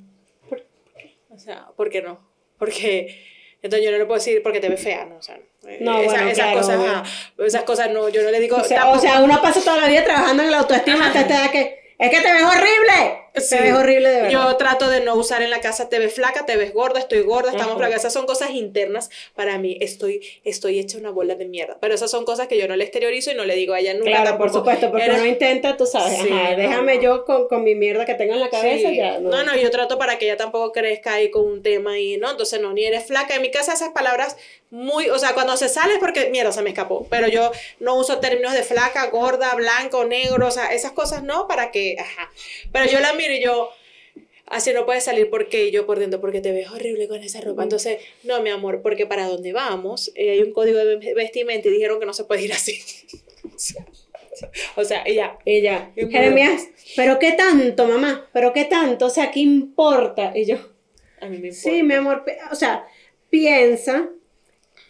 ¿Por 0.48 0.60
qué? 0.98 1.16
O 1.30 1.38
sea, 1.38 1.68
¿por 1.76 1.90
qué 1.90 2.02
no? 2.02 2.20
Porque... 2.58 3.26
Entonces 3.62 3.86
yo 3.86 3.92
no 3.92 3.98
le 3.98 4.06
puedo 4.06 4.18
decir 4.18 4.42
porque 4.42 4.62
te 4.62 4.70
ves 4.70 4.82
fea, 4.82 5.04
¿no? 5.06 5.18
O 5.18 5.22
sea, 5.22 5.38
eh, 5.68 5.80
No, 5.82 6.00
esa- 6.00 6.06
bueno, 6.14 6.30
esas 6.30 6.46
claro, 6.46 6.58
cosas, 6.60 6.80
ajá, 6.80 7.04
esas 7.46 7.64
cosas 7.64 7.92
no, 7.92 8.08
yo 8.08 8.24
no 8.24 8.32
le 8.32 8.40
digo... 8.40 8.56
O 8.56 8.64
sea, 8.64 8.90
o 8.90 8.98
sea, 8.98 9.22
uno 9.22 9.42
pasa 9.42 9.60
toda 9.62 9.78
la 9.82 9.88
vida 9.88 10.06
trabajando 10.06 10.44
en 10.44 10.52
la 10.52 10.60
autoestima 10.60 11.08
hasta 11.08 11.22
esta 11.22 11.34
edad 11.44 11.52
que, 11.52 11.94
es 12.00 12.10
que 12.10 12.22
te 12.22 12.32
ves 12.32 12.44
horrible. 12.44 13.20
Sí. 13.36 13.56
Te 13.56 13.62
ves 13.62 13.74
horrible 13.74 14.10
de 14.10 14.22
verdad. 14.24 14.30
Yo 14.50 14.56
trato 14.58 14.90
de 14.90 15.02
no 15.02 15.16
usar 15.16 15.42
en 15.42 15.50
la 15.50 15.62
casa, 15.62 15.90
te 15.90 16.00
ves 16.00 16.14
flaca, 16.14 16.46
te 16.46 16.58
ves 16.58 16.74
gorda, 16.74 17.00
estoy 17.00 17.22
gorda, 17.22 17.50
estamos 17.52 17.72
Ajá. 17.76 17.78
flacas. 17.80 18.00
Esas 18.00 18.14
son 18.14 18.26
cosas 18.26 18.52
internas 18.52 19.10
para 19.36 19.58
mí. 19.58 19.78
Estoy, 19.82 20.22
estoy 20.44 20.80
hecha 20.80 20.98
una 20.98 21.10
bola 21.12 21.36
de 21.36 21.46
mierda. 21.46 21.78
Pero 21.80 21.94
esas 21.94 22.12
son 22.12 22.26
cosas 22.26 22.48
que 22.48 22.58
yo 22.58 22.68
no 22.68 22.76
le 22.76 22.84
exteriorizo 22.84 23.32
y 23.32 23.36
no 23.36 23.46
le 23.46 23.56
digo 23.56 23.74
a 23.74 23.80
ella 23.80 23.94
nunca. 23.94 24.06
Claro, 24.12 24.38
por 24.38 24.48
tampoco. 24.48 24.60
supuesto, 24.60 24.90
porque 24.92 25.06
Eres- 25.06 25.18
uno 25.20 25.26
intenta, 25.28 25.78
tú 25.78 25.86
sabes, 25.86 26.20
Sí, 26.20 26.30
ajá, 26.32 26.52
no, 26.52 26.58
déjame 26.58 26.96
no. 26.98 27.02
yo 27.02 27.26
con, 27.26 27.48
con 27.48 27.64
mi 27.64 27.76
mierda 27.76 28.06
que 28.06 28.16
tengo 28.16 28.34
en 28.34 28.40
la 28.40 28.50
cabeza, 28.50 28.90
Sí. 28.90 28.96
ya. 28.98 29.20
No, 29.20 29.44
no, 29.44 29.56
yo 29.56 29.70
trato 29.72 29.98
para 29.98 30.18
que 30.18 30.26
ella 30.26 30.38
tampoco 30.38 30.72
crezca 30.72 31.14
ahí 31.14 31.30
con 31.32 31.46
un 31.46 31.62
tema 31.64 32.00
y 32.00 32.18
no, 32.18 32.32
entonces 32.32 32.60
no, 32.62 32.74
ni 32.74 32.86
eres 32.86 33.06
flaca. 33.06 33.36
En 33.36 33.42
mi 33.42 33.52
casa 33.52 33.74
esas 33.74 33.90
palabras 33.90 34.38
muy, 34.72 35.10
o 35.10 35.18
sea, 35.18 35.34
cuando 35.34 35.58
se 35.58 35.68
sale 35.68 35.94
es 35.94 36.00
porque, 36.00 36.30
mierda, 36.30 36.52
se 36.52 36.62
me 36.62 36.70
escapó. 36.70 37.08
Pero 37.10 37.28
yo 37.28 37.52
no 37.80 37.96
uso 37.96 38.20
términos 38.20 38.54
de 38.54 38.62
flaca, 38.64 39.08
gorda, 39.08 39.54
blanco, 39.56 40.06
negro, 40.06 40.48
o 40.48 40.52
sea, 40.52 40.68
esas 40.68 40.92
cosas 40.92 41.24
no, 41.24 41.48
para 41.48 41.72
que, 41.72 41.96
ajá. 42.00 42.30
Pero 42.72 42.86
yo 42.86 43.00
la 43.00 43.14
miro 43.20 43.34
y 43.34 43.44
yo, 43.44 43.70
así 44.46 44.72
no 44.74 44.86
puedes 44.86 45.04
salir 45.04 45.30
porque 45.30 45.72
yo 45.72 45.86
por 45.86 46.00
dentro, 46.00 46.20
porque 46.22 46.42
te 46.42 46.52
ves 46.52 46.70
horrible 46.70 47.08
con 47.08 47.22
esa 47.24 47.42
ropa. 47.42 47.64
Entonces, 47.64 48.02
no, 48.24 48.42
mi 48.42 48.50
amor, 48.50 48.82
porque 48.82 49.06
para 49.06 49.28
donde 49.28 49.54
vamos 49.54 50.12
eh, 50.16 50.32
hay 50.32 50.42
un 50.42 50.54
código 50.54 50.78
de 50.80 51.14
vestimenta 51.14 51.68
y 51.68 51.72
dijeron 51.72 52.00
que 52.00 52.06
no 52.06 52.14
se 52.14 52.24
puede 52.24 52.44
ir 52.44 52.54
así. 52.54 52.80
o 54.76 54.84
sea, 54.84 55.04
Y 55.08 56.06
bueno. 56.06 56.12
Jeremías, 56.12 56.68
¿pero 56.96 57.20
qué 57.20 57.34
tanto, 57.34 57.88
mamá? 57.88 58.28
¿Pero 58.34 58.54
qué 58.54 58.66
tanto? 58.66 59.08
O 59.08 59.10
sea, 59.10 59.32
¿qué 59.32 59.42
importa? 59.42 60.32
Y 60.36 60.46
yo, 60.46 60.58
A 61.22 61.26
mí 61.28 61.38
me 61.38 61.50
importa. 61.50 61.62
sí, 61.62 61.84
mi 61.84 61.94
amor, 61.94 62.24
o 62.52 62.56
sea, 62.56 62.88
piensa 63.30 64.10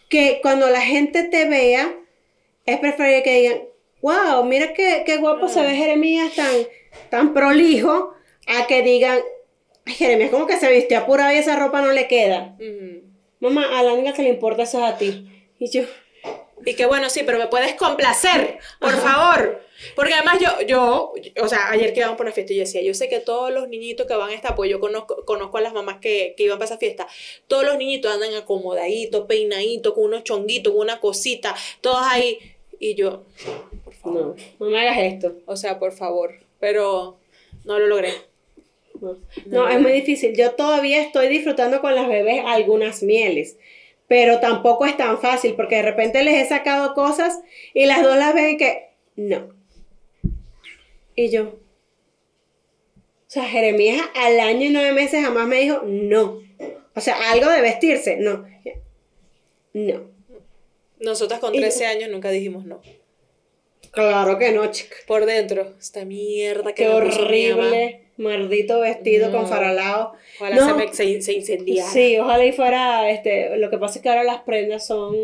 que 0.07 0.39
cuando 0.41 0.69
la 0.69 0.81
gente 0.81 1.23
te 1.23 1.47
vea, 1.47 1.95
es 2.65 2.79
preferible 2.79 3.23
que 3.23 3.41
digan, 3.41 3.61
wow, 4.01 4.43
mira 4.43 4.73
qué, 4.73 5.03
qué 5.05 5.17
guapo 5.17 5.49
se 5.49 5.61
ve 5.61 5.75
Jeremías 5.75 6.33
tan, 6.35 6.53
tan 7.09 7.33
prolijo, 7.33 8.13
a 8.49 8.67
que 8.67 8.81
digan, 8.81 9.19
"Ay, 9.85 9.93
Jeremías 9.93 10.31
como 10.31 10.47
que 10.47 10.57
se 10.57 10.71
vistió 10.71 10.97
apurado 10.99 11.31
y 11.33 11.37
esa 11.37 11.55
ropa 11.57 11.81
no 11.81 11.91
le 11.91 12.07
queda. 12.07 12.55
Mamá, 13.39 13.79
a 13.79 13.83
la 13.83 13.93
única 13.93 14.13
que 14.13 14.23
le 14.23 14.29
importa 14.29 14.63
eso 14.63 14.79
es 14.85 14.93
a 14.93 14.97
ti. 14.97 15.25
Y 15.59 15.69
yo, 15.71 15.83
Y 16.65 16.75
que 16.75 16.85
bueno, 16.85 17.09
sí, 17.09 17.21
pero 17.25 17.37
me 17.37 17.47
puedes 17.47 17.75
complacer, 17.75 18.59
por 18.81 18.91
favor. 18.91 19.61
Porque 19.95 20.13
además 20.13 20.39
yo, 20.41 20.61
yo, 20.67 21.13
o 21.41 21.47
sea, 21.47 21.71
ayer 21.71 21.93
que 21.93 22.01
íbamos 22.01 22.17
por 22.17 22.25
una 22.25 22.35
fiesta, 22.35 22.53
yo 22.53 22.59
decía, 22.59 22.81
yo 22.81 22.93
sé 22.93 23.07
que 23.07 23.21
todos 23.21 23.49
los 23.49 23.69
niñitos 23.69 24.05
que 24.07 24.13
van 24.13 24.29
a 24.31 24.33
esta, 24.33 24.55
pues 24.55 24.69
yo 24.69 24.81
conozco, 24.81 25.23
conozco 25.23 25.57
a 25.57 25.61
las 25.61 25.71
mamás 25.71 25.99
que, 26.01 26.33
que 26.35 26.43
iban 26.43 26.57
para 26.57 26.65
esa 26.65 26.77
fiesta, 26.77 27.07
todos 27.47 27.63
los 27.63 27.77
niñitos 27.77 28.13
andan 28.13 28.33
acomodaditos, 28.35 29.25
peinaditos, 29.25 29.93
con 29.93 30.03
unos 30.03 30.25
chonguitos, 30.25 30.73
con 30.73 30.81
una 30.81 30.99
cosita, 30.99 31.55
todos 31.79 32.01
ahí. 32.01 32.37
Y 32.77 32.95
yo, 32.95 33.23
por 33.85 33.93
favor, 33.93 34.35
no, 34.59 34.65
no 34.65 34.69
me 34.69 34.81
hagas 34.81 34.97
esto. 34.97 35.37
o 35.45 35.55
sea, 35.55 35.79
por 35.79 35.93
favor, 35.93 36.33
pero 36.59 37.17
no 37.63 37.79
lo 37.79 37.87
logré. 37.87 38.11
No, 39.01 39.17
No, 39.45 39.67
es 39.69 39.79
muy 39.79 39.91
difícil. 39.91 40.35
Yo 40.35 40.51
todavía 40.51 41.01
estoy 41.01 41.27
disfrutando 41.27 41.81
con 41.81 41.95
las 41.95 42.07
bebés 42.07 42.41
algunas 42.45 43.01
mieles, 43.03 43.57
pero 44.07 44.39
tampoco 44.39 44.85
es 44.85 44.97
tan 44.97 45.19
fácil 45.19 45.53
porque 45.55 45.75
de 45.77 45.81
repente 45.83 46.23
les 46.23 46.43
he 46.43 46.47
sacado 46.49 46.93
cosas 46.93 47.39
y 47.73 47.85
las 47.85 48.01
dos 48.03 48.17
las 48.17 48.33
ven 48.33 48.57
que 48.57 48.89
no. 49.15 49.53
Y 51.15 51.29
yo. 51.29 51.43
O 53.27 53.31
sea, 53.31 53.43
Jeremías 53.45 54.01
al 54.15 54.39
año 54.39 54.65
y 54.65 54.69
nueve 54.69 54.91
meses 54.93 55.23
jamás 55.23 55.47
me 55.47 55.61
dijo 55.61 55.81
no. 55.85 56.41
O 56.95 57.01
sea, 57.01 57.31
algo 57.31 57.49
de 57.49 57.61
vestirse, 57.61 58.17
no. 58.17 58.45
No. 59.73 60.09
Nosotras 60.99 61.39
con 61.39 61.53
Y- 61.53 61.59
13 61.59 61.85
años 61.85 62.09
nunca 62.09 62.29
dijimos 62.31 62.65
no. 62.65 62.81
Claro 63.91 64.37
que 64.37 64.51
no, 64.51 64.69
chica. 64.71 64.95
Por 65.07 65.25
dentro, 65.25 65.73
esta 65.79 66.05
mierda 66.05 66.73
que 66.73 66.83
Qué 66.83 66.89
horrible. 66.89 68.05
Maldito 68.19 68.81
vestido 68.81 69.29
No. 69.29 69.37
con 69.37 69.47
faralao. 69.47 70.13
Ojalá 70.39 70.55
No. 70.55 70.93
se, 70.93 71.21
se, 71.21 71.33
incendiara. 71.33 71.89
Sí, 71.89 72.17
ojalá 72.19 72.45
y 72.45 72.51
fuera, 72.51 73.09
este, 73.09 73.57
lo 73.57 73.69
que 73.69 73.77
pasa 73.77 73.97
es 73.99 74.03
que 74.03 74.09
ahora 74.09 74.23
las 74.23 74.41
prendas 74.41 74.85
son 74.85 75.15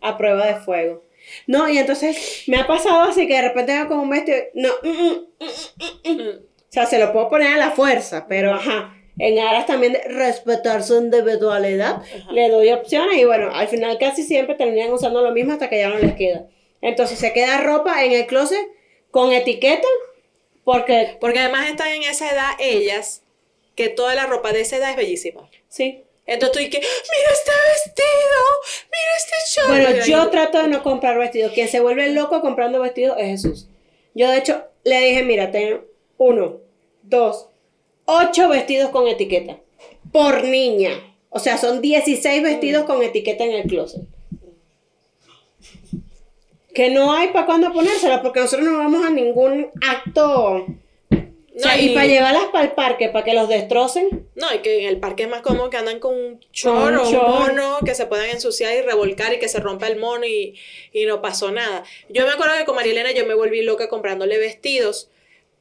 a 0.00 0.16
prueba 0.16 0.46
de 0.46 0.54
fuego. 0.56 1.02
No, 1.46 1.68
y 1.68 1.78
entonces 1.78 2.44
me 2.46 2.58
ha 2.58 2.66
pasado 2.66 3.08
así 3.10 3.26
que 3.26 3.34
de 3.34 3.42
repente 3.48 3.72
veo 3.72 3.88
como 3.88 4.02
un 4.02 4.10
vestido, 4.10 4.38
no, 4.54 4.68
mm, 4.82 4.88
mm, 4.88 5.26
mm, 5.40 5.46
mm, 5.46 6.10
mm. 6.12 6.22
Mm. 6.22 6.28
o 6.38 6.42
sea, 6.68 6.84
se 6.86 6.98
lo 6.98 7.12
puedo 7.12 7.30
poner 7.30 7.54
a 7.54 7.56
la 7.56 7.70
fuerza, 7.70 8.26
pero 8.28 8.52
ajá, 8.52 8.94
en 9.18 9.38
aras 9.38 9.64
también 9.64 9.94
de 9.94 10.02
respetar 10.02 10.82
su 10.82 10.98
individualidad, 10.98 12.02
Ajá. 12.02 12.30
le 12.32 12.50
doy 12.50 12.68
opciones 12.72 13.16
y 13.16 13.24
bueno, 13.24 13.50
al 13.54 13.68
final 13.68 13.96
casi 13.98 14.22
siempre 14.22 14.54
terminan 14.54 14.92
usando 14.92 15.22
lo 15.22 15.32
mismo 15.32 15.52
hasta 15.54 15.70
que 15.70 15.78
ya 15.78 15.88
no 15.88 15.98
les 15.98 16.12
queda. 16.14 16.46
Entonces 16.82 17.18
se 17.18 17.32
queda 17.32 17.62
ropa 17.62 18.04
en 18.04 18.12
el 18.12 18.26
closet 18.26 18.68
con 19.10 19.32
etiqueta, 19.32 19.88
porque 20.64 21.16
Porque 21.20 21.38
además 21.38 21.68
están 21.68 21.88
en 21.88 22.02
esa 22.04 22.30
edad 22.30 22.50
ellas, 22.58 23.22
que 23.74 23.88
toda 23.88 24.14
la 24.14 24.26
ropa 24.26 24.52
de 24.52 24.62
esa 24.62 24.76
edad 24.76 24.90
es 24.90 24.96
bellísima. 24.96 25.48
sí, 25.68 26.02
Entonces 26.26 26.52
tú 26.52 26.70
que, 26.70 26.78
mira 26.78 27.30
este 27.32 27.50
vestido, 27.74 28.42
mira 28.84 29.16
este 29.16 29.36
short. 29.54 29.68
Bueno, 29.68 29.88
Mira, 29.90 30.06
yo 30.06 30.30
trato 30.30 30.62
de 30.62 30.68
no 30.68 30.82
comprar 30.82 31.18
vestidos. 31.18 31.52
Quien 31.52 31.68
se 31.68 31.80
vuelve 31.80 32.08
loco 32.10 32.40
comprando 32.40 32.80
vestidos 32.80 33.16
es 33.18 33.26
Jesús. 33.26 33.68
Yo, 34.14 34.30
de 34.30 34.38
hecho, 34.38 34.64
le 34.84 35.00
dije, 35.00 35.22
mira, 35.24 35.50
tengo 35.50 35.84
uno, 36.18 36.60
dos, 37.02 37.48
ocho 38.04 38.48
vestidos 38.48 38.90
con 38.90 39.08
etiqueta. 39.08 39.58
Por 40.12 40.44
niña. 40.44 40.90
O 41.30 41.40
sea, 41.40 41.58
son 41.58 41.82
16 41.82 42.42
vestidos 42.42 42.84
con 42.84 43.02
etiqueta 43.02 43.44
en 43.44 43.52
el 43.52 43.64
closet. 43.64 44.02
Que 46.74 46.90
no 46.90 47.12
hay 47.12 47.28
para 47.28 47.46
cuándo 47.46 47.72
ponérsela, 47.72 48.20
porque 48.22 48.40
nosotros 48.40 48.68
no 48.68 48.76
vamos 48.78 49.04
a 49.06 49.10
ningún 49.10 49.70
acto. 49.86 50.66
O 51.56 51.60
sea, 51.60 51.76
No, 51.76 51.82
y, 51.82 51.86
y- 51.90 51.94
para 51.94 52.06
llevarlas 52.06 52.46
para 52.46 52.64
el 52.64 52.72
parque, 52.72 53.08
para 53.10 53.24
que 53.24 53.32
los 53.32 53.48
destrocen. 53.48 54.26
No, 54.34 54.52
y 54.52 54.58
que 54.58 54.80
en 54.82 54.88
el 54.88 54.98
parque 54.98 55.22
es 55.22 55.28
más 55.28 55.40
cómodo 55.40 55.70
que 55.70 55.76
andan 55.76 56.00
con 56.00 56.12
un 56.16 56.40
chor 56.52 56.92
un 56.92 56.98
o 56.98 57.02
un 57.08 57.12
short. 57.12 57.28
mono, 57.28 57.78
que 57.84 57.94
se 57.94 58.06
puedan 58.06 58.28
ensuciar 58.30 58.74
y 58.76 58.80
revolcar 58.82 59.32
y 59.32 59.38
que 59.38 59.46
se 59.48 59.60
rompa 59.60 59.86
el 59.86 59.96
mono 60.00 60.26
y, 60.26 60.58
y 60.92 61.06
no 61.06 61.22
pasó 61.22 61.52
nada. 61.52 61.84
Yo 62.08 62.26
me 62.26 62.32
acuerdo 62.32 62.54
que 62.58 62.64
con 62.64 62.74
María 62.74 62.90
Elena 62.90 63.12
yo 63.12 63.24
me 63.24 63.34
volví 63.34 63.62
loca 63.62 63.88
comprándole 63.88 64.36
vestidos, 64.38 65.10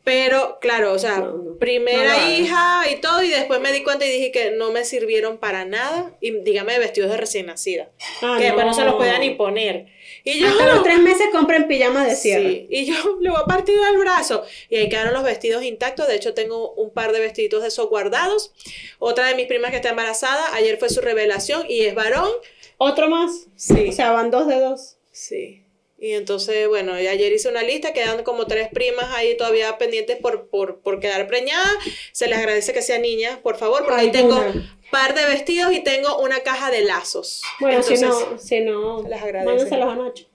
pero 0.04 0.58
claro, 0.60 0.94
o 0.94 1.00
sea, 1.00 1.20
No, 1.20 1.32
no. 1.38 1.58
primera 1.60 2.18
No 2.18 2.32
hija 2.40 2.86
y 2.92 3.00
todo, 3.00 3.22
y 3.22 3.30
después 3.30 3.60
me 3.62 3.72
di 3.72 3.84
cuenta 3.84 4.04
y 4.06 4.10
dije 4.10 4.32
que 4.32 4.50
no 4.50 4.72
me 4.72 4.86
sirvieron 4.86 5.38
para 5.38 5.64
nada, 5.64 6.12
y 6.20 6.32
dígame 6.40 6.74
de 6.74 6.80
vestidos 6.80 7.12
de 7.12 7.18
recién 7.18 7.46
nacida, 7.46 7.90
Ah, 8.24 8.36
que 8.40 8.46
después 8.46 8.66
no 8.66 8.72
no. 8.72 8.78
se 8.78 8.84
los 8.84 8.96
podía 8.96 9.20
ni 9.20 9.30
poner. 9.36 9.86
Y 10.24 10.40
yo, 10.40 10.48
Hasta 10.48 10.68
los 10.68 10.84
tres 10.84 11.00
meses 11.00 11.28
compren 11.32 11.68
pijamas 11.68 12.08
de 12.08 12.16
cierre. 12.16 12.50
Sí, 12.50 12.68
y 12.70 12.86
yo 12.86 13.18
le 13.22 13.30
voy 13.30 13.40
a 13.42 13.46
partir 13.46 13.76
el 13.92 13.98
brazo. 13.98 14.44
Y 14.70 14.78
ahí 14.78 14.90
quedaron 14.90 15.14
los 15.14 15.24
vestidos 15.24 15.64
intactos. 15.64 16.08
De 16.08 16.16
hecho, 16.16 16.34
tengo 16.34 16.74
un 16.74 16.92
par 16.92 17.12
de 17.12 17.20
vestiditos 17.20 17.62
de 17.62 17.68
esos 17.68 17.90
guardados. 17.90 18.54
Otra 19.00 19.28
de 19.28 19.36
mis 19.36 19.48
primas 19.48 19.72
que 19.72 19.78
está 19.78 19.90
embarazada, 19.90 20.54
ayer 20.56 20.78
fue 20.78 20.90
su 20.90 21.02
revelación 21.02 21.66
y 21.70 21.82
es 21.82 21.96
varón. 21.96 22.30
Otro 22.78 23.10
más. 23.10 23.48
Sí. 23.56 23.90
O 23.90 23.92
sea, 23.92 24.12
van 24.12 24.32
dos 24.32 24.48
de 24.48 24.60
dos. 24.60 24.98
Sí. 25.12 25.63
Y 26.04 26.12
entonces, 26.16 26.68
bueno, 26.68 26.96
ayer 26.96 27.32
hice 27.32 27.48
una 27.48 27.64
lista, 27.64 27.94
quedan 27.94 28.24
como 28.24 28.46
tres 28.46 28.68
primas 28.68 29.06
ahí 29.16 29.38
todavía 29.38 29.78
pendientes 29.78 30.18
por, 30.18 30.50
por, 30.50 30.82
por 30.82 31.00
quedar 31.00 31.28
preñadas. 31.28 31.72
Se 32.12 32.28
les 32.28 32.38
agradece 32.40 32.74
que 32.74 32.82
sean 32.82 33.04
niñas, 33.04 33.38
por 33.40 33.56
favor, 33.56 33.86
porque 33.86 34.02
ahí 34.02 34.12
tengo 34.12 34.36
Alguna. 34.36 34.78
par 34.92 35.16
de 35.16 35.26
vestidos 35.28 35.72
y 35.72 35.80
tengo 35.80 36.18
una 36.20 36.42
caja 36.42 36.72
de 36.72 36.82
lazos. 36.82 37.42
Bueno, 37.62 37.82
si 37.82 37.94
Entonces, 37.94 38.28
no, 38.32 38.38
si 38.38 38.60
no, 38.60 39.04
se 39.04 39.08
les 39.10 39.22
agradece. 39.22 39.76
a 39.76 39.96
Nacho. 39.96 40.26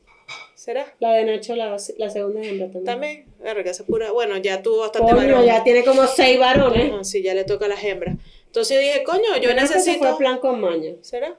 ¿Será? 0.55 0.95
La 1.01 1.13
de 1.13 1.25
Nacho, 1.25 1.55
la, 1.55 1.77
la 1.99 2.09
segunda 2.11 2.41
hembra 2.41 2.67
también. 2.69 2.85
También. 2.87 3.27
Verga, 3.39 3.71
esa 3.71 3.85
pura. 3.85 4.11
Bueno, 4.11 4.39
ya 4.39 4.63
tuvo 4.63 4.79
bastante 4.79 5.13
Coño, 5.13 5.27
varón. 5.35 5.45
ya 5.45 5.63
tiene 5.65 5.85
como 5.85 6.07
seis 6.07 6.39
varones. 6.39 6.93
Ah, 6.95 7.05
sí, 7.05 7.23
ya 7.23 7.35
le 7.35 7.45
toca 7.45 7.67
a 7.67 7.69
las 7.69 7.85
hembras. 7.85 8.17
Entonces 8.47 8.75
yo 8.75 8.81
dije, 8.81 9.03
coño, 9.05 9.37
yo 9.37 9.51
ese 9.51 9.55
necesito. 9.55 9.99
fue 9.99 10.17
plan 10.17 10.39
con 10.39 10.63
maña. 10.63 10.95
¿Será? 11.03 11.39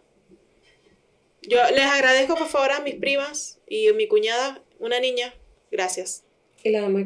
Yo 1.49 1.57
les 1.71 1.85
agradezco 1.85 2.35
por 2.35 2.47
favor 2.47 2.71
a 2.71 2.79
mis 2.81 2.95
primas 2.95 3.59
y 3.67 3.89
a 3.89 3.93
mi 3.93 4.07
cuñada, 4.07 4.61
una 4.79 4.99
niña. 4.99 5.33
Gracias. 5.71 6.23
Y 6.63 6.69
la 6.69 6.81
dama. 6.81 7.05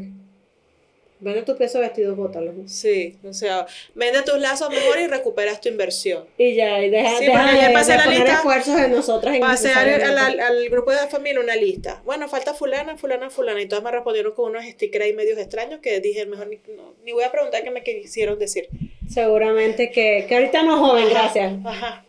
Vende 1.19 1.43
tu 1.43 1.55
peso 1.55 1.79
vestido, 1.79 2.17
bótalo. 2.17 2.51
Sí, 2.67 3.15
o 3.23 3.31
sea, 3.31 3.65
vende 3.95 4.23
tus 4.23 4.37
lazos 4.39 4.69
mejor 4.69 4.99
y 4.99 5.07
recuperas 5.07 5.61
tu 5.61 5.69
inversión. 5.69 6.25
Y 6.37 6.53
ya, 6.55 6.81
y 6.83 6.89
deja, 6.89 7.17
Sí, 7.17 7.25
deja 7.27 7.67
de, 7.67 7.73
pasé 7.73 7.91
de 7.93 7.97
la 7.99 8.03
poner 8.03 8.19
lista. 8.19 8.33
esfuerzos 8.35 8.77
en 8.77 8.91
nosotras. 8.91 9.37
Pasé 9.39 9.71
al, 9.71 10.01
al- 10.17 10.39
al 10.41 10.69
grupo 10.69 10.91
de 10.91 10.97
la 10.97 11.07
familia 11.07 11.39
una 11.39 11.55
lista. 11.55 12.01
Bueno, 12.03 12.27
falta 12.27 12.53
fulana, 12.53 12.97
fulana, 12.97 13.29
fulana. 13.29 13.61
Y 13.61 13.67
todas 13.67 13.85
me 13.85 13.91
respondieron 13.91 14.33
con 14.33 14.49
unos 14.51 14.65
stickers 14.65 15.05
ahí 15.05 15.13
medios 15.13 15.37
extraños 15.39 15.79
que 15.79 16.01
dije, 16.01 16.25
mejor 16.25 16.47
ni, 16.47 16.57
no, 16.75 16.93
ni 17.05 17.13
voy 17.13 17.23
a 17.23 17.31
preguntar 17.31 17.63
qué 17.63 17.71
me 17.71 17.83
quisieron 17.83 18.37
decir. 18.37 18.67
Seguramente 19.09 19.91
que, 19.91 20.25
que 20.27 20.35
ahorita 20.35 20.63
no 20.63 20.77
joven, 20.85 21.09
gracias. 21.09 21.53
Ajá. 21.63 22.05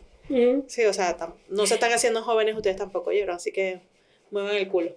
Sí, 0.67 0.85
o 0.85 0.93
sea, 0.93 1.15
no 1.49 1.65
se 1.67 1.75
están 1.75 1.91
haciendo 1.91 2.23
jóvenes, 2.23 2.55
ustedes 2.55 2.77
tampoco 2.77 3.09
oyeron, 3.11 3.35
así 3.35 3.51
que 3.51 3.81
muevan 4.31 4.55
el 4.55 4.67
culo. 4.67 4.95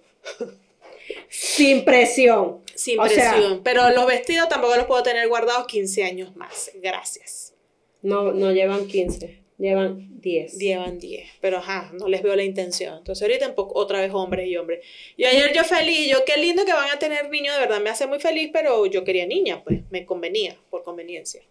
Sin 1.29 1.85
presión. 1.85 2.61
Sin 2.75 2.99
O 2.99 3.07
sea- 3.07 3.31
presión. 3.33 3.61
Pero 3.63 3.89
los 3.91 4.05
vestidos 4.05 4.49
tampoco 4.49 4.75
los 4.75 4.85
puedo 4.85 5.03
tener 5.03 5.27
guardados 5.27 5.67
15 5.67 6.03
años 6.03 6.35
más. 6.35 6.71
Gracias. 6.75 7.53
No, 8.01 8.31
no 8.31 8.51
llevan 8.51 8.87
15, 8.87 9.41
llevan 9.57 10.21
10. 10.21 10.57
Llevan 10.57 10.99
10. 10.99 11.29
Pero 11.41 11.57
ajá, 11.57 11.91
no 11.93 12.07
les 12.07 12.23
veo 12.23 12.35
la 12.35 12.43
intención. 12.43 12.97
Entonces 12.97 13.21
ahorita 13.21 13.47
un 13.49 13.55
poco, 13.55 13.77
otra 13.79 13.99
vez 13.99 14.11
hombres 14.13 14.47
y 14.47 14.55
hombres. 14.55 14.85
Y 15.17 15.25
ayer 15.25 15.51
yo 15.53 15.63
feliz, 15.63 16.09
yo 16.09 16.23
qué 16.25 16.37
lindo 16.37 16.63
que 16.65 16.73
van 16.73 16.89
a 16.89 16.97
tener 16.99 17.29
niños, 17.29 17.55
de 17.55 17.61
verdad 17.61 17.81
me 17.81 17.89
hace 17.89 18.07
muy 18.07 18.19
feliz, 18.19 18.49
pero 18.53 18.85
yo 18.85 19.03
quería 19.03 19.25
niña, 19.25 19.61
pues 19.63 19.81
me 19.91 20.05
convenía, 20.05 20.55
por 20.69 20.83
conveniencia. 20.83 21.41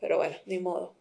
Pero 0.00 0.16
bueno, 0.16 0.36
ni 0.46 0.58
modo. 0.58 0.94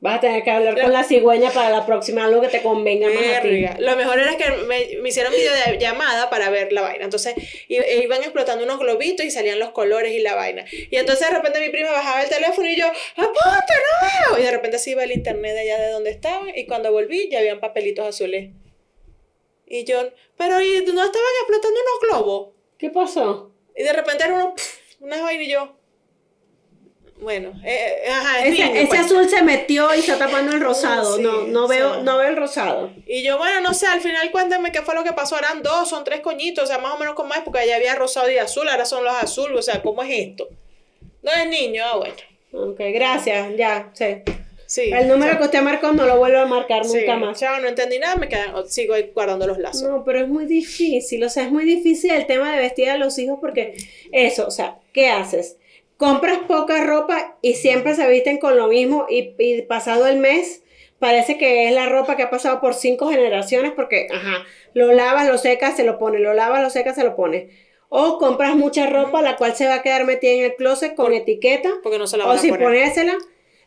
Vas 0.00 0.18
a 0.18 0.20
tener 0.20 0.44
que 0.44 0.50
hablar 0.52 0.80
con 0.80 0.92
la 0.92 1.02
cigüeña 1.02 1.50
para 1.50 1.70
la 1.70 1.84
próxima, 1.84 2.24
algo 2.24 2.40
que 2.40 2.46
te 2.46 2.62
convenga 2.62 3.08
más 3.08 3.16
a 3.38 3.42
ti. 3.42 3.48
Lo 3.80 3.96
mejor 3.96 4.20
era 4.20 4.36
que 4.36 4.48
me, 4.68 4.96
me 5.02 5.08
hicieron 5.08 5.32
videollamada 5.32 6.30
para 6.30 6.50
ver 6.50 6.72
la 6.72 6.82
vaina. 6.82 7.02
Entonces 7.04 7.34
i- 7.66 7.74
e 7.78 8.02
iban 8.04 8.20
explotando 8.22 8.62
unos 8.62 8.78
globitos 8.78 9.26
y 9.26 9.32
salían 9.32 9.58
los 9.58 9.70
colores 9.70 10.12
y 10.12 10.20
la 10.20 10.36
vaina. 10.36 10.64
Y 10.70 10.94
entonces 10.96 11.28
de 11.28 11.34
repente 11.34 11.58
mi 11.58 11.70
prima 11.70 11.90
bajaba 11.90 12.22
el 12.22 12.28
teléfono 12.28 12.70
y 12.70 12.76
yo, 12.76 12.86
¡apunte, 12.86 13.40
no 13.42 14.30
veo! 14.36 14.38
Y 14.40 14.44
de 14.44 14.50
repente 14.52 14.78
se 14.78 14.90
iba 14.90 15.02
el 15.02 15.10
internet 15.10 15.54
de 15.54 15.60
allá 15.62 15.78
de 15.80 15.90
donde 15.90 16.10
estaban 16.10 16.48
y 16.56 16.66
cuando 16.66 16.92
volví 16.92 17.28
ya 17.28 17.40
habían 17.40 17.58
papelitos 17.58 18.06
azules. 18.06 18.50
Y 19.66 19.82
yo, 19.84 19.98
pero 20.36 20.60
¿y 20.62 20.68
no 20.86 21.04
estaban 21.04 21.32
explotando 21.40 21.80
unos 21.80 22.00
globos? 22.08 22.54
¿Qué 22.78 22.90
pasó? 22.90 23.52
Y 23.76 23.82
de 23.82 23.92
repente 23.92 24.22
era 24.24 24.34
uno, 24.34 24.54
pff, 24.54 25.00
una 25.00 25.20
vaina 25.22 25.42
y 25.42 25.50
yo. 25.50 25.76
Bueno, 27.20 27.50
eh, 27.64 28.04
eh, 28.04 28.10
ajá, 28.10 28.44
es 28.44 28.52
Ese, 28.54 28.64
niño, 28.64 28.74
ese 28.76 28.86
pues. 28.86 29.00
azul 29.00 29.28
se 29.28 29.42
metió 29.42 29.92
y 29.94 29.98
está 29.98 30.18
tapando 30.18 30.52
el 30.52 30.60
rosado. 30.60 31.16
Sí, 31.16 31.22
no, 31.22 31.42
no 31.48 31.66
veo, 31.66 31.96
sí. 31.96 32.00
no 32.04 32.16
veo 32.16 32.28
el 32.28 32.36
rosado. 32.36 32.90
Y 33.06 33.22
yo, 33.24 33.38
bueno, 33.38 33.60
no 33.60 33.74
sé, 33.74 33.86
al 33.88 34.00
final 34.00 34.30
cuéntame 34.30 34.70
qué 34.70 34.82
fue 34.82 34.94
lo 34.94 35.02
que 35.02 35.12
pasó. 35.12 35.36
Eran 35.36 35.62
dos, 35.62 35.88
son 35.88 36.04
tres 36.04 36.20
coñitos, 36.20 36.64
o 36.64 36.66
sea, 36.66 36.78
más 36.78 36.94
o 36.94 36.98
menos 36.98 37.14
como 37.14 37.34
es, 37.34 37.40
porque 37.40 37.58
allá 37.60 37.76
había 37.76 37.94
rosado 37.96 38.30
y 38.30 38.38
azul, 38.38 38.68
ahora 38.68 38.84
son 38.84 39.02
los 39.02 39.14
azules, 39.14 39.58
o 39.58 39.62
sea, 39.62 39.82
¿cómo 39.82 40.02
es 40.02 40.10
esto? 40.10 40.48
No 41.22 41.32
es 41.32 41.48
niño, 41.48 41.82
ah, 41.84 41.96
bueno. 41.96 42.14
Ok, 42.52 42.78
gracias, 42.94 43.48
ya, 43.56 43.90
sí. 43.94 44.22
Sí. 44.66 44.90
El 44.92 45.08
número 45.08 45.38
que 45.38 45.44
usted 45.44 45.62
marcó 45.62 45.92
no 45.92 46.04
lo 46.04 46.18
vuelve 46.18 46.38
a 46.38 46.44
marcar 46.44 46.84
Sí, 46.84 46.98
nunca 46.98 47.16
más. 47.16 47.40
chao, 47.40 47.58
no 47.58 47.68
entendí 47.68 47.98
nada, 47.98 48.16
me 48.16 48.28
quedan, 48.28 48.68
sigo 48.68 48.94
guardando 49.14 49.46
los 49.46 49.56
lazos. 49.58 49.88
No, 49.88 50.04
pero 50.04 50.20
es 50.20 50.28
muy 50.28 50.44
difícil, 50.44 51.24
o 51.24 51.30
sea, 51.30 51.44
es 51.44 51.50
muy 51.50 51.64
difícil 51.64 52.10
el 52.10 52.26
tema 52.26 52.52
de 52.52 52.58
vestir 52.58 52.90
a 52.90 52.98
los 52.98 53.18
hijos 53.18 53.38
porque 53.40 53.74
eso, 54.12 54.46
o 54.46 54.50
sea, 54.50 54.76
¿qué 54.92 55.08
haces? 55.08 55.56
Compras 55.98 56.38
poca 56.48 56.82
ropa 56.84 57.36
y 57.42 57.54
siempre 57.54 57.94
se 57.94 58.08
visten 58.08 58.38
con 58.38 58.56
lo 58.56 58.68
mismo 58.68 59.04
y, 59.10 59.34
y 59.38 59.62
pasado 59.62 60.06
el 60.06 60.16
mes 60.18 60.62
parece 60.98 61.38
que 61.38 61.68
es 61.68 61.74
la 61.74 61.88
ropa 61.88 62.16
que 62.16 62.22
ha 62.22 62.30
pasado 62.30 62.60
por 62.60 62.72
cinco 62.74 63.08
generaciones 63.10 63.72
porque, 63.72 64.06
ajá, 64.10 64.44
lo 64.74 64.92
lavas, 64.92 65.28
lo 65.28 65.36
secas, 65.38 65.76
se 65.76 65.84
lo 65.84 65.98
pone, 65.98 66.18
lo 66.18 66.34
lavas, 66.34 66.62
lo 66.62 66.70
secas, 66.70 66.94
se 66.94 67.04
lo 67.04 67.14
pone. 67.16 67.50
O 67.88 68.18
compras 68.18 68.54
mucha 68.54 68.86
ropa, 68.88 69.22
la 69.22 69.36
cual 69.36 69.54
se 69.56 69.66
va 69.66 69.74
a 69.76 69.82
quedar 69.82 70.04
metida 70.06 70.32
en 70.32 70.44
el 70.44 70.54
closet 70.56 70.94
con 70.94 71.12
etiqueta. 71.12 71.70
Porque 71.82 71.98
no 71.98 72.06
se 72.06 72.16
la 72.16 72.24
O 72.24 72.28
van 72.28 72.38
a 72.38 72.40
si 72.40 72.48
poner. 72.48 72.64
ponérsela, 72.64 73.16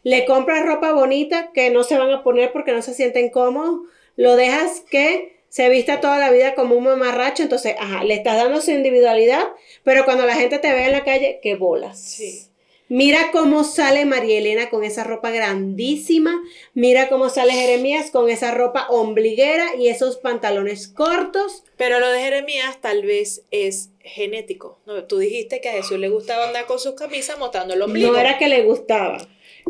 le 0.04 0.26
compras 0.26 0.66
ropa 0.66 0.94
bonita 0.94 1.52
que 1.54 1.70
no 1.70 1.84
se 1.84 1.98
van 1.98 2.12
a 2.12 2.24
poner 2.24 2.52
porque 2.52 2.72
no 2.72 2.82
se 2.82 2.94
sienten 2.94 3.30
cómodos, 3.30 3.82
lo 4.16 4.36
dejas 4.36 4.82
que 4.90 5.41
se 5.52 5.68
vista 5.68 6.00
toda 6.00 6.18
la 6.18 6.32
vida 6.32 6.56
como 6.56 6.76
un 6.76 6.86
mamarracho, 6.86 7.44
entonces, 7.44 7.76
ajá, 7.78 8.06
le 8.06 8.14
estás 8.14 8.38
dando 8.38 8.62
su 8.62 8.72
individualidad, 8.72 9.50
pero 9.84 10.06
cuando 10.06 10.26
la 10.26 10.36
gente 10.36 10.60
te 10.60 10.72
ve 10.72 10.86
en 10.86 10.94
la 10.94 11.04
calle, 11.04 11.42
qué 11.44 11.56
bolas. 11.56 12.02
Sí. 12.02 12.48
Mira 12.88 13.32
cómo 13.34 13.66
sale 13.66 14.06
María 14.06 14.38
Elena 14.38 14.70
con 14.70 14.86
esa 14.86 15.04
ropa 15.04 15.30
grandísima, 15.30 16.42
mira 16.74 17.10
cómo 17.10 17.30
sale 17.30 17.52
Jeremías 17.52 18.12
con 18.12 18.30
esa 18.30 18.52
ropa 18.52 18.88
ombliguera 18.90 19.76
y 19.78 19.90
esos 19.90 20.16
pantalones 20.18 20.88
cortos. 20.88 21.64
Pero 21.76 22.00
lo 22.00 22.10
de 22.10 22.22
Jeremías 22.22 22.80
tal 22.80 23.04
vez 23.04 23.44
es 23.52 23.90
genético. 24.00 24.80
¿no? 24.86 25.04
Tú 25.04 25.18
dijiste 25.18 25.60
que 25.60 25.70
a 25.70 25.74
Jesús 25.74 26.00
le 26.00 26.08
gustaba 26.08 26.48
andar 26.48 26.66
con 26.66 26.80
sus 26.80 26.96
camisas 26.96 27.38
mostrando 27.38 27.74
el 27.74 27.82
ombligo. 27.82 28.14
No 28.14 28.18
era 28.18 28.38
que 28.38 28.48
le 28.48 28.64
gustaba, 28.64 29.26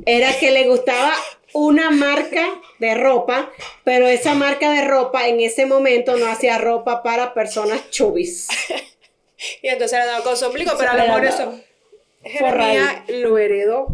era 0.05 0.37
que 0.39 0.51
le 0.51 0.67
gustaba 0.67 1.13
una 1.53 1.91
marca 1.91 2.47
de 2.79 2.95
ropa, 2.95 3.51
pero 3.83 4.07
esa 4.07 4.33
marca 4.33 4.71
de 4.71 4.87
ropa 4.87 5.27
en 5.27 5.41
ese 5.41 5.65
momento 5.65 6.15
no 6.17 6.27
hacía 6.27 6.57
ropa 6.57 7.03
para 7.03 7.33
personas 7.33 7.89
chubis. 7.89 8.47
Y 9.63 9.69
entonces 9.69 9.97
le 9.97 10.05
daba 10.05 10.23
con 10.23 10.37
su 10.37 10.45
ombligo, 10.45 10.73
pero 10.77 10.91
a 10.91 10.97
lo 10.97 11.03
mejor 11.03 11.25
eso. 11.25 11.59
Jeremías 12.23 13.01
lo 13.07 13.39
heredó 13.39 13.87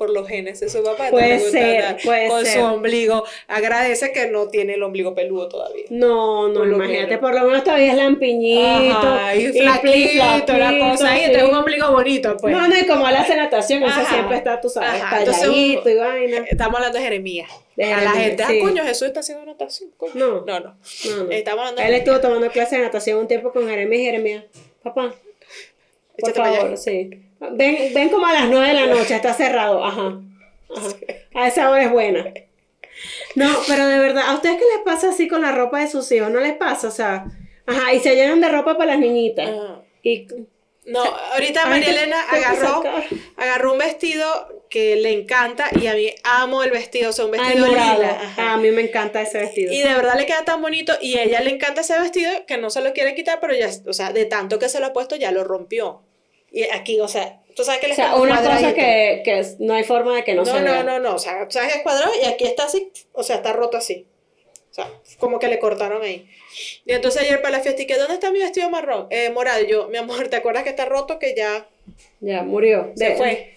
por 0.00 0.08
los 0.08 0.26
genes 0.26 0.58
de 0.60 0.70
su 0.70 0.82
papá. 0.82 1.10
Puede 1.10 1.38
ser, 1.38 1.98
puede 2.02 2.26
con 2.28 2.46
ser. 2.46 2.54
su 2.54 2.64
ombligo. 2.64 3.22
Agradece 3.48 4.12
que 4.12 4.28
no 4.28 4.48
tiene 4.48 4.72
el 4.72 4.82
ombligo 4.82 5.14
peludo 5.14 5.46
todavía. 5.46 5.84
No, 5.90 6.48
no, 6.48 6.54
Por 6.60 6.68
lo 6.68 6.76
imagínate, 6.76 7.18
por 7.18 7.34
lo 7.34 7.44
menos 7.44 7.64
todavía 7.64 7.90
es 7.90 7.98
lampiñito. 7.98 8.96
Ajá, 8.96 9.36
y 9.36 9.44
y 9.44 9.52
flaquito, 9.52 10.54
la 10.56 10.78
cosa. 10.78 11.18
Y 11.18 11.34
sí. 11.34 11.42
un 11.42 11.54
ombligo 11.54 11.92
bonito, 11.92 12.34
pues. 12.38 12.56
No, 12.56 12.66
no, 12.66 12.78
y 12.78 12.86
como 12.86 13.06
él 13.06 13.14
hace 13.14 13.36
natación, 13.36 13.82
eso 13.82 14.00
siempre 14.08 14.38
está, 14.38 14.58
tú 14.58 14.70
sabes, 14.70 15.02
talladito 15.02 15.90
y 15.90 15.94
vaina. 15.94 16.46
Estamos 16.48 16.76
hablando 16.76 16.96
de 16.96 17.04
Jeremías. 17.04 17.50
De 17.76 17.92
a 17.92 18.00
la 18.00 18.12
gente, 18.12 18.42
sí. 18.46 18.58
ah, 18.58 18.64
coño, 18.64 18.82
Jesús 18.82 19.08
está 19.08 19.20
haciendo 19.20 19.44
natación. 19.44 19.90
coño. 19.98 20.12
No. 20.14 20.28
no, 20.46 20.60
no. 20.60 20.60
No, 20.60 21.24
no. 21.24 21.30
Estamos 21.30 21.60
hablando 21.60 21.82
Él 21.82 21.94
estuvo 21.94 22.20
tomando 22.20 22.50
clase 22.50 22.76
de 22.76 22.82
natación 22.82 23.18
un 23.18 23.28
tiempo 23.28 23.52
con 23.52 23.68
Jeremías 23.68 24.00
y 24.00 24.04
Jeremías. 24.06 24.44
Papá, 24.82 25.14
por 26.18 26.30
Échate 26.30 26.40
favor, 26.40 26.78
sí. 26.78 27.29
Ven, 27.52 27.94
ven 27.94 28.08
como 28.10 28.26
a 28.26 28.32
las 28.32 28.48
nueve 28.48 28.68
de 28.68 28.74
la 28.74 28.86
noche, 28.86 29.14
está 29.16 29.32
cerrado. 29.34 29.84
Ajá. 29.84 30.20
Ajá. 30.76 30.88
A 31.34 31.48
esa 31.48 31.70
hora 31.70 31.84
es 31.84 31.90
buena. 31.90 32.32
No, 33.34 33.48
pero 33.66 33.86
de 33.86 33.98
verdad, 33.98 34.24
¿a 34.28 34.34
ustedes 34.34 34.56
qué 34.58 34.64
les 34.76 34.84
pasa 34.84 35.10
así 35.10 35.26
con 35.28 35.40
la 35.42 35.52
ropa 35.52 35.80
de 35.80 35.88
sus 35.88 36.10
hijos? 36.12 36.30
¿No 36.30 36.40
les 36.40 36.54
pasa? 36.56 36.88
O 36.88 36.90
sea, 36.90 37.24
ajá, 37.66 37.92
y 37.94 38.00
se 38.00 38.14
llenan 38.14 38.40
de 38.40 38.48
ropa 38.48 38.76
para 38.76 38.92
las 38.92 39.00
niñitas. 39.00 39.48
Ajá. 39.48 39.80
Y 40.02 40.26
No, 40.84 41.02
ahorita 41.02 41.62
Ay, 41.64 41.70
María 41.70 41.90
Elena 41.90 42.22
agarró, 42.28 42.82
agarró 43.36 43.72
un 43.72 43.78
vestido 43.78 44.26
que 44.68 44.96
le 44.96 45.12
encanta 45.12 45.66
y 45.80 45.86
a 45.86 45.94
mí 45.94 46.12
amo 46.24 46.62
el 46.62 46.70
vestido, 46.70 47.10
o 47.10 47.12
sea, 47.12 47.24
un 47.26 47.34
Ay, 47.34 47.40
vestido 47.40 47.66
morado. 47.66 47.94
lila. 48.02 48.10
ajá. 48.22 48.52
A 48.52 48.56
mí 48.58 48.70
me 48.70 48.82
encanta 48.82 49.22
ese 49.22 49.38
vestido. 49.38 49.72
Y 49.72 49.78
de 49.82 49.94
verdad 49.94 50.16
le 50.16 50.26
queda 50.26 50.44
tan 50.44 50.60
bonito 50.60 50.92
y 51.00 51.16
a 51.18 51.22
ella 51.22 51.40
le 51.40 51.50
encanta 51.50 51.80
ese 51.80 51.98
vestido 51.98 52.30
que 52.46 52.58
no 52.58 52.70
se 52.70 52.80
lo 52.82 52.92
quiere 52.92 53.14
quitar, 53.14 53.38
pero 53.40 53.54
ya, 53.54 53.70
o 53.86 53.92
sea, 53.92 54.12
de 54.12 54.26
tanto 54.26 54.58
que 54.58 54.68
se 54.68 54.78
lo 54.80 54.86
ha 54.86 54.92
puesto 54.92 55.16
ya 55.16 55.30
lo 55.32 55.42
rompió. 55.44 56.02
Y 56.52 56.64
aquí, 56.64 56.98
o 57.00 57.08
sea, 57.08 57.40
tú 57.54 57.62
sabes 57.64 57.80
que 57.80 57.86
le 57.88 57.92
o 57.92 57.96
sea, 57.96 58.14
una 58.16 58.42
cosa 58.42 58.74
que, 58.74 59.22
que 59.24 59.38
es- 59.38 59.60
no 59.60 59.74
hay 59.74 59.84
forma 59.84 60.14
de 60.16 60.24
que 60.24 60.34
no, 60.34 60.42
No, 60.42 60.52
se 60.52 60.60
no, 60.60 60.72
vea. 60.72 60.82
no, 60.82 60.98
no, 60.98 61.14
o 61.14 61.18
sea, 61.18 61.46
sabes 61.50 61.72
que 61.72 61.78
es 61.78 61.82
cuadrado 61.84 62.10
y 62.20 62.26
aquí 62.26 62.44
está 62.44 62.64
así, 62.64 62.90
o 63.12 63.22
sea, 63.22 63.36
está 63.36 63.52
roto 63.52 63.76
así. 63.76 64.06
O 64.70 64.72
sea, 64.72 64.88
como 65.18 65.38
que 65.40 65.48
le 65.48 65.58
cortaron 65.58 66.02
ahí. 66.02 66.28
Y 66.86 66.92
entonces 66.92 67.22
ayer 67.22 67.42
para 67.42 67.56
la 67.58 67.62
fiesta, 67.62 67.82
y 67.82 67.86
que 67.86 67.96
¿dónde 67.98 68.14
está 68.14 68.30
mi 68.30 68.38
vestido 68.38 68.70
marrón? 68.70 69.08
Eh, 69.10 69.30
morado. 69.30 69.64
Yo, 69.64 69.88
mi 69.88 69.98
amor, 69.98 70.28
¿te 70.30 70.36
acuerdas 70.36 70.62
que 70.62 70.70
está 70.70 70.84
roto? 70.84 71.18
Que 71.18 71.34
ya 71.36 71.66
Ya, 72.20 72.42
murió. 72.42 72.92
se 72.96 73.04
De- 73.10 73.16
fue. 73.16 73.54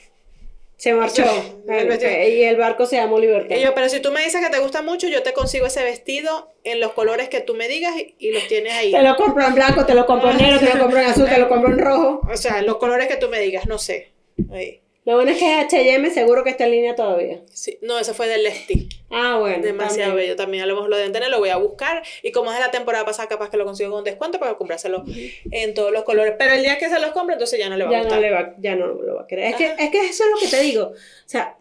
Se 0.77 0.93
marchó. 0.93 1.23
Y 1.65 2.43
el 2.43 2.57
barco 2.57 2.85
se 2.85 2.97
llamó 2.97 3.19
Libertad. 3.19 3.55
Y 3.55 3.61
yo, 3.61 3.73
pero 3.73 3.87
si 3.89 4.01
tú 4.01 4.11
me 4.11 4.23
dices 4.23 4.43
que 4.43 4.49
te 4.49 4.59
gusta 4.59 4.81
mucho, 4.81 5.07
yo 5.07 5.23
te 5.23 5.33
consigo 5.33 5.65
ese 5.65 5.83
vestido 5.83 6.51
en 6.63 6.79
los 6.79 6.91
colores 6.93 7.29
que 7.29 7.39
tú 7.39 7.55
me 7.55 7.67
digas 7.67 7.95
y, 7.95 8.15
y 8.19 8.31
los 8.31 8.47
tienes 8.47 8.73
ahí. 8.73 8.91
Te 8.91 9.01
lo 9.01 9.15
compro 9.15 9.45
en 9.45 9.55
blanco, 9.55 9.85
te 9.85 9.93
lo 9.93 10.05
compro 10.05 10.31
en 10.31 10.37
negro, 10.37 10.59
te 10.59 10.73
lo 10.73 10.79
compro 10.79 10.99
en 10.99 11.05
azul, 11.05 11.29
te 11.29 11.37
lo 11.37 11.47
compro 11.47 11.71
en 11.71 11.79
rojo. 11.79 12.21
O 12.29 12.37
sea, 12.37 12.61
los 12.61 12.77
colores 12.77 13.07
que 13.07 13.15
tú 13.15 13.29
me 13.29 13.39
digas, 13.39 13.65
no 13.65 13.77
sé. 13.77 14.11
Ahí. 14.51 14.82
Lo 15.05 15.15
bueno 15.15 15.31
es 15.31 15.37
que 15.37 15.59
es 15.59 15.65
H&M, 15.65 16.09
seguro 16.11 16.43
que 16.45 16.51
está 16.51 16.63
en 16.63 16.71
línea 16.71 16.95
todavía. 16.95 17.41
Sí, 17.51 17.77
no, 17.81 17.99
ese 17.99 18.13
fue 18.13 18.27
del 18.29 18.43
Lesti. 18.43 18.87
Ah, 19.09 19.37
bueno. 19.37 19.61
Demasiado 19.61 20.11
también. 20.11 20.15
bello 20.15 20.35
también. 20.37 20.63
A 20.63 20.65
lo 20.65 20.95
deben 20.95 21.11
tener, 21.11 21.29
lo 21.29 21.39
voy 21.39 21.49
a 21.49 21.57
buscar. 21.57 22.01
Y 22.21 22.31
como 22.31 22.51
es 22.51 22.57
de 22.57 22.63
la 22.63 22.71
temporada 22.71 23.03
pasada, 23.05 23.27
capaz 23.27 23.49
que 23.49 23.57
lo 23.57 23.65
consigo 23.65 23.91
con 23.91 24.03
descuento 24.05 24.39
para 24.39 24.55
comprárselo 24.55 25.03
en 25.51 25.73
todos 25.73 25.91
los 25.91 26.03
colores. 26.03 26.35
Pero 26.39 26.53
el 26.53 26.63
día 26.63 26.77
que 26.77 26.87
se 26.89 26.99
los 26.99 27.11
compre, 27.11 27.33
entonces 27.33 27.59
ya 27.59 27.69
no 27.69 27.75
le 27.75 27.83
va 27.83 27.89
a 27.89 27.93
Ya 27.93 27.99
gustar. 27.99 28.15
no, 28.17 28.21
le 28.21 28.31
va, 28.31 28.55
ya 28.59 28.75
no 28.75 28.87
lo 28.87 29.15
va 29.15 29.23
a 29.23 29.27
querer. 29.27 29.45
Es 29.51 29.55
que, 29.57 29.65
es 29.77 29.89
que 29.91 29.99
eso 30.07 30.23
es 30.23 30.29
lo 30.31 30.37
que 30.39 30.47
te 30.47 30.61
digo. 30.63 30.83
O 30.85 30.93
sea, 31.27 31.57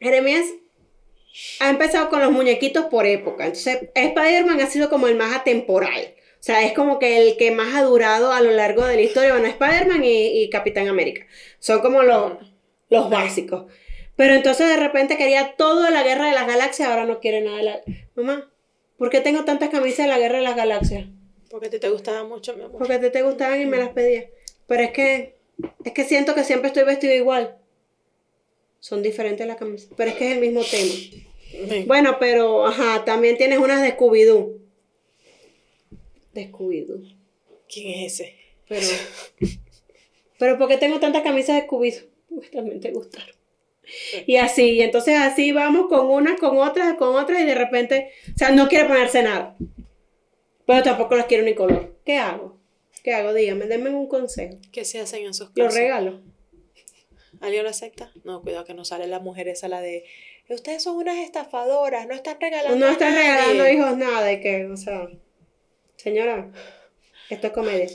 Jeremías 0.00 0.46
ha 1.60 1.68
empezado 1.68 2.08
con 2.08 2.20
los 2.20 2.32
muñequitos 2.32 2.86
por 2.86 3.04
época. 3.06 3.44
Entonces, 3.46 3.90
Spider-Man 3.94 4.60
ha 4.60 4.66
sido 4.66 4.88
como 4.88 5.08
el 5.08 5.14
más 5.16 5.36
atemporal. 5.36 6.14
O 6.46 6.48
sea, 6.48 6.64
es 6.64 6.74
como 6.74 7.00
que 7.00 7.18
el 7.18 7.36
que 7.36 7.50
más 7.50 7.74
ha 7.74 7.82
durado 7.82 8.30
a 8.30 8.40
lo 8.40 8.52
largo 8.52 8.84
de 8.86 8.94
la 8.94 9.02
historia. 9.02 9.32
Bueno, 9.32 9.48
Spider-Man 9.48 10.04
y, 10.04 10.44
y 10.44 10.48
Capitán 10.48 10.86
América. 10.86 11.26
Son 11.58 11.80
como 11.80 12.04
los, 12.04 12.34
los 12.88 13.10
básicos. 13.10 13.64
Pero 14.14 14.34
entonces 14.34 14.68
de 14.68 14.76
repente 14.76 15.16
quería 15.16 15.56
todo 15.56 15.82
de 15.82 15.90
la 15.90 16.04
guerra 16.04 16.28
de 16.28 16.34
las 16.34 16.46
galaxias, 16.46 16.88
ahora 16.88 17.04
no 17.04 17.18
quiere 17.18 17.40
nada 17.40 17.56
de 17.56 17.62
la. 17.64 17.80
Mamá, 18.14 18.48
¿por 18.96 19.10
qué 19.10 19.20
tengo 19.20 19.44
tantas 19.44 19.70
camisas 19.70 20.06
de 20.06 20.12
la 20.12 20.20
guerra 20.20 20.38
de 20.38 20.44
las 20.44 20.54
galaxias? 20.54 21.06
Porque 21.50 21.68
ti 21.68 21.80
te 21.80 21.90
gustaba 21.90 22.22
mucho, 22.22 22.56
mi 22.56 22.62
amor. 22.62 22.78
Porque 22.78 23.00
ti 23.00 23.10
te 23.10 23.22
gustaban 23.22 23.60
y 23.60 23.66
me 23.66 23.78
las 23.78 23.88
pedías. 23.88 24.26
Pero 24.68 24.84
es 24.84 24.92
que. 24.92 25.34
Es 25.84 25.92
que 25.94 26.04
siento 26.04 26.36
que 26.36 26.44
siempre 26.44 26.68
estoy 26.68 26.84
vestido 26.84 27.12
igual. 27.12 27.56
Son 28.78 29.02
diferentes 29.02 29.44
las 29.48 29.56
camisas. 29.56 29.90
Pero 29.96 30.10
es 30.10 30.16
que 30.16 30.28
es 30.28 30.34
el 30.34 30.40
mismo 30.40 30.60
tema. 30.60 30.92
Sí. 30.92 31.84
Bueno, 31.88 32.18
pero, 32.20 32.66
ajá, 32.66 33.04
también 33.04 33.36
tienes 33.36 33.58
unas 33.58 33.82
de 33.82 33.96
Scooby-Doo. 33.96 34.65
De 36.40 36.50
Scooby-Doo. 36.52 37.02
¿Quién 37.68 37.88
es 38.04 38.20
ese? 38.20 38.36
Pero. 38.68 38.86
pero 40.38 40.58
¿por 40.58 40.68
qué 40.68 40.76
tengo 40.76 41.00
tantas 41.00 41.22
camisas 41.22 41.56
de 41.56 41.66
Scooby-Doo? 41.66 42.06
Porque 42.28 42.48
también 42.50 42.80
te 42.80 42.90
gustaron. 42.92 43.34
Y 44.26 44.36
así, 44.36 44.70
y 44.72 44.82
entonces 44.82 45.16
así 45.16 45.52
vamos 45.52 45.86
con 45.88 46.06
unas, 46.06 46.38
con 46.40 46.58
otras, 46.58 46.94
con 46.94 47.14
otras, 47.14 47.40
y 47.40 47.44
de 47.44 47.54
repente, 47.54 48.10
o 48.34 48.38
sea, 48.38 48.50
no 48.50 48.68
quiere 48.68 48.86
ponerse 48.86 49.22
nada. 49.22 49.56
Pero 50.66 50.82
tampoco 50.82 51.14
las 51.16 51.26
quiero 51.26 51.44
ni 51.44 51.54
color. 51.54 51.96
¿Qué 52.04 52.16
hago? 52.18 52.58
¿Qué 53.04 53.14
hago? 53.14 53.32
Dígame, 53.32 53.66
denme 53.66 53.90
un 53.90 54.08
consejo. 54.08 54.56
¿Qué 54.72 54.84
se 54.84 54.98
hacen 54.98 55.22
en 55.22 55.30
esos 55.30 55.50
Los 55.54 55.66
casos? 55.68 55.74
regalo. 55.78 56.20
¿Alguien 57.40 57.62
lo 57.62 57.70
acepta? 57.70 58.10
No, 58.24 58.42
cuidado 58.42 58.64
que 58.64 58.74
no 58.74 58.84
sale 58.84 59.06
la 59.06 59.20
mujer 59.20 59.46
esa, 59.46 59.68
la 59.68 59.80
de... 59.80 60.04
Ustedes 60.48 60.82
son 60.82 60.96
unas 60.96 61.18
estafadoras, 61.18 62.06
no 62.08 62.14
están 62.14 62.40
regalando 62.40 62.76
No 62.84 62.90
están 62.90 63.14
nadie". 63.14 63.28
regalando 63.30 63.68
hijos 63.70 63.96
nada 63.96 64.24
de 64.24 64.40
que, 64.40 64.64
o 64.66 64.76
sea, 64.76 65.08
señora, 66.06 66.48
esto 67.30 67.48
es 67.48 67.52
comedia. 67.52 67.88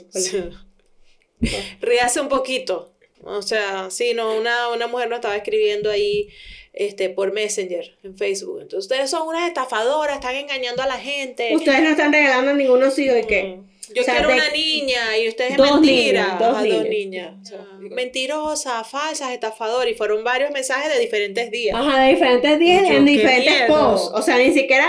Ríase 1.80 2.20
un 2.20 2.28
poquito. 2.28 2.92
O 3.24 3.40
sea, 3.40 3.90
sí, 3.90 4.12
no, 4.12 4.36
una, 4.36 4.68
una 4.68 4.86
mujer 4.86 5.08
nos 5.08 5.18
estaba 5.18 5.34
escribiendo 5.34 5.90
ahí 5.90 6.28
este, 6.74 7.08
por 7.08 7.32
Messenger 7.32 7.96
en 8.02 8.14
Facebook. 8.18 8.60
Entonces, 8.60 8.80
ustedes 8.90 9.08
son 9.08 9.26
unas 9.26 9.48
estafadoras, 9.48 10.16
están 10.16 10.36
engañando 10.36 10.82
a 10.82 10.86
la 10.86 10.98
gente. 10.98 11.56
Ustedes 11.56 11.82
no 11.82 11.88
están 11.88 12.12
regalando 12.12 12.52
ninguno 12.52 12.88
hijos 12.88 12.98
y 12.98 13.26
qué. 13.26 13.44
Mm. 13.44 13.71
Yo 13.94 14.02
O 14.02 14.04
sea, 14.04 14.14
quiero 14.14 14.28
de- 14.28 14.34
una 14.34 14.50
niña 14.50 15.18
y 15.18 15.28
ustedes 15.28 15.52
es 15.52 15.56
Dos 15.56 15.80
mentira. 15.80 16.22
niñas, 16.22 16.38
dos 16.38 16.48
Ajá, 16.56 16.62
niñas. 16.62 16.88
niñas. 16.88 17.32
O 17.42 17.44
sea, 17.44 17.66
mentirosas, 17.90 18.88
falsas, 18.88 19.32
estafadoras. 19.32 19.90
Y 19.90 19.94
fueron 19.94 20.22
varios 20.24 20.50
mensajes 20.52 20.92
de 20.92 21.00
diferentes 21.00 21.50
días. 21.50 21.74
Ajá, 21.76 22.02
de 22.04 22.10
diferentes 22.14 22.58
días, 22.58 22.88
Yo, 22.88 22.94
en 22.94 23.04
diferentes 23.04 23.52
miedo. 23.52 23.68
posts. 23.68 24.10
O 24.14 24.22
sea, 24.22 24.38
ni 24.38 24.52
siquiera 24.52 24.88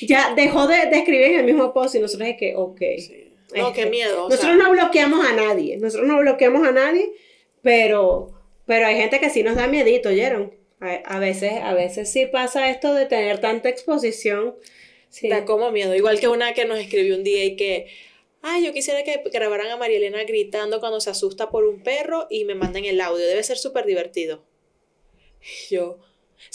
ya 0.00 0.34
dejó 0.34 0.66
de, 0.66 0.86
de 0.86 0.98
escribir 0.98 1.26
en 1.32 1.38
el 1.40 1.44
mismo 1.44 1.72
post 1.74 1.96
y 1.96 1.98
nosotros 1.98 2.28
es 2.28 2.36
que, 2.36 2.54
ok. 2.56 2.80
No, 3.54 3.68
Este, 3.68 3.82
qué 3.82 3.90
miedo. 3.90 4.26
o 4.26 4.28
Nosotros 4.28 4.54
sea, 4.56 4.62
no 4.64 4.70
bloqueamos 4.70 5.26
a 5.26 5.32
nadie, 5.32 5.76
nosotros 5.78 6.06
no 6.06 6.18
bloqueamos 6.18 6.66
a 6.68 6.70
nadie, 6.72 7.10
pero, 7.62 8.30
pero 8.66 8.86
hay 8.86 8.96
gente 8.96 9.20
que 9.20 9.30
sí 9.30 9.42
nos 9.42 9.56
da 9.56 9.66
miedito, 9.66 10.10
¿oyeron? 10.10 10.54
A, 10.80 10.94
a 11.16 11.18
veces, 11.18 11.54
a 11.62 11.74
veces 11.74 12.12
sí 12.12 12.26
pasa 12.26 12.70
esto 12.70 12.94
de 12.94 13.06
tener 13.06 13.40
tanta 13.40 13.68
exposición. 13.68 14.54
Sí. 15.10 15.28
Da 15.28 15.46
como 15.46 15.70
miedo. 15.70 15.94
Igual 15.94 16.20
que 16.20 16.28
una 16.28 16.52
que 16.52 16.66
nos 16.66 16.78
escribió 16.78 17.16
un 17.16 17.24
día 17.24 17.42
y 17.46 17.56
que, 17.56 17.86
ay, 18.42 18.64
yo 18.64 18.72
quisiera 18.72 19.02
que 19.04 19.22
grabaran 19.32 19.68
a 19.68 19.76
María 19.76 19.96
Elena 19.98 20.22
gritando 20.24 20.80
cuando 20.80 21.00
se 21.00 21.10
asusta 21.10 21.50
por 21.50 21.64
un 21.64 21.82
perro 21.82 22.26
y 22.30 22.44
me 22.44 22.54
manden 22.54 22.84
el 22.84 23.00
audio. 23.00 23.24
Debe 23.26 23.42
ser 23.42 23.58
súper 23.58 23.84
divertido. 23.86 24.42
Yo, 25.70 25.98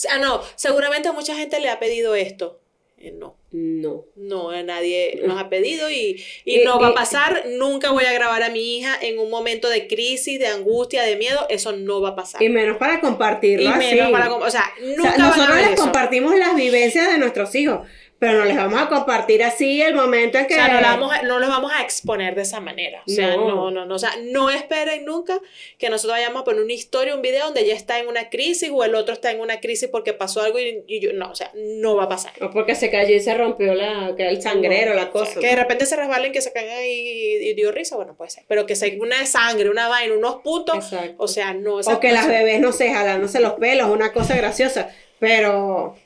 ah, 0.09 0.17
no, 0.17 0.41
seguramente 0.55 1.09
a 1.09 1.13
mucha 1.13 1.35
gente 1.35 1.59
le 1.59 1.69
ha 1.69 1.79
pedido 1.79 2.15
esto. 2.15 2.59
Eh, 2.97 3.11
no, 3.11 3.35
No. 3.51 4.05
no, 4.15 4.49
a 4.51 4.63
nadie 4.63 5.19
nos 5.25 5.37
ha 5.37 5.49
pedido 5.49 5.89
y, 5.91 6.23
y 6.45 6.61
Y- 6.61 6.63
no 6.63 6.79
va 6.79 6.87
a 6.87 6.91
y- 6.91 6.93
pasar. 6.93 7.43
Nunca 7.49 7.91
voy 7.91 8.05
a 8.05 8.13
grabar 8.13 8.43
a 8.43 8.49
mi 8.49 8.77
hija 8.77 8.97
en 9.01 9.19
un 9.19 9.29
momento 9.29 9.67
de 9.67 9.87
crisis, 9.87 10.39
de 10.39 10.47
angustia, 10.47 11.03
de 11.03 11.17
miedo. 11.17 11.45
Eso 11.49 11.73
no 11.73 11.99
va 11.99 12.09
a 12.09 12.15
pasar. 12.15 12.41
Y 12.41 12.47
menos 12.47 12.77
para 12.77 13.01
compartirlo 13.01 13.63
Y 13.65 13.67
así. 13.67 13.95
menos 13.95 14.09
para... 14.11 14.29
com- 14.29 14.41
O 14.41 14.49
sea, 14.49 14.71
O 14.81 14.85
nunca 14.85 15.01
sea, 15.01 15.11
van 15.11 15.21
a 15.21 15.27
nosotros 15.35 15.57
les 15.57 15.69
eso. 15.73 15.83
compartimos 15.83 16.35
las 16.37 16.55
vivencias 16.55 17.11
de 17.11 17.17
nuestros 17.17 17.53
hijos, 17.55 17.85
pero 18.23 18.39
no 18.39 18.45
les 18.45 18.55
vamos 18.55 18.81
a 18.81 18.87
compartir 18.87 19.43
así 19.43 19.81
el 19.81 19.93
momento 19.95 20.37
en 20.37 20.47
que... 20.47 20.53
O 20.53 20.57
sea, 20.57 20.69
no, 20.69 20.79
la 20.79 20.87
vamos 20.91 21.11
a- 21.11 21.21
no 21.23 21.39
los 21.39 21.49
vamos 21.49 21.73
a 21.73 21.81
exponer 21.81 22.35
de 22.35 22.43
esa 22.43 22.61
manera. 22.61 23.03
O 23.05 23.09
sea, 23.11 23.35
No. 23.35 23.47
no, 23.49 23.69
no, 23.71 23.85
no. 23.85 23.95
O 23.95 23.99
sea, 23.99 24.11
no 24.23 24.49
esperen 24.49 25.03
nunca 25.03 25.41
que 25.77 25.89
nosotros 25.89 26.17
vayamos 26.17 26.41
a 26.41 26.45
poner 26.45 26.63
una 26.63 26.71
historia, 26.71 27.15
un 27.15 27.21
video 27.21 27.43
donde 27.45 27.61
ella 27.61 27.75
está 27.75 27.99
en 27.99 28.07
una 28.07 28.29
crisis 28.29 28.69
o 28.73 28.81
el 28.85 28.95
otro 28.95 29.13
está 29.13 29.29
en 29.31 29.41
una 29.41 29.59
crisis 29.59 29.89
porque 29.89 30.13
pasó 30.13 30.41
algo 30.41 30.57
y, 30.57 30.85
y 30.87 31.01
yo, 31.01 31.11
no, 31.11 31.31
o 31.31 31.35
sea, 31.35 31.51
no 31.53 31.97
va 31.97 32.03
a 32.03 32.07
pasar. 32.09 32.31
O 32.41 32.49
porque 32.49 32.75
se 32.75 32.89
cayó 32.89 33.13
y 33.13 33.19
se 33.19 33.33
rompió 33.33 33.75
la, 33.75 34.13
que 34.15 34.25
el 34.29 34.41
sangrero, 34.41 34.93
la 34.93 35.03
O 35.03 35.11
cosa. 35.11 35.33
sea, 35.33 35.41
que 35.41 35.47
de 35.47 35.55
repente 35.57 35.85
se 35.85 35.97
resbalen, 35.97 36.31
que 36.31 36.39
se 36.41 36.53
caigan 36.53 36.77
y, 36.85 37.49
y 37.49 37.53
dio 37.55 37.73
risa, 37.73 37.97
bueno, 37.97 38.15
puede 38.15 38.29
ser. 38.31 38.45
Pero 38.47 38.65
que 38.65 38.77
se 38.77 38.97
una 39.01 39.25
sangre, 39.25 39.69
una 39.69 39.89
vaina, 39.89 40.13
unos 40.15 40.35
puntos, 40.43 40.77
Exacto. 40.77 41.15
o 41.17 41.27
sea, 41.27 41.53
no. 41.53 41.75
O 41.75 41.99
que 41.99 42.13
las 42.13 42.25
bebés 42.27 42.61
no 42.61 42.71
se 42.71 42.89
jalándose 42.89 43.41
los 43.41 43.53
pelos, 43.53 43.89
una 43.89 44.13
cosa 44.13 44.35
graciosa. 44.37 44.89
Pero 45.19 45.97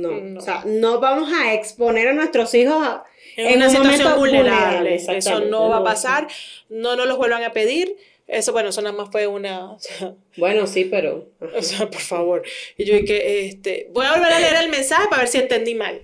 no, 0.00 0.20
No. 0.20 0.40
o 0.40 0.42
sea, 0.42 0.62
no 0.66 1.00
vamos 1.00 1.30
a 1.32 1.54
exponer 1.54 2.08
a 2.08 2.12
nuestros 2.12 2.54
hijos 2.54 2.76
a, 2.76 3.04
en, 3.36 3.56
una 3.56 3.66
un 3.68 3.70
situación 3.76 4.16
vulnerable. 4.16 4.94
Eso 4.94 5.40
no 5.40 5.68
va 5.68 5.78
a 5.78 5.84
pasar. 5.84 6.26
No 6.68 6.96
nos 6.96 7.06
los 7.06 7.16
vuelvan 7.16 7.42
a 7.44 7.52
pedir. 7.52 7.96
Eso, 8.26 8.52
bueno, 8.52 8.68
eso 8.68 8.82
nada 8.82 8.94
más 8.96 9.10
fue 9.10 9.26
una. 9.26 9.72
o 9.72 9.78
sea, 9.78 10.14
Bueno, 10.36 10.66
sí, 10.66 10.84
pero 10.84 11.30
O 11.56 11.62
sea, 11.62 11.88
por 11.88 12.00
favor. 12.00 12.42
Y 12.76 12.84
yo 12.84 12.94
que 13.04 13.46
este, 13.46 13.88
voy 13.92 14.06
a 14.06 14.12
volver 14.12 14.32
a 14.32 14.40
leer 14.40 14.56
el 14.62 14.68
mensaje 14.70 15.08
para 15.08 15.22
ver 15.22 15.28
si 15.28 15.38
entendí 15.38 15.74
mal. 15.74 16.02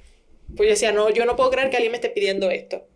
Pues 0.57 0.68
yo 0.68 0.70
decía, 0.72 0.92
no, 0.92 1.11
yo 1.11 1.24
no 1.26 1.37
puedo 1.37 1.50
creer 1.50 1.70
que 1.70 1.76
alguien 1.76 1.90
me 1.92 1.96
esté 1.98 2.11
pidiendo 2.11 2.50
esto. 2.50 2.87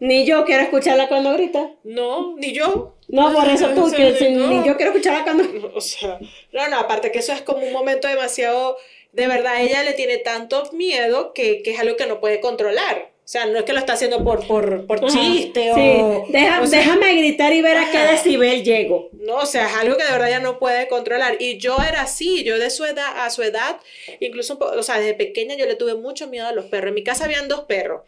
ni 0.00 0.26
yo 0.26 0.44
quiero 0.44 0.62
escucharla 0.62 1.08
cuando 1.08 1.32
grita. 1.32 1.70
No, 1.84 2.36
ni 2.36 2.52
yo. 2.52 2.96
No, 3.08 3.32
por 3.32 3.48
eso 3.48 3.68
tú, 3.70 3.84
O 3.86 3.88
sea, 3.88 4.14
que 4.16 4.30
no. 4.30 4.48
ni 4.48 4.66
yo 4.66 4.76
quiero 4.76 4.92
escucharla 4.92 5.24
cuando... 5.24 5.44
O 5.74 5.80
sea, 5.80 6.18
no, 6.52 6.68
no, 6.68 6.78
aparte 6.78 7.10
que 7.10 7.20
eso 7.20 7.32
es 7.32 7.42
como 7.42 7.64
un 7.66 7.72
momento 7.72 8.08
demasiado, 8.08 8.76
de 9.12 9.26
verdad, 9.26 9.62
ella 9.62 9.82
le 9.82 9.92
tiene 9.92 10.18
tanto 10.18 10.70
miedo 10.72 11.32
que, 11.34 11.62
que 11.62 11.72
es 11.72 11.80
algo 11.80 11.96
que 11.96 12.06
no 12.06 12.20
puede 12.20 12.40
controlar. 12.40 13.10
O 13.24 13.28
sea, 13.32 13.46
no 13.46 13.56
es 13.58 13.64
que 13.64 13.72
lo 13.72 13.78
está 13.78 13.92
haciendo 13.92 14.24
por, 14.24 14.46
por, 14.46 14.84
por 14.86 14.98
Ajá, 14.98 15.08
chiste 15.08 15.72
sí. 15.74 15.80
o... 16.00 16.26
Deja- 16.28 16.60
o 16.60 16.66
sea, 16.66 16.80
déjame 16.80 17.14
gritar 17.14 17.52
y 17.52 17.62
ver 17.62 17.78
a 17.78 17.90
qué 17.90 17.98
decibel 17.98 18.64
llego. 18.64 19.10
No, 19.12 19.36
o 19.36 19.46
sea, 19.46 19.68
es 19.68 19.76
algo 19.76 19.96
que 19.96 20.04
de 20.04 20.10
verdad 20.10 20.28
ya 20.28 20.40
no 20.40 20.58
puede 20.58 20.88
controlar. 20.88 21.36
Y 21.38 21.56
yo 21.58 21.76
era 21.88 22.02
así, 22.02 22.42
yo 22.42 22.58
de 22.58 22.68
su 22.68 22.84
edad, 22.84 23.24
a 23.24 23.30
su 23.30 23.42
edad, 23.42 23.78
incluso, 24.18 24.58
o 24.58 24.82
sea, 24.82 24.98
desde 24.98 25.14
pequeña 25.14 25.54
yo 25.54 25.66
le 25.66 25.76
tuve 25.76 25.94
mucho 25.94 26.26
miedo 26.26 26.46
a 26.48 26.52
los 26.52 26.64
perros. 26.66 26.88
En 26.88 26.94
mi 26.94 27.04
casa 27.04 27.24
habían 27.24 27.48
dos 27.48 27.60
perros. 27.62 28.02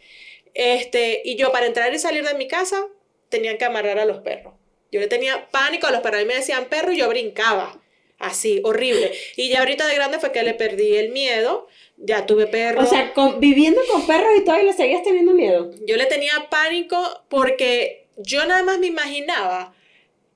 Este, 0.53 1.23
y 1.25 1.37
yo 1.37 1.53
para 1.53 1.67
entrar 1.67 1.95
y 1.95 1.99
salir 1.99 2.27
de 2.27 2.35
mi 2.35 2.49
casa 2.49 2.87
tenían 3.29 3.57
que 3.57 3.65
amarrar 3.65 3.99
a 4.01 4.05
los 4.05 4.19
perros. 4.19 4.55
Yo 4.91 5.01
le 5.01 5.07
tenía 5.07 5.49
pánico 5.51 5.87
a 5.87 5.91
los 5.93 6.01
perros. 6.01 6.21
A 6.21 6.23
mí 6.25 6.29
me 6.29 6.37
decían 6.37 6.67
perro 6.67 6.93
y 6.93 6.99
yo 6.99 7.09
brincaba. 7.09 7.81
Así, 8.27 8.61
horrible. 8.65 9.13
Y 9.37 9.49
ya 9.49 9.61
ahorita 9.61 9.87
de 9.87 9.95
grande 9.95 10.19
fue 10.19 10.33
que 10.33 10.43
le 10.43 10.55
perdí 10.55 10.97
el 10.97 11.11
miedo. 11.11 11.67
Ya 11.97 12.27
tuve 12.27 12.47
perro. 12.47 12.81
O 12.83 12.87
sea, 12.87 13.13
con- 13.13 13.39
viviendo 13.41 13.81
con 13.91 14.07
perros 14.07 14.31
y 14.37 14.45
todo, 14.45 14.59
y 14.59 14.65
le 14.65 14.73
seguías 14.73 15.03
teniendo 15.03 15.33
miedo. 15.33 15.71
Yo 15.87 15.97
le 15.97 16.07
tenía 16.07 16.49
pánico 16.51 17.25
porque 17.29 18.07
yo 18.17 18.45
nada 18.47 18.63
más 18.63 18.79
me 18.79 18.87
imaginaba 18.89 19.75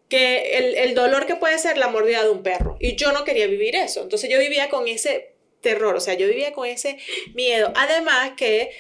que 0.09 0.57
el, 0.59 0.75
el 0.77 0.95
dolor 0.95 1.27
que 1.27 1.35
puede 1.37 1.59
ser 1.59 1.77
la 1.77 1.89
mordida 1.89 2.23
de 2.23 2.31
un 2.31 2.43
perro. 2.43 2.77
Y 2.81 2.97
yo 2.97 3.13
no 3.13 3.25
quería 3.25 3.47
vivir 3.47 3.77
eso. 3.77 4.03
Entonces 4.03 4.31
yo 4.31 4.39
vivía 4.39 4.69
con 4.69 4.89
ese 4.89 5.33
terror, 5.61 5.97
o 5.97 6.01
sea, 6.01 6.15
yo 6.15 6.27
vivía 6.29 6.53
con 6.53 6.67
ese 6.67 6.99
miedo. 7.35 7.73
Además 7.75 8.33
que 8.37 8.71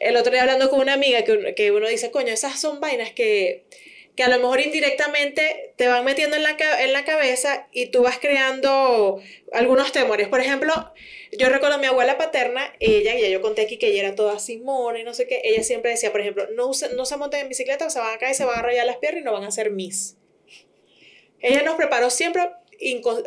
el 0.00 0.16
otro 0.16 0.30
día 0.32 0.42
hablando 0.42 0.70
con 0.70 0.80
una 0.80 0.92
amiga 0.92 1.22
que, 1.24 1.32
uno- 1.32 1.48
que 1.56 1.72
uno 1.72 1.88
dice, 1.88 2.10
coño, 2.10 2.32
esas 2.32 2.60
son 2.60 2.78
vainas 2.80 3.10
que, 3.12 3.64
que 4.18 4.24
a 4.24 4.28
lo 4.28 4.38
mejor 4.40 4.60
indirectamente 4.60 5.74
te 5.76 5.86
van 5.86 6.04
metiendo 6.04 6.34
en 6.34 6.42
la, 6.42 6.56
en 6.80 6.92
la 6.92 7.04
cabeza 7.04 7.68
y 7.70 7.86
tú 7.86 8.02
vas 8.02 8.18
creando 8.18 9.20
algunos 9.52 9.92
temores. 9.92 10.26
Por 10.26 10.40
ejemplo, 10.40 10.74
yo 11.38 11.48
recuerdo 11.48 11.76
a 11.76 11.78
mi 11.78 11.86
abuela 11.86 12.18
paterna, 12.18 12.74
ella, 12.80 13.16
y 13.16 13.22
ya 13.22 13.28
yo 13.28 13.40
conté 13.40 13.62
aquí 13.62 13.76
que 13.76 13.86
ella 13.86 14.00
era 14.08 14.16
toda 14.16 14.32
así 14.34 14.58
mona 14.58 14.98
y 14.98 15.04
no 15.04 15.14
sé 15.14 15.28
qué, 15.28 15.40
ella 15.44 15.62
siempre 15.62 15.92
decía, 15.92 16.10
por 16.10 16.20
ejemplo, 16.20 16.48
no, 16.56 16.66
use- 16.66 16.90
no 16.96 17.04
se 17.06 17.16
monten 17.16 17.42
en 17.42 17.48
bicicleta, 17.48 17.86
o 17.86 17.90
se 17.90 18.00
van 18.00 18.12
a 18.12 18.18
caer, 18.18 18.34
se 18.34 18.44
van 18.44 18.58
a 18.58 18.62
rayar 18.62 18.86
las 18.86 18.96
piernas 18.96 19.22
y 19.22 19.24
no 19.24 19.32
van 19.32 19.44
a 19.44 19.52
ser 19.52 19.70
mis. 19.70 20.16
Ella 21.40 21.62
nos 21.62 21.76
preparó 21.76 22.10
siempre, 22.10 22.42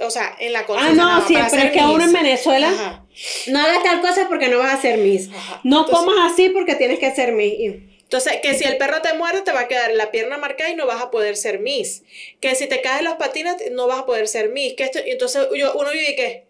o 0.01 0.09
sea, 0.11 0.35
en 0.39 0.51
la 0.51 0.59
Ah, 0.59 0.65
conciencia, 0.65 1.03
no, 1.05 1.25
siempre 1.25 1.49
ser 1.51 1.65
es 1.67 1.71
que 1.71 1.79
uno 1.79 2.03
en. 2.03 2.11
Venezuela 2.11 2.67
Ajá, 2.69 3.05
no 3.47 3.59
hagas 3.61 3.81
tal 3.83 4.01
cosa 4.01 4.25
porque 4.27 4.49
no 4.49 4.59
vas 4.59 4.73
a 4.73 4.81
ser 4.81 4.99
ajá. 5.33 5.61
No 5.63 5.85
Entonces- 5.85 6.05
comas 6.05 6.33
así 6.33 6.49
porque 6.49 6.75
tienes 6.75 6.99
que 6.99 7.15
ser 7.15 7.31
Miss. 7.31 7.90
Entonces, 8.11 8.41
que 8.41 8.53
si 8.55 8.65
el 8.65 8.75
perro 8.75 9.01
te 9.01 9.13
muerde, 9.13 9.41
te 9.41 9.53
va 9.53 9.61
a 9.61 9.67
quedar 9.69 9.93
la 9.93 10.11
pierna 10.11 10.37
marcada 10.37 10.69
y 10.69 10.75
no 10.75 10.85
vas 10.85 11.01
a 11.01 11.11
poder 11.11 11.37
ser 11.37 11.59
Miss. 11.59 12.03
Que 12.41 12.55
si 12.55 12.67
te 12.67 12.81
caes 12.81 13.03
los 13.03 13.13
patines, 13.13 13.55
no 13.71 13.87
vas 13.87 13.99
a 13.99 14.05
poder 14.05 14.27
ser 14.27 14.49
Miss. 14.49 14.73
Que 14.73 14.83
esto, 14.83 14.99
y 15.05 15.11
entonces 15.11 15.47
yo, 15.55 15.71
uno 15.75 15.91
vive 15.91 16.11
y 16.11 16.15
qué. 16.17 16.43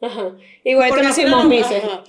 Ajá. 0.00 0.36
Igual 0.64 0.86
que 0.86 0.90
Porque 0.90 1.06
no 1.06 1.14
si 1.14 1.22
no, 1.22 1.28
fuimos 1.40 1.44
no- 1.44 1.50
Misses. 1.50 1.84
ajá. 1.84 2.02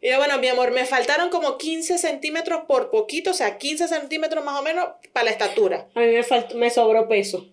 Y 0.00 0.10
yo, 0.10 0.18
bueno, 0.18 0.38
mi 0.38 0.46
amor, 0.46 0.70
me 0.70 0.84
faltaron 0.84 1.28
como 1.28 1.58
15 1.58 1.98
centímetros 1.98 2.66
por 2.68 2.92
poquito, 2.92 3.32
o 3.32 3.34
sea, 3.34 3.58
15 3.58 3.88
centímetros 3.88 4.44
más 4.44 4.60
o 4.60 4.62
menos 4.62 4.86
para 5.12 5.24
la 5.24 5.30
estatura. 5.32 5.88
A 5.96 6.00
mí 6.00 6.06
me, 6.06 6.22
faltó, 6.22 6.54
me 6.54 6.70
sobró 6.70 7.08
peso. 7.08 7.48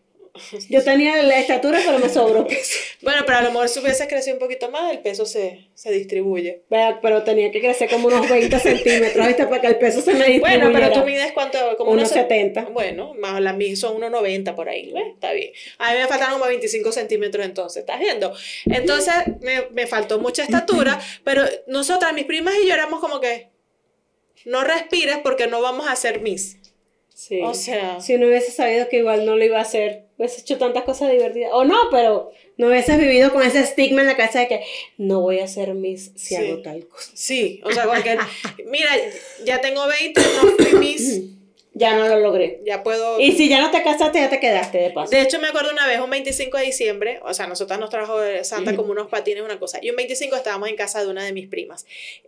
Yo 0.70 0.84
tenía 0.86 1.22
la 1.24 1.40
estatura, 1.40 1.80
pero 1.86 2.00
me 2.00 2.08
sobró 2.10 2.48
peso. 2.48 2.78
Bueno, 3.02 3.24
pero 3.26 3.40
a 3.40 3.42
lo 3.42 3.50
mejor 3.52 3.68
si 3.70 3.80
hubieses 3.80 4.08
crecido 4.08 4.36
un 4.36 4.40
poquito 4.40 4.70
más, 4.72 4.92
el 4.92 5.00
peso 5.00 5.26
se, 5.26 5.68
se 5.74 5.92
distribuye. 5.92 6.62
Vea, 6.70 7.00
Pero 7.02 7.24
tenía 7.24 7.52
que 7.52 7.60
crecer 7.60 7.90
como 7.90 8.08
unos 8.08 8.30
20 8.30 8.60
centímetros, 8.60 9.28
¿viste? 9.28 9.46
Para 9.48 9.62
que 9.62 9.68
el 9.68 9.78
peso 9.78 10.02
se 10.02 10.14
me 10.14 10.26
distribuyera. 10.26 10.66
Bueno, 10.70 10.80
pero 10.80 10.94
tú 11.02 11.06
mides 11.06 11.32
cuánto, 11.34 11.58
como 11.78 11.92
Unos 11.92 12.12
unos 12.12 12.24
70. 12.24 12.66
Bueno, 12.72 13.14
más 13.16 13.42
las 13.42 13.56
mías 13.56 13.80
son 13.80 13.96
unos 13.98 14.12
90 14.12 14.56
por 14.56 14.70
ahí, 14.70 14.92
¿ves? 14.94 15.04
Está 15.14 15.34
bien. 15.34 15.52
A 15.80 15.92
mí 15.94 16.00
me 16.00 16.08
faltaron 16.08 16.34
como 16.36 16.46
25 16.48 16.92
centímetros 16.92 17.46
entonces, 17.46 17.82
¿estás 17.82 18.00
viendo? 18.00 18.34
Entonces 18.66 19.14
me, 19.42 19.68
me 19.72 19.88
faltó 19.88 20.20
mucha 20.20 20.44
estatura, 20.44 21.00
pero 21.24 21.44
nosotras, 21.68 22.14
mis 22.14 22.26
primas 22.26 22.54
y 22.64 22.68
yo 22.68 22.74
éramos 22.74 23.00
como 23.00 23.20
que, 23.20 23.50
no 24.46 24.64
respires 24.64 25.18
porque 25.24 25.48
no 25.48 25.62
vamos 25.62 25.88
a 25.88 25.92
hacer 25.92 26.22
mis. 26.22 26.58
Sí. 27.14 27.40
O 27.44 27.54
sea- 27.54 28.00
Si 28.02 28.18
no 28.18 28.26
hubiese 28.28 28.52
sabido 28.52 28.90
que 28.90 28.98
igual 28.98 29.26
no 29.26 29.36
lo 29.36 29.44
iba 29.46 29.60
a 29.60 29.62
hacer, 29.62 30.06
hubiese 30.22 30.42
hecho 30.42 30.58
tantas 30.58 30.84
cosas 30.84 31.12
divertidas. 31.12 31.52
O 31.54 31.66
no, 31.66 31.76
pero 31.92 32.32
no 32.58 32.68
hubieses 32.68 32.98
vivido 33.00 33.32
con 33.34 33.42
ese 33.44 33.60
estigma 33.60 34.02
en 34.02 34.08
la 34.08 34.16
cabeza 34.18 34.40
de 34.40 34.48
que 34.48 34.64
no 34.98 35.22
voy 35.22 35.40
a 35.40 35.46
hacer 35.46 35.74
mis 35.74 36.12
si 36.16 36.36
Sí. 36.36 36.36
hago 36.36 36.62
tal 36.62 36.88
cosa. 36.88 37.12
Sí, 37.14 37.60
o 37.64 37.72
sea, 37.72 37.86
porque, 37.86 38.18
mira, 38.68 38.90
ya 39.46 39.60
tengo 39.62 39.86
20, 39.88 40.22
no 40.22 40.50
fui 40.52 40.80
mis, 40.80 41.22
Ya 41.74 41.96
no 41.96 42.06
lo 42.08 42.20
logré. 42.20 42.60
ya 42.66 42.84
puedo... 42.84 43.18
Y 43.20 43.32
si 43.32 43.48
ya 43.48 43.62
no 43.62 43.72
te 43.72 43.82
casaste, 43.82 44.20
ya 44.20 44.30
te 44.30 44.42
quedaste 44.42 44.78
de 44.78 44.90
paso. 44.90 45.10
De 45.10 45.22
hecho, 45.22 45.40
me 45.40 45.48
acuerdo 45.48 45.72
una 45.72 45.88
vez, 45.88 46.02
un 46.02 46.10
25 46.10 46.58
de 46.58 46.66
diciembre, 46.66 47.20
o 47.24 47.34
sea, 47.34 47.48
nosotras 47.48 47.80
nos 47.80 47.90
trajo 47.90 48.20
de 48.20 48.44
Santa 48.44 48.76
como 48.76 48.92
unos 48.92 49.08
patines, 49.08 49.42
una 49.44 49.58
cosa. 49.58 49.80
Y 49.82 49.90
un 49.90 49.96
25 49.96 50.36
estábamos 50.36 50.68
en 50.68 50.76
casa 50.76 51.02
de 51.02 51.08
una 51.10 51.24
de 51.24 51.32
mis 51.32 51.48
primas, 51.48 51.86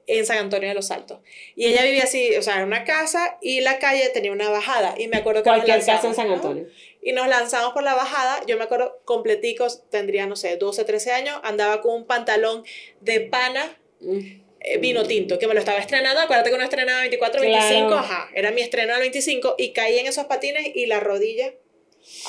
en 0.07 0.25
San 0.25 0.37
Antonio 0.37 0.69
de 0.69 0.75
los 0.75 0.91
Altos. 0.91 1.19
Y 1.55 1.65
ella 1.65 1.83
vivía 1.83 2.03
así, 2.03 2.35
o 2.37 2.41
sea, 2.41 2.59
en 2.59 2.63
una 2.67 2.85
casa 2.85 3.37
y 3.41 3.59
la 3.59 3.79
calle 3.79 4.09
tenía 4.09 4.31
una 4.31 4.49
bajada. 4.49 4.95
Y 4.97 5.09
me 5.09 5.17
acuerdo 5.17 5.43
que 5.43 5.49
nos 5.49 5.57
Cualquier 5.59 5.79
casa 5.79 5.91
en 5.91 5.95
lanzamos, 5.95 6.15
San 6.15 6.27
¿no? 6.29 6.33
Antonio. 6.35 6.67
Y 7.01 7.11
nos 7.11 7.27
lanzamos 7.27 7.73
por 7.73 7.83
la 7.83 7.95
bajada. 7.95 8.45
Yo 8.47 8.57
me 8.57 8.63
acuerdo 8.63 9.01
completicos, 9.03 9.83
tendría, 9.89 10.25
no 10.25 10.37
sé, 10.37 10.55
12, 10.55 10.85
13 10.85 11.11
años. 11.11 11.37
Andaba 11.43 11.81
con 11.81 11.95
un 11.95 12.05
pantalón 12.05 12.63
de 13.01 13.19
pana 13.19 13.77
Mm. 14.03 14.42
Vino 14.79 15.03
tinto, 15.05 15.37
que 15.39 15.47
me 15.47 15.53
lo 15.53 15.59
estaba 15.59 15.79
estrenando. 15.79 16.21
Acuérdate 16.21 16.49
que 16.49 16.55
uno 16.55 16.63
estrenaba 16.63 17.01
24, 17.01 17.41
25. 17.41 17.87
Claro. 17.87 17.97
Ajá, 17.99 18.29
era 18.33 18.51
mi 18.51 18.61
estreno 18.61 18.93
del 18.93 19.01
25. 19.01 19.55
Y 19.57 19.71
caí 19.73 19.99
en 19.99 20.07
esos 20.07 20.25
patines 20.25 20.71
y 20.75 20.85
la 20.85 20.99
rodilla 20.99 21.53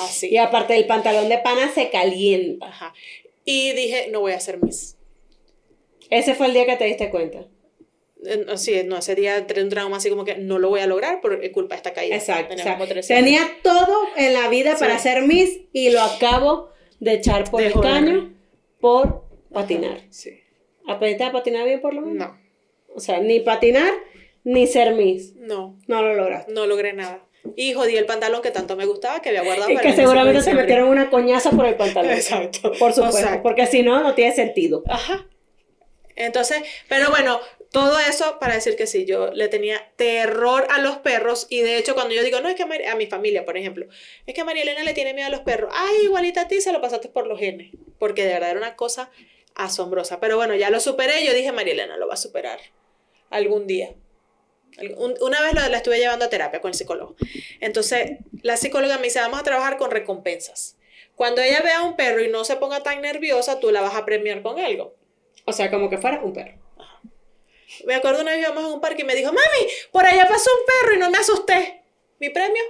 así. 0.00 0.28
Y 0.28 0.36
aparte 0.38 0.74
del 0.74 0.86
pantalón 0.86 1.28
de 1.28 1.38
pana 1.38 1.70
se 1.74 1.90
calienta. 1.90 2.66
Ajá. 2.66 2.94
Y 3.44 3.72
dije, 3.72 4.08
no 4.10 4.20
voy 4.20 4.32
a 4.32 4.36
hacer 4.36 4.62
mis. 4.62 4.96
Ese 6.10 6.34
fue 6.34 6.46
el 6.46 6.54
día 6.54 6.66
que 6.66 6.76
te 6.76 6.84
diste 6.84 7.10
cuenta. 7.10 7.46
Eh, 8.26 8.44
Sí, 8.56 8.82
no, 8.84 8.98
ese 8.98 9.14
día 9.14 9.44
un 9.56 9.68
trauma 9.68 9.98
así 9.98 10.08
como 10.10 10.24
que 10.24 10.36
no 10.36 10.58
lo 10.58 10.68
voy 10.70 10.80
a 10.80 10.86
lograr 10.86 11.20
por 11.20 11.38
culpa 11.52 11.74
de 11.74 11.78
esta 11.78 11.92
caída. 11.92 12.16
Exacto. 12.16 12.54
O 12.54 12.58
sea, 12.58 12.74
como 12.74 12.86
13 12.86 13.14
años. 13.14 13.24
tenía 13.24 13.56
todo 13.62 13.96
en 14.16 14.32
la 14.32 14.48
vida 14.48 14.76
Sí. 14.76 14.80
para 14.80 14.98
ser 14.98 15.22
Miss 15.22 15.60
y 15.72 15.90
lo 15.90 16.00
acabo 16.00 16.70
de 17.00 17.14
echar 17.14 17.50
por 17.50 17.60
De 17.60 17.66
el 17.68 17.72
joder. 17.74 17.90
caño 17.92 18.34
por 18.80 19.24
patinar. 19.52 20.00
Sí. 20.10 20.40
¿Aprendiste 20.86 21.24
a 21.24 21.32
patinar 21.32 21.64
bien 21.66 21.80
por 21.80 21.94
lo 21.94 22.02
menos? 22.02 22.28
No, 22.28 22.38
O 22.94 23.00
sea, 23.00 23.18
ni 23.20 23.40
patinar 23.40 23.92
ni 24.44 24.66
ser 24.66 24.94
Miss. 24.94 25.34
no, 25.36 25.78
No 25.86 26.02
lo 26.02 26.14
lograste. 26.14 26.52
no 26.52 26.66
logré 26.66 26.92
nada. 26.92 27.20
Y 27.56 27.74
jodí 27.74 27.96
el 27.96 28.06
pantalón 28.06 28.40
que 28.42 28.50
tanto 28.50 28.74
me 28.76 28.86
gustaba, 28.86 29.20
que 29.20 29.28
había 29.28 29.42
guardado 29.42 29.70
Y 29.70 29.74
para 29.74 29.82
que 29.82 29.88
el 29.90 29.96
25 29.96 30.00
de 30.00 30.06
seguramente 30.06 30.32
te 30.32 30.38
diciembre. 30.38 30.62
metieron 30.64 30.88
una 30.88 31.10
coñaza 31.10 31.50
por 31.50 31.66
el 31.66 31.74
pantalón. 31.76 32.12
Exacto. 32.12 32.72
Por 32.78 32.92
supuesto. 32.92 33.42
Porque 33.42 33.66
si 33.66 33.82
no, 33.82 34.02
no 34.02 34.14
tiene 34.14 34.34
sentido. 34.34 34.82
Ajá. 34.88 35.26
Entonces, 36.16 36.62
pero 36.88 37.10
bueno, 37.10 37.40
todo 37.72 37.98
eso 37.98 38.38
para 38.38 38.54
decir 38.54 38.76
que 38.76 38.86
sí, 38.86 39.04
yo 39.04 39.32
le 39.32 39.48
tenía 39.48 39.90
terror 39.96 40.66
a 40.70 40.78
los 40.80 40.96
perros 40.98 41.46
y 41.50 41.60
de 41.60 41.76
hecho 41.76 41.94
cuando 41.94 42.14
yo 42.14 42.22
digo, 42.22 42.40
no, 42.40 42.48
es 42.48 42.54
que 42.54 42.64
Mari- 42.66 42.84
a 42.86 42.94
mi 42.94 43.06
familia, 43.06 43.44
por 43.44 43.56
ejemplo, 43.58 43.86
es 44.26 44.32
que 44.34 44.40
a 44.40 44.44
María 44.44 44.62
Elena 44.62 44.84
le 44.84 44.94
tiene 44.94 45.12
miedo 45.12 45.26
a 45.26 45.30
los 45.30 45.40
perros, 45.40 45.72
ay, 45.74 46.04
igualita 46.04 46.42
a 46.42 46.48
ti 46.48 46.60
se 46.60 46.72
lo 46.72 46.80
pasaste 46.80 47.08
por 47.08 47.26
los 47.26 47.40
genes, 47.40 47.72
porque 47.98 48.24
de 48.24 48.32
verdad 48.34 48.50
era 48.50 48.58
una 48.60 48.76
cosa 48.76 49.10
asombrosa. 49.54 50.20
Pero 50.20 50.36
bueno, 50.36 50.54
ya 50.54 50.70
lo 50.70 50.80
superé, 50.80 51.24
yo 51.24 51.32
dije, 51.32 51.52
María 51.52 51.74
Elena 51.74 51.96
lo 51.96 52.06
va 52.06 52.14
a 52.14 52.18
superar 52.18 52.58
algún 53.30 53.66
día. 53.66 53.94
Una 55.20 55.40
vez 55.40 55.54
la 55.54 55.76
estuve 55.76 55.98
llevando 55.98 56.24
a 56.24 56.30
terapia 56.30 56.60
con 56.60 56.70
el 56.70 56.74
psicólogo. 56.74 57.14
Entonces, 57.60 58.18
la 58.42 58.56
psicóloga 58.56 58.96
me 58.96 59.04
dice, 59.04 59.20
vamos 59.20 59.40
a 59.40 59.44
trabajar 59.44 59.76
con 59.76 59.90
recompensas. 59.90 60.76
Cuando 61.14 61.40
ella 61.42 61.60
vea 61.62 61.78
a 61.78 61.82
un 61.82 61.94
perro 61.96 62.22
y 62.22 62.28
no 62.28 62.44
se 62.44 62.56
ponga 62.56 62.82
tan 62.82 63.00
nerviosa, 63.00 63.60
tú 63.60 63.70
la 63.70 63.82
vas 63.82 63.94
a 63.94 64.04
premiar 64.04 64.42
con 64.42 64.58
algo. 64.58 64.96
O 65.44 65.52
sea, 65.52 65.70
como 65.70 65.88
que 65.88 65.98
fuera 65.98 66.20
un 66.22 66.32
perro. 66.32 66.58
Me 67.86 67.94
acuerdo 67.94 68.22
una 68.22 68.32
vez 68.32 68.40
íbamos 68.40 68.64
en 68.64 68.70
un 68.70 68.80
parque 68.80 69.02
y 69.02 69.04
me 69.04 69.14
dijo, 69.14 69.32
mami, 69.32 69.68
por 69.92 70.04
allá 70.04 70.26
pasó 70.28 70.50
un 70.58 70.66
perro 70.66 70.94
y 70.94 70.98
no 70.98 71.10
me 71.10 71.18
asusté. 71.18 71.82
¿Mi 72.18 72.30
premio? 72.30 72.62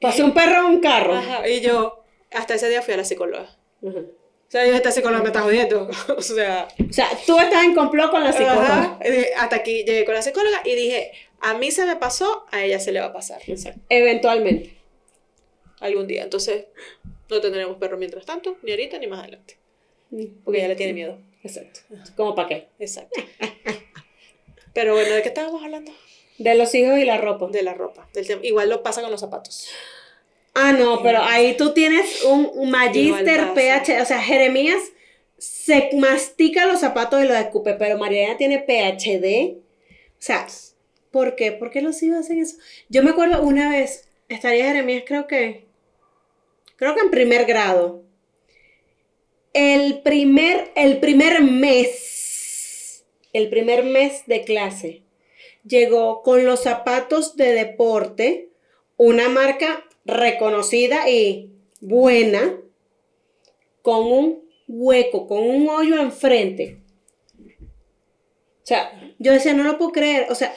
Pasó 0.00 0.24
un 0.24 0.34
perro 0.34 0.60
en 0.60 0.64
un 0.64 0.80
carro. 0.80 1.14
Ajá. 1.14 1.48
Y 1.48 1.60
yo, 1.60 2.04
hasta 2.30 2.54
ese 2.54 2.68
día 2.68 2.82
fui 2.82 2.94
a 2.94 2.98
la 2.98 3.04
psicóloga. 3.04 3.56
O 3.82 4.19
sea, 4.50 4.66
yo, 4.66 4.74
esta 4.74 4.90
psicóloga 4.90 5.22
me 5.22 5.28
está 5.28 5.42
jodiendo. 5.42 5.88
o 6.16 6.22
sea, 6.22 6.68
O 6.88 6.92
sea, 6.92 7.08
tú 7.26 7.38
estás 7.38 7.64
en 7.64 7.74
complot 7.74 8.10
con 8.10 8.24
la 8.24 8.32
psicóloga. 8.32 8.82
ajá. 8.82 8.98
Y 9.08 9.24
hasta 9.36 9.56
aquí 9.56 9.84
llegué 9.84 10.04
con 10.04 10.14
la 10.14 10.22
psicóloga 10.22 10.62
y 10.64 10.74
dije, 10.74 11.12
a 11.40 11.54
mí 11.54 11.70
se 11.70 11.86
me 11.86 11.96
pasó, 11.96 12.46
a 12.50 12.64
ella 12.64 12.80
se 12.80 12.92
le 12.92 13.00
va 13.00 13.06
a 13.06 13.12
pasar. 13.12 13.40
Eventualmente. 13.88 14.76
Algún 15.80 16.06
día. 16.06 16.24
Entonces, 16.24 16.66
no 17.28 17.40
tendremos 17.40 17.76
perro 17.76 17.96
mientras 17.96 18.26
tanto, 18.26 18.58
ni 18.62 18.72
ahorita 18.72 18.98
ni 18.98 19.06
más 19.06 19.20
adelante. 19.20 19.56
Porque 20.44 20.58
ella 20.58 20.68
le 20.68 20.76
tiene 20.76 20.92
miedo. 20.92 21.18
Exacto. 21.42 21.80
¿Cómo 22.16 22.34
para 22.34 22.48
qué? 22.48 22.68
Exacto. 22.78 23.20
Pero 24.74 24.94
bueno, 24.94 25.14
¿de 25.14 25.22
qué 25.22 25.28
estábamos 25.28 25.62
hablando? 25.62 25.92
De 26.38 26.54
los 26.54 26.74
hijos 26.74 26.98
y 26.98 27.04
la 27.04 27.18
ropa. 27.18 27.48
De 27.48 27.62
la 27.62 27.74
ropa. 27.74 28.08
Del. 28.12 28.26
Igual 28.44 28.68
lo 28.68 28.82
pasa 28.82 29.00
con 29.00 29.10
los 29.10 29.20
zapatos. 29.20 29.68
Ah, 30.54 30.72
no, 30.72 31.02
pero 31.02 31.22
ahí 31.22 31.56
tú 31.56 31.72
tienes 31.72 32.24
un, 32.24 32.70
magíster. 32.70 33.54
PH. 33.54 34.02
O 34.02 34.04
sea, 34.04 34.20
Jeremías 34.20 34.80
se 35.38 35.90
mastica 35.96 36.66
los 36.66 36.80
zapatos 36.80 37.22
y 37.22 37.26
los 37.26 37.36
escupe, 37.36 37.74
pero 37.74 37.98
Mariana 37.98 38.36
tiene 38.36 38.58
PhD. 38.58 39.56
O 39.56 40.22
sea, 40.22 40.46
¿por 41.10 41.36
qué? 41.36 41.52
¿Por 41.52 41.70
qué 41.70 41.80
los 41.82 42.02
hijos 42.02 42.18
hacen 42.18 42.40
eso? 42.40 42.56
Yo 42.88 43.02
me 43.02 43.10
acuerdo 43.10 43.42
una 43.42 43.70
vez, 43.70 44.08
estaría 44.28 44.66
Jeremías, 44.66 45.04
creo 45.06 45.26
que. 45.26 45.66
Creo 46.76 46.94
que 46.94 47.00
en 47.00 47.10
primer 47.10 47.46
grado. 47.46 48.02
El 49.52 50.00
primer, 50.02 50.72
el 50.74 50.98
primer 50.98 51.42
mes. 51.42 53.04
El 53.32 53.48
primer 53.48 53.84
mes 53.84 54.24
de 54.26 54.44
clase. 54.44 55.02
Llegó 55.64 56.22
con 56.22 56.44
los 56.44 56.62
zapatos 56.62 57.36
de 57.36 57.52
deporte 57.52 58.48
una 58.96 59.28
marca 59.28 59.84
reconocida 60.04 61.08
y 61.08 61.50
buena, 61.80 62.56
con 63.82 64.06
un 64.06 64.50
hueco, 64.68 65.26
con 65.26 65.38
un 65.38 65.68
hoyo 65.68 66.00
enfrente. 66.00 66.80
O 68.62 68.66
sea, 68.66 69.14
yo 69.18 69.32
decía, 69.32 69.52
no 69.54 69.64
lo 69.64 69.78
puedo 69.78 69.92
creer. 69.92 70.26
O 70.30 70.34
sea, 70.34 70.54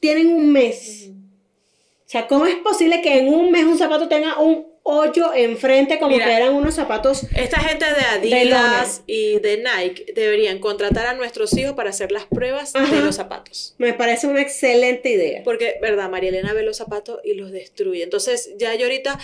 tienen 0.00 0.28
un 0.28 0.52
mes. 0.52 1.10
O 1.10 2.10
sea, 2.10 2.28
¿cómo 2.28 2.46
es 2.46 2.56
posible 2.56 3.02
que 3.02 3.18
en 3.18 3.34
un 3.34 3.50
mes 3.50 3.64
un 3.64 3.76
zapato 3.76 4.08
tenga 4.08 4.38
un 4.38 4.67
hoyo 4.90 5.34
enfrente 5.34 5.98
como 5.98 6.12
Mira. 6.12 6.24
que 6.24 6.32
eran 6.32 6.54
unos 6.54 6.74
zapatos? 6.74 7.24
Esta 7.36 7.60
gente 7.60 7.84
de 7.84 8.26
De. 8.26 8.34
Adidas 8.34 9.02
y 9.06 9.38
de 9.38 9.62
Nike 9.62 10.12
deberían 10.14 10.60
contratar 10.60 11.06
a 11.06 11.12
nuestros 11.12 11.54
hijos 11.58 11.74
para 11.74 11.90
hacer 11.90 12.10
las 12.10 12.24
pruebas 12.24 12.74
Ajá. 12.74 12.94
de 12.94 13.02
los 13.02 13.16
zapatos. 13.16 13.74
Me 13.76 13.92
parece 13.92 14.26
una 14.26 14.40
excelente 14.40 15.10
idea. 15.10 15.42
Porque, 15.44 15.76
verdad, 15.82 16.08
María 16.08 16.30
Elena 16.30 16.54
ve 16.54 16.62
los 16.62 16.78
zapatos 16.78 17.20
y 17.22 17.34
los 17.34 17.52
destruye. 17.52 18.02
Entonces, 18.02 18.54
ya 18.56 18.74
yo 18.76 18.86
ahorita 18.86 19.18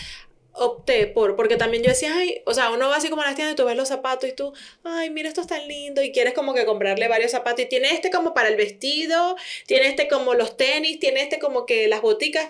opté 0.52 1.06
por, 1.06 1.34
porque 1.34 1.56
también 1.56 1.82
yo 1.82 1.88
decía, 1.88 2.12
ay, 2.14 2.42
o 2.44 2.52
sea, 2.52 2.70
uno 2.70 2.90
va 2.90 2.96
así 2.96 3.08
como 3.08 3.22
a 3.22 3.26
las 3.26 3.34
tiendas 3.34 3.54
y 3.54 3.56
tú 3.56 3.64
ves 3.64 3.74
los 3.74 3.88
zapatos 3.88 4.28
y 4.28 4.34
tú, 4.34 4.52
ay, 4.84 5.08
mira, 5.08 5.28
esto 5.28 5.40
es 5.40 5.46
tan 5.46 5.66
lindo 5.66 6.02
y 6.02 6.12
quieres 6.12 6.34
como 6.34 6.52
que 6.52 6.66
comprarle 6.66 7.08
varios 7.08 7.30
zapatos 7.30 7.64
y 7.64 7.68
tiene 7.68 7.90
este 7.90 8.10
como 8.10 8.34
para 8.34 8.50
el 8.50 8.56
vestido, 8.56 9.34
tiene 9.66 9.88
este 9.88 10.08
como 10.08 10.34
los 10.34 10.58
tenis, 10.58 11.00
tiene 11.00 11.22
este 11.22 11.38
como 11.38 11.64
que 11.64 11.88
las 11.88 12.02
boticas. 12.02 12.48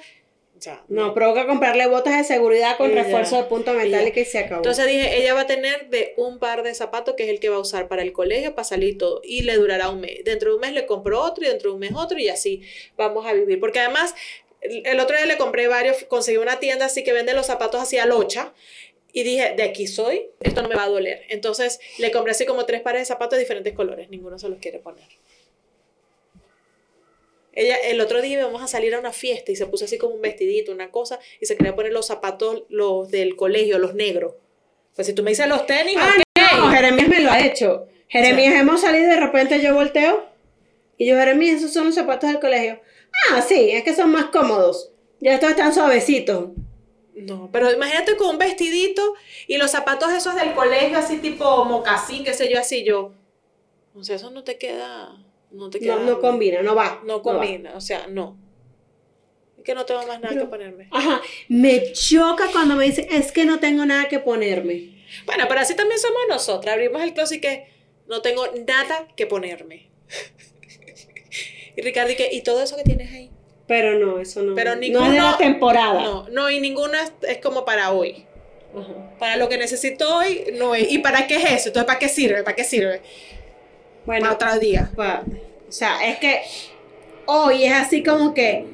No, 0.88 1.14
provoca 1.14 1.46
comprarle 1.46 1.86
botas 1.86 2.16
de 2.16 2.24
seguridad 2.24 2.76
con 2.76 2.92
refuerzo 2.92 3.36
de 3.36 3.44
punto 3.44 3.74
ya. 3.82 4.02
y 4.02 4.12
que 4.12 4.24
se 4.24 4.38
acabó. 4.38 4.56
Entonces 4.56 4.86
dije, 4.86 5.18
ella 5.18 5.34
va 5.34 5.40
a 5.42 5.46
tener 5.46 5.90
de 5.90 6.14
un 6.16 6.38
par 6.38 6.62
de 6.62 6.74
zapatos 6.74 7.14
que 7.16 7.24
es 7.24 7.28
el 7.30 7.40
que 7.40 7.48
va 7.48 7.56
a 7.56 7.60
usar 7.60 7.88
para 7.88 8.02
el 8.02 8.12
colegio, 8.12 8.54
para 8.54 8.64
salir 8.64 8.90
y 8.90 8.98
todo. 8.98 9.20
Y 9.24 9.42
le 9.42 9.56
durará 9.56 9.90
un 9.90 10.00
mes. 10.00 10.24
Dentro 10.24 10.50
de 10.50 10.56
un 10.56 10.60
mes 10.60 10.72
le 10.72 10.86
compro 10.86 11.20
otro 11.20 11.44
y 11.44 11.48
dentro 11.48 11.70
de 11.70 11.74
un 11.74 11.80
mes 11.80 11.92
otro 11.94 12.18
y 12.18 12.28
así 12.28 12.62
vamos 12.96 13.26
a 13.26 13.32
vivir. 13.32 13.60
Porque 13.60 13.80
además, 13.80 14.14
el 14.60 14.82
el 14.84 15.00
otro 15.00 15.16
día 15.16 15.26
le 15.26 15.36
compré 15.36 15.68
varios, 15.68 16.04
conseguí 16.04 16.38
una 16.38 16.58
tienda 16.58 16.86
así 16.86 17.04
que 17.04 17.12
vende 17.12 17.34
los 17.34 17.46
zapatos 17.46 17.80
así 17.80 17.98
a 17.98 18.06
locha. 18.06 18.52
Y 19.12 19.22
dije, 19.22 19.54
de 19.56 19.62
aquí 19.62 19.86
soy, 19.86 20.30
esto 20.40 20.60
no 20.60 20.68
me 20.68 20.74
va 20.74 20.84
a 20.84 20.88
doler. 20.88 21.22
Entonces 21.28 21.78
le 21.98 22.10
compré 22.10 22.32
así 22.32 22.46
como 22.46 22.66
tres 22.66 22.80
pares 22.80 23.02
de 23.02 23.06
zapatos 23.06 23.36
de 23.36 23.44
diferentes 23.44 23.72
colores. 23.72 24.10
Ninguno 24.10 24.40
se 24.40 24.48
los 24.48 24.58
quiere 24.58 24.80
poner. 24.80 25.04
Ella, 27.54 27.76
el 27.76 28.00
otro 28.00 28.20
día 28.20 28.40
íbamos 28.40 28.62
a 28.62 28.66
salir 28.66 28.94
a 28.94 28.98
una 28.98 29.12
fiesta 29.12 29.52
y 29.52 29.56
se 29.56 29.66
puso 29.66 29.84
así 29.84 29.98
como 29.98 30.14
un 30.14 30.20
vestidito, 30.20 30.72
una 30.72 30.90
cosa, 30.90 31.18
y 31.40 31.46
se 31.46 31.56
quería 31.56 31.74
poner 31.74 31.92
los 31.92 32.06
zapatos, 32.06 32.64
los 32.68 33.10
del 33.10 33.36
colegio, 33.36 33.78
los 33.78 33.94
negros. 33.94 34.34
Pues 34.94 35.06
si 35.06 35.12
tú 35.12 35.22
me 35.22 35.30
dices 35.30 35.48
los 35.48 35.66
tenis, 35.66 35.96
Ah, 35.98 36.56
no, 36.56 36.70
Jeremías 36.70 37.08
me 37.08 37.20
lo 37.20 37.30
ha 37.30 37.40
hecho. 37.40 37.86
Jeremías, 38.08 38.54
hemos 38.54 38.80
salido 38.80 39.04
y 39.04 39.10
de 39.10 39.20
repente 39.20 39.60
yo 39.60 39.74
volteo 39.74 40.24
y 40.96 41.06
yo, 41.06 41.16
Jeremías, 41.16 41.56
esos 41.58 41.72
son 41.72 41.86
los 41.86 41.94
zapatos 41.94 42.30
del 42.30 42.40
colegio. 42.40 42.80
Ah, 43.30 43.42
sí, 43.42 43.70
es 43.70 43.82
que 43.84 43.94
son 43.94 44.10
más 44.10 44.26
cómodos. 44.26 44.90
Ya 45.20 45.34
estos 45.34 45.50
están 45.50 45.72
suavecitos. 45.72 46.50
No, 47.14 47.48
pero 47.52 47.72
imagínate 47.72 48.16
con 48.16 48.30
un 48.30 48.38
vestidito 48.38 49.14
y 49.46 49.56
los 49.56 49.70
zapatos 49.70 50.12
esos 50.12 50.34
del 50.34 50.52
colegio, 50.52 50.98
así 50.98 51.18
tipo 51.18 51.64
mocasín, 51.64 52.24
qué 52.24 52.34
sé 52.34 52.52
yo, 52.52 52.58
así 52.58 52.84
yo. 52.84 53.12
O 53.94 54.02
sea, 54.02 54.16
eso 54.16 54.30
no 54.30 54.42
te 54.42 54.58
queda. 54.58 55.23
No 55.54 55.70
te 55.70 55.78
queda. 55.78 55.96
No, 55.96 56.04
no 56.04 56.20
combina, 56.20 56.62
no 56.62 56.74
va. 56.74 57.00
No 57.04 57.18
va. 57.18 57.22
combina, 57.22 57.74
o 57.76 57.80
sea, 57.80 58.06
no. 58.08 58.36
Es 59.56 59.64
que 59.64 59.74
no 59.74 59.84
tengo 59.84 60.04
más 60.06 60.20
nada 60.20 60.34
que 60.34 60.46
ponerme. 60.46 60.88
Ajá, 60.90 61.22
me 61.48 61.92
choca 61.92 62.48
cuando 62.52 62.74
me 62.74 62.84
dicen, 62.84 63.06
es 63.10 63.30
que 63.30 63.44
no 63.44 63.60
tengo 63.60 63.86
nada 63.86 64.08
que 64.08 64.18
ponerme. 64.18 65.04
Bueno, 65.26 65.44
pero 65.48 65.60
así 65.60 65.74
también 65.74 66.00
somos 66.00 66.22
nosotras. 66.28 66.74
Abrimos 66.74 67.02
el 67.02 67.14
closet 67.14 67.38
y 67.38 67.40
que 67.40 67.68
no 68.08 68.20
tengo 68.20 68.44
nada 68.66 69.08
que 69.16 69.26
ponerme. 69.26 69.88
y 71.76 71.82
Ricardo, 71.82 72.10
y, 72.10 72.16
que, 72.16 72.30
¿y 72.32 72.42
todo 72.42 72.62
eso 72.62 72.76
que 72.76 72.82
tienes 72.82 73.12
ahí? 73.12 73.30
Pero 73.68 73.98
no, 73.98 74.18
eso 74.18 74.42
no. 74.42 74.54
Pero 74.56 74.74
no 74.74 75.06
es 75.06 75.12
de 75.12 75.18
la 75.18 75.38
temporada. 75.38 76.02
No, 76.02 76.28
no, 76.30 76.50
y 76.50 76.60
ninguno 76.60 76.94
es, 76.94 77.12
es 77.22 77.38
como 77.38 77.64
para 77.64 77.92
hoy. 77.92 78.26
Ajá. 78.76 79.16
Para 79.20 79.36
lo 79.36 79.48
que 79.48 79.56
necesito 79.56 80.16
hoy, 80.16 80.46
no 80.54 80.74
es. 80.74 80.90
¿Y 80.90 80.98
para 80.98 81.28
qué 81.28 81.36
es 81.36 81.44
eso? 81.44 81.68
Entonces, 81.68 81.86
¿para 81.86 81.98
qué 82.00 82.08
sirve? 82.08 82.42
¿Para 82.42 82.56
qué 82.56 82.64
sirve? 82.64 83.00
Bueno, 84.06 84.32
otro 84.32 84.58
día. 84.58 84.90
pa- 84.96 85.22
o 85.68 85.72
sea, 85.72 86.06
es 86.06 86.18
que 86.18 86.42
hoy 87.26 87.64
es 87.64 87.72
así 87.72 88.02
como 88.02 88.32
que 88.34 88.64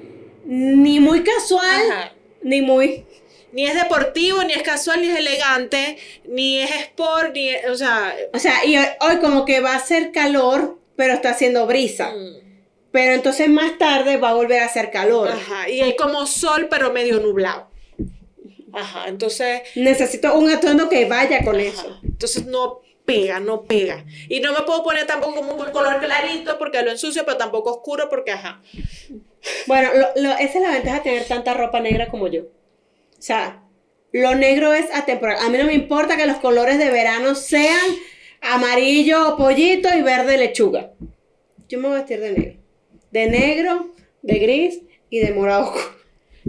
ni 0.45 1.01
muy 1.01 1.22
casual, 1.22 1.81
Ajá. 1.91 2.12
ni 2.43 2.61
muy... 2.62 3.07
Ni 3.53 3.66
es 3.66 3.74
deportivo, 3.74 4.45
ni 4.45 4.53
es 4.53 4.62
casual, 4.62 5.01
ni 5.01 5.09
es 5.09 5.18
elegante, 5.18 5.97
ni 6.28 6.61
es 6.61 6.70
sport, 6.83 7.35
ni 7.35 7.49
es, 7.49 7.68
o 7.68 7.74
sea... 7.74 8.14
O 8.33 8.39
sea, 8.39 8.64
y 8.64 8.76
hoy, 8.76 8.87
hoy 9.01 9.16
como 9.18 9.45
que 9.45 9.59
va 9.61 9.72
a 9.72 9.76
hacer 9.76 10.12
calor, 10.12 10.78
pero 10.95 11.14
está 11.14 11.31
haciendo 11.31 11.66
brisa. 11.66 12.11
mm, 12.12 12.61
Pero 12.93 13.12
entonces 13.14 13.49
más 13.49 13.76
tarde 13.76 14.18
va 14.18 14.31
a 14.31 14.35
volver 14.35 14.62
a 14.62 14.66
hacer 14.66 14.93
calor. 14.93 15.28
Ajá, 15.31 15.68
y 15.68 15.81
hay 15.81 15.97
como 15.97 16.26
sol, 16.26 16.68
pero 16.70 16.93
medio 16.93 17.18
nublado. 17.18 17.68
Ajá, 18.72 19.09
entonces... 19.09 19.62
Necesito 19.74 20.33
un 20.39 20.49
atuendo 20.51 20.89
que 20.89 21.07
vaya 21.07 21.43
con 21.45 21.57
ajá, 21.57 21.64
eso. 21.64 22.01
Entonces 22.05 22.47
no 22.47 22.81
pega, 23.12 23.40
no 23.40 23.62
pega. 23.64 24.04
Y 24.28 24.40
no 24.40 24.52
me 24.52 24.61
puedo 24.62 24.82
poner 24.84 25.06
tampoco 25.06 25.34
como 25.36 25.54
un 25.54 25.70
color 25.70 25.98
clarito 26.00 26.58
porque 26.58 26.82
lo 26.82 26.90
ensucio, 26.90 27.24
pero 27.24 27.36
tampoco 27.36 27.70
oscuro 27.72 28.08
porque, 28.08 28.32
ajá. 28.32 28.62
Bueno, 29.66 29.90
lo- 29.94 30.22
lo- 30.22 30.32
esa 30.38 30.58
es 30.58 30.62
la 30.62 30.70
ventaja 30.72 30.96
de 30.98 31.02
tener 31.02 31.24
tanta 31.26 31.54
ropa 31.54 31.80
negra 31.80 32.08
como 32.08 32.28
yo. 32.28 32.42
O 32.42 33.22
sea, 33.22 33.62
lo 34.12 34.34
negro 34.34 34.72
es 34.72 34.86
atemporal. 34.94 35.38
A 35.40 35.48
mí 35.48 35.58
no 35.58 35.64
me 35.64 35.74
importa 35.74 36.16
que 36.16 36.26
los 36.26 36.36
colores 36.38 36.78
de 36.78 36.90
verano 36.90 37.34
sean 37.34 37.80
amarillo 38.42 39.36
pollito 39.36 39.88
y 39.94 40.02
verde 40.02 40.36
lechuga. 40.38 40.92
Yo 41.68 41.78
me 41.78 41.88
voy 41.88 41.96
a 41.96 42.00
vestir 42.00 42.20
de 42.20 42.32
negro. 42.32 42.61
De 43.11 43.26
negro, 43.26 43.94
de 44.22 44.38
gris 44.38 44.80
y 45.08 45.20
de 45.20 45.32
morado. 45.32 45.72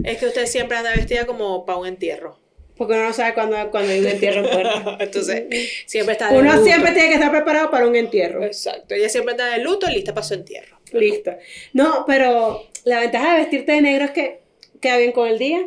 Es 0.04 0.18
que 0.18 0.26
usted 0.26 0.46
siempre 0.46 0.76
anda 0.78 0.90
vestida 0.94 1.26
como 1.26 1.64
para 1.66 1.78
un 1.78 1.86
entierro. 1.86 2.38
Porque 2.76 2.94
uno 2.94 3.04
no 3.04 3.12
sabe 3.12 3.34
cuándo, 3.34 3.56
cuándo 3.70 3.92
hay 3.92 4.00
un 4.00 4.06
entierro 4.06 4.44
en 4.44 4.50
puerta. 4.50 4.96
Entonces, 5.00 5.44
siempre 5.86 6.12
está 6.12 6.30
de 6.30 6.38
Uno 6.38 6.52
luto. 6.52 6.64
siempre 6.64 6.92
tiene 6.92 7.08
que 7.08 7.14
estar 7.14 7.30
preparado 7.30 7.70
para 7.70 7.86
un 7.86 7.94
entierro. 7.96 8.44
Exacto, 8.44 8.94
ella 8.94 9.08
siempre 9.08 9.32
está 9.32 9.46
de 9.46 9.58
luto, 9.62 9.86
lista 9.88 10.14
para 10.14 10.26
su 10.26 10.34
entierro. 10.34 10.78
Listo. 10.92 11.32
No, 11.72 12.04
pero 12.06 12.66
la 12.84 13.00
ventaja 13.00 13.34
de 13.34 13.40
vestirte 13.40 13.72
de 13.72 13.80
negro 13.82 14.04
es 14.06 14.10
que 14.10 14.40
queda 14.80 14.98
bien 14.98 15.12
con 15.12 15.28
el 15.28 15.38
día, 15.38 15.66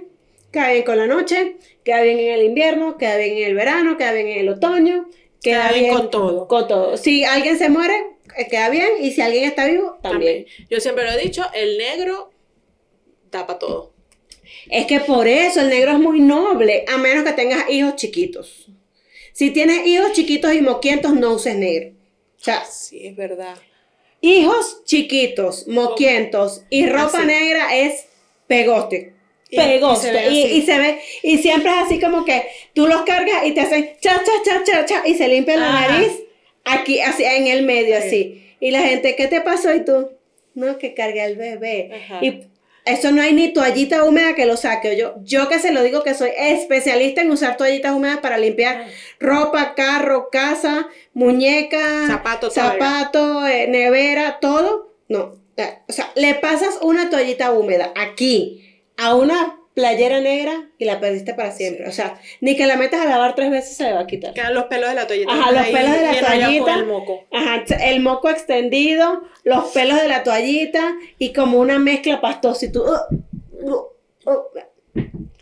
queda 0.52 0.72
bien 0.72 0.84
con 0.84 0.98
la 0.98 1.08
noche, 1.08 1.56
queda 1.84 2.02
bien 2.02 2.20
en 2.20 2.32
el 2.34 2.44
invierno, 2.44 2.98
queda 2.98 3.18
bien 3.18 3.38
en 3.38 3.44
el 3.46 3.56
verano, 3.56 3.98
queda 3.98 4.12
bien 4.12 4.28
en 4.28 4.40
el 4.40 4.50
otoño, 4.50 5.10
queda, 5.42 5.70
Queda 5.70 5.72
bien 5.72 5.94
con 5.94 6.10
todo. 6.10 6.48
Con 6.48 6.68
todo. 6.68 6.98
Si 6.98 7.24
alguien 7.24 7.58
se 7.58 7.70
muere, 7.70 7.96
eh, 8.38 8.48
queda 8.50 8.70
bien, 8.70 8.90
y 9.00 9.12
si 9.12 9.22
alguien 9.22 9.46
está 9.46 9.66
vivo, 9.66 9.98
también. 10.02 10.46
Yo 10.70 10.80
siempre 10.80 11.06
lo 11.06 11.12
he 11.12 11.22
dicho, 11.22 11.44
el 11.54 11.78
negro 11.78 12.32
tapa 13.30 13.58
todo. 13.60 13.95
Es 14.70 14.86
que 14.86 15.00
por 15.02 15.28
eso 15.28 15.62
el 15.62 15.70
negro 15.70 15.92
es 15.92 16.00
muy 16.00 16.20
noble, 16.20 16.86
a 16.88 16.98
menos 16.98 17.24
que 17.24 17.34
tengas 17.34 17.70
hijos 17.70 17.96
chiquitos. 17.96 18.68
Si 19.34 19.52
tienes 19.52 19.86
hijos 19.86 20.14
chiquitos 20.14 20.54
y 20.54 20.62
moquientos, 20.62 21.14
no 21.14 21.34
uses 21.34 21.56
negro. 21.56 21.90
O 22.40 22.44
sea, 22.44 22.64
Sí, 22.66 23.08
es 23.08 23.16
verdad. 23.16 23.56
hijos 24.22 24.84
chiquitos, 24.86 25.68
moquientos 25.68 26.64
y 26.70 26.86
ropa 26.88 27.18
Así. 27.20 27.28
negra 27.28 27.76
es 27.78 28.06
pegoste. 28.48 29.14
Y- 29.50 29.58
Pegoste. 29.58 30.08
y 30.08 30.12
se 30.12 30.14
ve 30.14 30.30
Y, 30.32 30.44
así. 30.44 30.54
y 30.58 30.62
se 30.64 30.78
ve, 30.80 31.00
y 31.24 31.38
siempre 31.38 31.72
es 31.72 31.78
así 31.86 32.00
como 32.00 32.26
que 32.26 32.44
tú 32.74 32.88
los 32.88 33.04
cargas 33.04 33.46
y 33.46 33.52
te 33.52 33.62
hacen 33.62 33.92
cha, 34.02 34.22
cha, 34.24 34.32
cha, 34.44 34.64
cha, 34.64 34.86
cha, 34.86 35.08
y 35.08 35.14
se 35.16 35.28
limpia 35.28 35.56
la 35.58 35.68
Ajá. 35.78 35.92
nariz 35.92 36.12
aquí, 36.64 37.00
así 37.00 37.24
en 37.24 37.48
el 37.48 37.64
medio, 37.64 37.96
Sí. 38.02 38.08
así. 38.08 38.42
Y 38.60 38.72
la 38.72 38.82
gente, 38.82 39.16
¿qué 39.16 39.28
te 39.28 39.42
pasó? 39.42 39.74
Y 39.74 39.86
tú, 39.86 40.10
no, 40.56 40.78
que 40.80 40.94
cargué 40.96 41.22
al 41.22 41.36
bebé. 41.36 41.92
Ajá. 41.94 42.20
Y 42.26 42.44
eso 42.86 43.12
no 43.12 43.22
hay 43.22 43.34
ni 43.34 43.52
toallita 43.52 44.04
húmeda 44.04 44.36
que 44.36 44.46
lo 44.46 44.58
saque. 44.58 44.96
Yo, 44.96 45.16
yo 45.24 45.50
que 45.50 45.60
se 45.60 45.74
lo 45.74 45.82
digo 45.82 46.04
que 46.04 46.14
soy 46.14 46.30
especialista 46.38 47.22
en 47.22 47.32
usar 47.32 47.58
toallitas 47.58 47.94
húmedas 47.94 48.20
para 48.20 48.38
limpiar 48.38 48.86
ropa, 49.20 49.74
carro, 49.76 50.30
casa, 50.32 50.88
muñeca, 51.14 52.08
Zapato, 52.08 52.52
zapato, 52.52 53.46
eh, 53.48 53.68
nevera, 53.68 54.40
todo. 54.40 54.94
No. 55.10 55.44
O 55.88 55.94
sea, 55.94 56.12
le 56.16 56.36
pasas 56.36 56.80
una 56.82 57.10
toallita 57.10 57.52
húmeda 57.52 57.92
aquí 57.96 58.84
a 58.98 59.16
una 59.16 59.58
playera 59.76 60.22
negra 60.22 60.70
y 60.80 60.86
la 60.86 61.00
perdiste 61.00 61.36
para 61.36 61.52
siempre. 61.52 61.88
O 61.88 61.92
sea, 61.92 62.20
ni 62.42 62.56
que 62.56 62.66
la 62.66 62.78
metas 62.78 63.02
a 63.02 63.10
lavar 63.10 63.36
tres 63.36 63.52
veces 63.52 63.78
se 63.78 63.84
le 63.84 63.94
va 63.94 64.00
a 64.00 64.08
quitar. 64.08 64.34
Quedan 64.34 64.56
los 64.56 64.64
pelos 64.64 64.90
de 64.90 64.96
la 64.96 65.06
toallita. 65.06 65.32
Ajá, 65.34 65.52
los 65.52 65.68
pelos 65.68 65.92
de 65.92 66.02
la 66.02 66.20
toallita. 66.20 66.76
El 66.76 66.86
moco. 66.88 67.26
Ajá, 67.32 67.64
el 67.84 68.00
moco 68.00 68.30
extendido, 68.30 69.22
los 69.44 69.66
pelos 69.66 70.02
de 70.02 70.08
la 70.08 70.24
toallita 70.24 70.96
y 71.20 71.34
como 71.34 71.60
una 71.60 71.78
mezcla 71.78 72.22
pastosa. 72.22 72.66
Y 72.66 72.72
tú. 72.72 72.84
uh, 72.84 73.16
uh, 73.62 73.72
uh. 74.26 74.32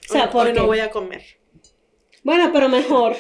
O 0.10 0.14
sea, 0.14 0.24
Hoy- 0.26 0.30
¿por 0.32 0.48
hoy 0.48 0.54
no 0.54 0.66
voy 0.66 0.80
a 0.82 0.90
comer. 0.90 1.24
Bueno, 2.24 2.52
pero 2.52 2.68
mejor. 2.70 3.16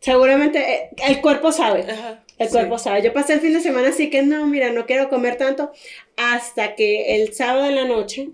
Seguramente 0.00 0.58
eh, 0.58 0.90
el 1.06 1.20
cuerpo 1.20 1.52
sabe. 1.52 1.86
Ajá. 1.88 2.24
El 2.38 2.48
sí. 2.48 2.52
cuerpo 2.52 2.78
sabe. 2.78 3.02
Yo 3.02 3.12
pasé 3.12 3.34
el 3.34 3.40
fin 3.40 3.52
de 3.52 3.60
semana 3.60 3.88
así 3.90 4.10
que 4.10 4.22
no, 4.22 4.46
mira, 4.46 4.72
no 4.72 4.86
quiero 4.86 5.08
comer 5.08 5.36
tanto. 5.36 5.70
Hasta 6.16 6.74
que 6.74 7.14
el 7.16 7.32
sábado 7.34 7.66
en 7.66 7.76
la 7.76 7.84
noche, 7.84 8.30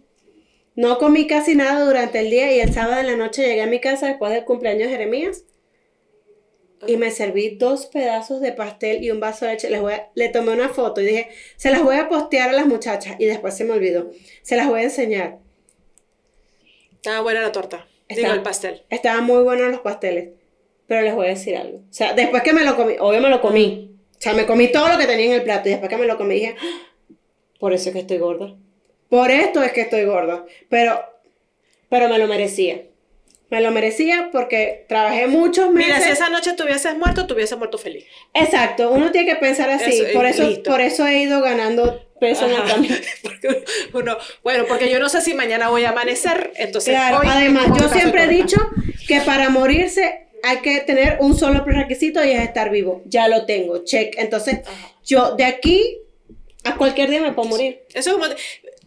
no 0.79 0.99
comí 0.99 1.27
casi 1.27 1.57
nada 1.57 1.85
durante 1.85 2.21
el 2.21 2.31
día 2.31 2.55
y 2.55 2.61
el 2.61 2.73
sábado 2.73 3.01
en 3.01 3.07
la 3.09 3.17
noche 3.17 3.43
llegué 3.47 3.63
a 3.63 3.67
mi 3.67 3.81
casa 3.81 4.07
después 4.07 4.31
del 4.33 4.45
cumpleaños 4.45 4.85
de 4.87 4.91
Jeremías 4.97 5.45
y 6.87 6.97
me 6.97 7.11
serví 7.11 7.57
dos 7.57 7.87
pedazos 7.87 8.41
de 8.41 8.53
pastel 8.53 9.03
y 9.03 9.11
un 9.11 9.19
vaso 9.19 9.45
de 9.45 9.53
leche. 9.53 9.69
Les 9.71 9.81
voy 9.81 9.95
a- 9.95 10.09
le 10.15 10.29
tomé 10.29 10.53
una 10.53 10.69
foto 10.69 11.01
y 11.01 11.07
dije, 11.07 11.29
se 11.57 11.71
las 11.73 11.83
voy 11.83 11.97
a 11.97 12.09
postear 12.09 12.51
a 12.51 12.53
las 12.53 12.67
muchachas 12.67 13.17
y 13.19 13.25
después 13.25 13.57
se 13.57 13.65
me 13.65 13.73
olvidó. 13.73 14.11
Se 14.43 14.55
las 14.57 14.69
voy 14.69 14.81
a 14.81 14.83
enseñar. 14.85 15.39
Estaba 16.93 17.21
buena 17.23 17.41
la 17.43 17.51
torta. 17.53 17.87
Está- 18.09 18.23
Digo, 18.23 18.35
el 18.35 18.43
pastel. 18.43 18.83
Estaban 18.91 19.25
muy 19.25 19.43
buenos 19.43 19.71
los 19.73 19.81
pasteles. 19.81 20.31
Pero 20.87 21.03
les 21.03 21.15
voy 21.15 21.27
a 21.27 21.31
decir 21.31 21.57
algo. 21.57 21.79
O 21.79 21.93
sea, 21.93 22.15
después 22.15 22.43
que 22.45 22.53
me 22.53 22.65
lo 22.65 22.77
comí, 22.77 22.95
obvio 23.01 23.21
me 23.21 23.29
lo 23.29 23.41
comí. 23.41 23.97
O 24.17 24.21
sea, 24.21 24.33
me 24.33 24.47
comí 24.47 24.69
todo 24.73 24.89
lo 24.89 24.97
que 24.99 25.07
tenía 25.07 25.27
en 25.27 25.33
el 25.33 25.43
plato. 25.43 25.69
Y 25.69 25.73
después 25.73 25.91
que 25.91 25.97
me 25.99 26.07
lo 26.07 26.17
comí 26.17 26.37
dije, 26.37 26.55
"Ah, 26.61 26.87
por 27.59 27.73
eso 27.73 27.89
es 27.91 27.95
que 27.95 28.01
estoy 28.01 28.19
gorda. 28.19 28.55
Por 29.09 29.31
esto 29.31 29.63
es 29.63 29.73
que 29.73 29.83
estoy 29.83 30.05
gorda. 30.05 30.45
Pero, 30.69 31.01
pero 31.89 32.09
me 32.09 32.19
lo 32.19 32.27
merecía. 32.27 32.83
Me 33.51 33.63
lo 33.63 33.71
merecía 33.71 34.29
porque 34.31 34.85
trabajé 34.89 35.27
muchos 35.27 35.71
meses. 35.73 35.95
Mira, 35.95 36.01
si 36.05 36.11
esa 36.11 36.29
noche 36.29 36.53
tú 36.55 36.65
hubieses 36.65 36.95
muerto, 36.99 37.27
tú 37.27 37.33
hubieses 37.33 37.57
muerto 37.57 37.79
feliz. 37.79 38.05
Exacto, 38.35 38.91
uno 38.91 39.11
tiene 39.11 39.27
que 39.27 39.37
pensar 39.37 39.71
así. 39.71 40.03
Eso, 40.03 40.13
por, 40.13 40.27
eso, 40.27 40.43
listo. 40.47 40.71
por 40.71 40.83
eso 40.83 41.07
he 41.07 41.23
ido 41.23 41.41
ganando 41.41 42.07
peso 42.21 42.45
en 42.45 42.53
el 42.53 42.65
camino. 42.65 42.95
Porque 43.23 43.65
uno, 43.95 44.19
bueno, 44.43 44.65
porque 44.67 44.91
yo 44.91 44.99
no 44.99 45.09
sé 45.09 45.21
si 45.21 45.35
mañana 45.35 45.69
voy 45.69 45.85
a 45.85 45.91
amanecer, 45.91 46.53
entonces 46.57 46.95
Claro, 46.95 47.21
hoy 47.21 47.29
además, 47.31 47.69
yo 47.79 47.89
siempre 47.89 48.25
he 48.25 48.29
dicho 48.29 48.57
que 49.07 49.21
para 49.21 49.49
morirse 49.51 50.27
hay 50.43 50.59
que 50.59 50.81
tener 50.81 51.19
un 51.21 51.37
solo 51.37 51.65
prerequisito 51.65 52.25
y 52.25 52.33
es 52.33 52.41
estar 52.43 52.71
vivo. 52.71 53.03
Ya 53.07 53.29
lo 53.29 53.47
tengo, 53.47 53.85
check. 53.85 54.15
Entonces, 54.19 54.61
Ajá. 54.67 54.93
yo 55.05 55.37
de 55.37 55.45
aquí 55.45 55.99
a 56.65 56.77
cualquier 56.77 57.11
día 57.11 57.21
me 57.21 57.33
puedo 57.33 57.49
morir. 57.49 57.83
Eso 57.95 58.11
es 58.11 58.17
como, 58.17 58.27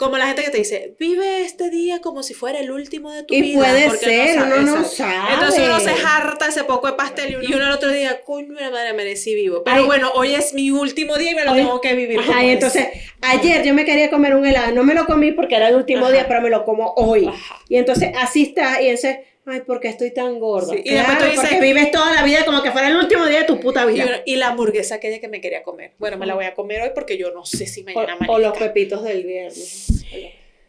como 0.02 0.18
la 0.18 0.26
gente 0.26 0.42
que 0.44 0.50
te 0.50 0.58
dice, 0.58 0.96
vive 1.00 1.42
este 1.46 1.70
día 1.70 2.02
como 2.02 2.24
si 2.24 2.34
fuera 2.34 2.60
el 2.60 2.72
último 2.72 3.12
de 3.12 3.24
tu 3.24 3.34
Y 3.34 3.42
vida. 3.42 3.60
puede 3.60 3.86
porque 3.88 4.06
ser, 4.06 4.36
sabe, 4.36 4.60
uno 4.60 4.76
no 4.80 4.84
sabe. 4.84 5.34
Entonces 5.36 5.64
uno 5.64 5.80
se 5.80 5.92
harta 5.92 6.48
ese 6.48 6.64
poco 6.64 6.88
de 6.88 6.94
pastel 6.94 7.32
y 7.32 7.36
uno, 7.36 7.44
y 7.48 7.54
uno 7.54 7.66
el 7.68 7.72
otro 7.72 7.90
día, 7.92 8.22
coño, 8.26 8.52
la 8.60 8.72
madre, 8.72 8.90
amanecí 8.90 9.36
vivo. 9.36 9.64
Pero 9.64 9.78
Ay. 9.78 9.86
bueno, 9.86 10.12
hoy 10.16 10.34
es 10.34 10.54
mi 10.54 10.72
último 10.72 11.16
día 11.18 11.32
y 11.32 11.36
me 11.36 11.46
lo 11.46 11.52
Hoy- 11.52 11.60
tengo 11.60 11.80
que 11.80 11.94
vivir. 11.94 12.20
Ajá, 12.20 12.44
y 12.44 12.48
es. 12.50 12.54
entonces, 12.56 12.88
ayer 13.22 13.64
yo 13.64 13.74
me 13.76 13.86
quería 13.86 14.10
comer 14.10 14.36
un 14.36 14.46
helado, 14.46 14.72
no 14.74 14.84
me 14.84 14.94
lo 14.96 15.06
comí 15.06 15.32
porque 15.32 15.56
era 15.56 15.70
el 15.70 15.76
último 15.76 16.06
Ajá. 16.06 16.14
día, 16.14 16.28
pero 16.28 16.42
me 16.42 16.50
lo 16.50 16.66
como 16.66 16.94
hoy. 16.98 17.28
Ajá. 17.28 17.60
Y 17.70 17.78
entonces, 17.78 18.12
así 18.20 18.42
está, 18.44 18.82
y 18.82 18.88
entonces, 18.88 19.18
ay, 19.46 19.62
¿por 19.62 19.80
qué 19.80 19.88
estoy 19.90 20.12
tan 20.14 20.40
gorda? 20.40 20.74
Sí, 20.74 20.82
y 20.86 20.94
después 20.94 21.18
tú 21.18 21.26
dices- 21.26 21.40
porque 21.42 21.60
vives 21.62 21.92
toda 21.92 22.14
la 22.14 22.24
vida 22.24 22.46
como 22.46 22.62
que 22.64 22.72
fuera 22.72 22.88
el 22.90 22.96
último 22.96 23.26
día 23.26 23.40
de 23.40 23.46
tu 23.46 23.60
puta 23.60 23.86
vida. 23.86 24.22
y 24.26 24.36
la 24.36 24.48
hamburguesa 24.50 24.96
aquella 24.96 25.20
que 25.20 25.28
me 25.28 25.42
quería 25.42 25.64
comer. 25.64 25.92
Bueno, 26.00 26.18
me 26.18 26.26
la 26.26 26.36
voy 26.36 26.46
a 26.46 26.54
comer 26.54 26.82
hoy 26.82 26.90
porque 26.94 27.18
yo 27.18 27.32
no 27.32 27.46
sé 27.46 27.66
si 27.68 27.82
O, 27.82 27.86
mañana 27.86 28.18
o 28.28 28.38
los 28.38 28.48
amanezca. 28.48 28.60
pepitos 28.60 29.04
del 29.04 29.24
viernes. 29.26 29.88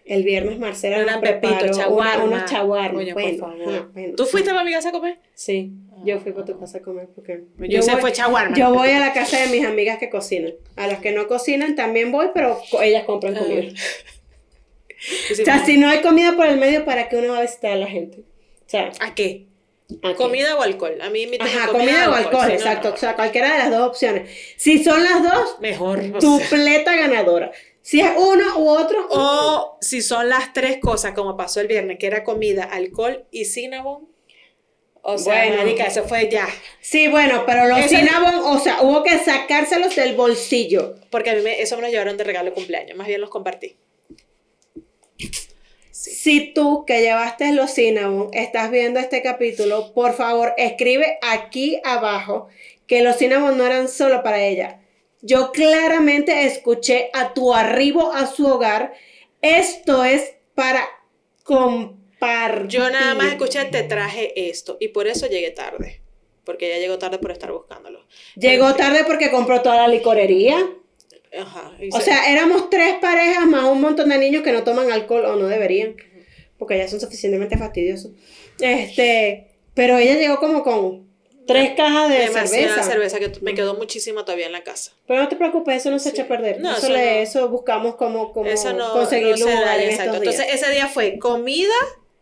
El 0.04 0.24
viernes 0.24 0.58
Marcela 0.58 1.04
nos 1.04 1.18
preparó 1.18 1.70
chaguarma. 1.72 2.24
una- 2.24 2.36
unos 2.38 2.50
chaguarmas. 2.50 3.14
Bueno, 3.14 3.90
bueno. 3.94 4.14
¿Tú 4.16 4.26
fuiste 4.26 4.50
para 4.50 4.64
mi 4.64 4.72
casa 4.72 4.88
a 4.88 4.92
comer? 4.92 5.18
Sí, 5.34 5.70
yo 6.04 6.18
fui 6.18 6.32
para 6.32 6.44
tu 6.44 6.58
casa 6.58 6.78
a 6.78 6.80
comer 6.82 7.06
porque 7.14 7.44
Yo, 7.58 7.78
hice 7.78 7.92
voy, 7.92 8.00
fue 8.00 8.12
chaguarma. 8.12 8.56
yo 8.56 8.74
voy 8.74 8.90
a 8.90 8.98
la 8.98 9.12
casa 9.12 9.38
de 9.40 9.46
mis 9.46 9.64
amigas 9.64 9.98
que 9.98 10.10
cocinan. 10.10 10.54
A 10.74 10.88
las 10.88 10.98
que 10.98 11.12
no 11.12 11.28
cocinan 11.28 11.76
también 11.76 12.10
voy, 12.10 12.26
pero 12.34 12.60
ellas 12.82 13.04
compran 13.04 13.34
comida. 13.36 13.62
Sí, 14.98 15.34
sí, 15.34 15.42
O 15.42 15.44
sea, 15.44 15.64
si 15.64 15.78
no 15.78 15.88
hay 15.88 16.00
comida 16.00 16.36
por 16.36 16.46
el 16.46 16.58
medio, 16.58 16.84
¿para 16.84 17.08
qué 17.08 17.16
uno 17.16 17.32
va 17.32 17.38
a 17.38 17.42
visitar 17.42 17.72
a 17.72 17.76
la 17.76 17.86
gente? 17.88 18.22
Sea, 18.72 18.90
¿A 19.00 19.14
qué? 19.14 19.46
¿a 20.02 20.08
qué? 20.08 20.14
¿Comida 20.16 20.56
o 20.56 20.62
alcohol? 20.62 20.98
A 21.02 21.10
mí 21.10 21.26
me 21.26 21.36
Ajá, 21.38 21.68
comida 21.68 22.10
o 22.10 22.14
alcohol, 22.14 22.50
exacto. 22.50 22.88
no. 22.88 22.94
O 22.94 22.96
sea, 22.98 23.14
cualquiera 23.14 23.52
de 23.52 23.58
las 23.58 23.70
dos 23.70 23.86
opciones. 23.90 24.30
Si 24.56 24.82
son 24.82 25.02
las 25.04 25.22
dos, 25.22 25.60
Mejor. 25.60 25.98
o 25.98 26.02
sea. 26.02 26.30
dupleta 26.30 26.96
ganadora. 26.96 27.52
Si 27.82 28.00
es 28.00 28.10
uno 28.16 28.58
u 28.58 28.68
otro, 28.70 29.06
O 29.10 29.76
si 29.82 30.00
son 30.00 30.28
las 30.30 30.52
tres 30.54 30.78
cosas, 30.78 31.12
como 31.12 31.36
pasó 31.36 31.60
el 31.60 31.66
viernes, 31.66 31.98
que 31.98 32.06
era 32.06 32.24
comida, 32.24 32.64
alcohol 32.64 33.26
y 33.30 33.44
cinnamon. 33.44 34.08
O 35.02 35.18
sea, 35.18 35.34
Bueno. 35.48 35.56
marica, 35.64 35.84
eso 35.84 36.04
fue 36.04 36.30
ya. 36.30 36.48
sí, 36.80 37.08
bueno, 37.08 37.42
pero 37.44 37.66
los 37.66 37.80
cinnamon, 37.90 38.36
o 38.56 38.58
sea, 38.60 38.80
hubo 38.82 39.02
que 39.02 39.18
sacárselos 39.18 39.94
del 39.96 40.14
bolsillo. 40.14 40.94
Porque 41.10 41.30
a 41.30 41.34
mí 41.34 41.42
me- 41.42 41.60
eso 41.60 41.76
me 41.76 41.82
lo 41.82 41.88
llevaron 41.88 42.16
de 42.16 42.24
regalo 42.24 42.50
de 42.50 42.54
cumpleaños. 42.54 42.96
Más 42.96 43.06
bien 43.08 43.20
los 43.20 43.28
compartí. 43.28 43.76
Si 46.02 46.52
tú 46.52 46.84
que 46.84 47.00
llevaste 47.00 47.52
los 47.52 47.70
cinnamon 47.70 48.28
estás 48.32 48.72
viendo 48.72 48.98
este 48.98 49.22
capítulo, 49.22 49.92
por 49.94 50.14
favor 50.14 50.52
escribe 50.56 51.20
aquí 51.22 51.80
abajo 51.84 52.48
que 52.88 53.02
los 53.02 53.18
cinnamon 53.18 53.56
no 53.56 53.64
eran 53.64 53.88
solo 53.88 54.24
para 54.24 54.42
ella. 54.42 54.80
Yo 55.20 55.52
claramente 55.52 56.44
escuché 56.44 57.08
a 57.12 57.34
tu 57.34 57.54
arribo 57.54 58.12
a 58.12 58.26
su 58.26 58.48
hogar. 58.48 58.94
Esto 59.42 60.02
es 60.02 60.34
para 60.56 60.84
compartir. 61.44 62.66
Yo 62.66 62.90
nada 62.90 63.14
más 63.14 63.28
escuché, 63.28 63.64
te 63.66 63.84
traje 63.84 64.50
esto. 64.50 64.78
Y 64.80 64.88
por 64.88 65.06
eso 65.06 65.28
llegué 65.28 65.52
tarde. 65.52 66.02
Porque 66.42 66.66
ella 66.66 66.80
llegó 66.80 66.98
tarde 66.98 67.18
por 67.18 67.30
estar 67.30 67.52
buscándolo. 67.52 68.04
Llegó 68.34 68.74
tarde 68.74 69.04
porque 69.06 69.30
compró 69.30 69.62
toda 69.62 69.76
la 69.76 69.86
licorería. 69.86 70.58
Ajá. 71.40 71.72
O 71.92 71.98
se- 71.98 72.04
sea, 72.04 72.30
éramos 72.30 72.68
tres 72.70 72.94
parejas 73.00 73.46
más 73.46 73.64
un 73.64 73.80
montón 73.80 74.08
de 74.10 74.18
niños 74.18 74.42
que 74.42 74.52
no 74.52 74.62
toman 74.64 74.90
alcohol 74.92 75.24
o 75.24 75.36
no 75.36 75.46
deberían, 75.48 75.96
porque 76.58 76.76
ya 76.78 76.88
son 76.88 77.00
suficientemente 77.00 77.56
fastidiosos. 77.56 78.12
Este, 78.60 79.48
pero 79.74 79.98
ella 79.98 80.14
llegó 80.16 80.36
como 80.38 80.62
con 80.62 81.10
tres 81.46 81.72
cajas 81.76 82.08
de 82.08 82.18
demasiada 82.18 82.46
cerveza. 82.76 82.82
cerveza 82.82 83.18
que 83.18 83.32
me 83.40 83.54
quedó 83.54 83.74
muchísima 83.74 84.24
todavía 84.24 84.46
en 84.46 84.52
la 84.52 84.62
casa. 84.62 84.92
Pero 85.06 85.22
no 85.22 85.28
te 85.28 85.36
preocupes, 85.36 85.76
eso 85.76 85.90
no 85.90 85.98
se 85.98 86.10
echa 86.10 86.22
a 86.22 86.28
perder. 86.28 86.60
No, 86.60 86.70
eso, 86.70 86.86
eso 86.86 86.92
le- 86.92 87.14
no. 87.16 87.20
eso 87.22 87.48
buscamos 87.48 87.96
como, 87.96 88.32
como 88.32 88.48
Eso 88.48 88.72
no, 88.72 88.92
conseguir 88.92 89.30
no 89.30 89.36
se 89.38 89.44
lugar 89.44 89.64
da, 89.64 89.82
en 89.82 89.90
exacto. 89.90 90.12
estos 90.14 90.20
días. 90.22 90.34
Entonces, 90.38 90.62
ese 90.62 90.72
día 90.72 90.86
fue 90.86 91.18
comida, 91.18 91.72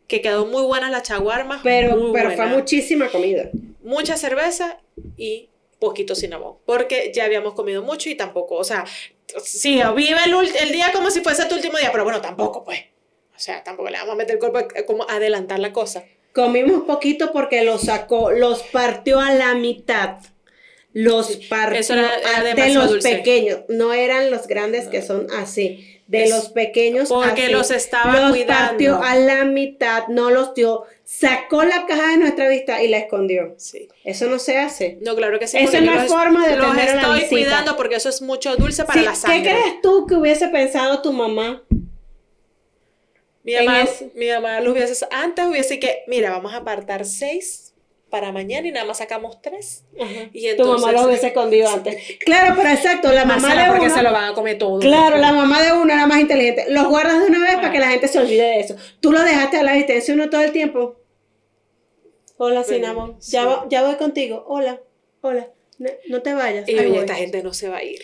que 0.06 0.22
quedó 0.22 0.46
muy 0.46 0.62
buena 0.62 0.88
la 0.90 1.02
chaguarma. 1.02 1.60
pero 1.62 1.96
muy 1.96 2.12
pero 2.12 2.28
fue 2.30 2.36
buena. 2.36 2.54
muchísima 2.56 3.08
comida. 3.08 3.50
mucha 3.82 4.16
cerveza 4.16 4.78
y 5.18 5.49
poquito 5.80 6.14
cinnamon, 6.14 6.58
porque 6.64 7.10
ya 7.12 7.24
habíamos 7.24 7.54
comido 7.54 7.82
mucho 7.82 8.08
y 8.08 8.14
tampoco, 8.14 8.54
o 8.54 8.64
sea, 8.64 8.84
sí, 9.42 9.80
vive 9.96 10.18
el, 10.60 10.70
día 10.72 10.92
como 10.92 11.10
si 11.10 11.20
fuese 11.22 11.46
tu 11.46 11.56
último 11.56 11.76
día, 11.78 11.90
pero 11.90 12.04
bueno, 12.04 12.20
tampoco, 12.20 12.62
pues. 12.62 12.80
O 13.34 13.38
sea, 13.42 13.64
tampoco 13.64 13.88
le 13.90 13.96
vamos 13.98 14.12
a 14.12 14.16
meter 14.16 14.34
el 14.34 14.38
cuerpo 14.38 14.58
a- 14.58 14.84
como 14.86 15.08
adelantar 15.08 15.58
la 15.58 15.72
cosa. 15.72 16.04
Comimos 16.34 16.84
poquito 16.84 17.32
porque 17.32 17.64
los 17.64 17.80
sacó, 17.82 18.30
los 18.30 18.62
partió 18.64 19.18
a 19.18 19.32
la 19.32 19.54
mitad. 19.54 20.18
Los 20.92 21.36
partió 21.48 21.94
era- 21.94 22.10
era 22.18 22.54
de 22.54 22.74
los 22.74 22.90
dulce. 22.90 23.16
pequeños. 23.16 23.60
No 23.68 23.92
eran 23.92 24.30
los 24.30 24.46
grandes 24.46 24.88
que 24.88 25.02
son 25.02 25.28
así. 25.38 25.86
De 26.08 26.28
los 26.28 26.48
pequeños. 26.48 27.08
porque 27.08 27.44
así. 27.44 27.52
los 27.52 27.70
estaba 27.70 28.20
Los 28.20 28.30
cuidando. 28.32 28.54
partió 28.68 29.00
a 29.02 29.14
la 29.14 29.44
mitad, 29.44 30.08
no 30.08 30.30
los 30.30 30.54
dio. 30.54 30.84
Sacó 31.12 31.64
la 31.64 31.86
caja 31.86 32.12
de 32.12 32.18
nuestra 32.18 32.48
vista 32.48 32.80
y 32.84 32.86
la 32.88 32.98
escondió. 32.98 33.54
Sí. 33.58 33.88
Eso 34.04 34.26
no 34.26 34.38
se 34.38 34.58
hace. 34.58 34.96
No, 35.02 35.16
claro 35.16 35.40
que 35.40 35.48
sí. 35.48 35.58
Eso 35.58 35.80
no 35.80 35.92
es 35.92 36.02
los- 36.02 36.08
forma 36.12 36.46
de 36.46 36.54
Los 36.54 36.72
la 36.74 36.84
estoy 36.84 37.22
cuidando 37.28 37.76
porque 37.76 37.96
eso 37.96 38.08
es 38.08 38.22
mucho 38.22 38.54
dulce 38.56 38.84
para 38.84 39.00
Sí, 39.00 39.04
la 39.04 39.14
sangre. 39.16 39.42
¿Qué 39.42 39.50
crees 39.50 39.80
tú 39.82 40.06
que 40.06 40.14
hubiese 40.14 40.46
pensado 40.48 41.02
tu 41.02 41.12
mamá? 41.12 41.64
Mi 43.42 43.54
mamá, 43.56 43.88
mi 44.14 44.28
mamá 44.30 44.60
lo 44.60 44.70
hubiese, 44.70 45.04
antes 45.10 45.44
hubiese 45.46 45.80
que, 45.80 46.04
mira, 46.06 46.30
vamos 46.30 46.52
a 46.52 46.58
apartar 46.58 47.04
seis 47.04 47.74
para 48.08 48.30
mañana 48.30 48.68
y 48.68 48.70
nada 48.70 48.86
más 48.86 48.98
sacamos 48.98 49.42
tres. 49.42 49.82
Y 50.32 50.42
tu 50.42 50.48
entonces, 50.50 50.80
mamá 50.86 50.92
lo 50.92 51.06
hubiese 51.08 51.26
escondido 51.28 51.70
antes. 51.70 51.96
Claro, 52.24 52.54
pero 52.56 52.68
exacto, 52.68 53.10
la 53.12 53.24
mamá 53.24 53.52
de 53.54 53.68
porque 53.68 53.86
uno- 53.86 53.94
se 53.96 54.02
lo 54.02 54.12
van 54.12 54.30
a 54.30 54.34
comer 54.34 54.58
todo. 54.58 54.78
Claro, 54.78 55.16
la 55.16 55.32
mamá 55.32 55.60
de 55.60 55.72
uno 55.72 55.92
era 55.92 56.06
más 56.06 56.20
inteligente. 56.20 56.66
Los 56.68 56.86
guardas 56.88 57.18
de 57.20 57.26
una 57.26 57.40
vez 57.40 57.54
Ah. 57.56 57.60
para 57.62 57.72
que 57.72 57.78
la 57.80 57.88
gente 57.88 58.06
se 58.06 58.18
olvide 58.20 58.42
de 58.42 58.60
eso. 58.60 58.76
Tú 59.00 59.10
lo 59.10 59.20
dejaste 59.22 59.56
a 59.58 59.62
la 59.64 59.72
asistencia 59.72 60.14
uno 60.14 60.30
todo 60.30 60.42
el 60.42 60.52
tiempo. 60.52 60.99
Hola, 62.42 62.64
Cinnamon. 62.64 63.16
sí. 63.20 63.32
Ya, 63.32 63.44
va- 63.44 63.66
ya 63.68 63.82
voy 63.82 63.96
contigo. 63.96 64.44
Hola, 64.48 64.80
hola. 65.20 65.48
No, 65.78 65.90
no 66.08 66.22
te 66.22 66.32
vayas. 66.32 66.66
Y 66.66 66.74
esta 66.74 67.14
gente 67.14 67.42
no 67.42 67.52
se 67.52 67.68
va 67.68 67.76
a 67.78 67.82
ir. 67.84 68.00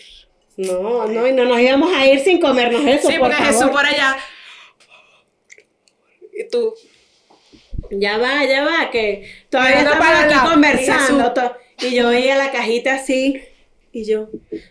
No, 0.57 1.07
no, 1.07 1.27
y 1.27 1.33
no 1.33 1.45
nos 1.45 1.59
íbamos 1.59 1.91
a 1.91 2.05
ir 2.05 2.19
sin 2.19 2.39
comernos 2.39 2.85
eso. 2.85 3.07
sí, 3.09 3.17
por 3.17 3.29
porque. 3.31 3.43
Jesús 3.45 3.69
por 3.71 3.83
allá. 3.85 4.15
Y 6.33 6.47
tú, 6.49 6.73
Ya 7.89 8.17
va, 8.19 8.45
ya 8.45 8.63
va, 8.63 8.91
que 8.91 9.27
todavía 9.49 9.77
Mirando 9.77 9.93
estamos 9.93 10.23
aquí 10.23 10.33
lado. 10.35 10.51
conversando. 10.51 11.55
Y 11.81 11.85
Y 11.87 11.95
yo 11.95 12.09
veía 12.09 12.35
la 12.37 12.51
cajita 12.51 12.93
así. 12.95 13.41
Y 13.91 14.05
yo, 14.05 14.29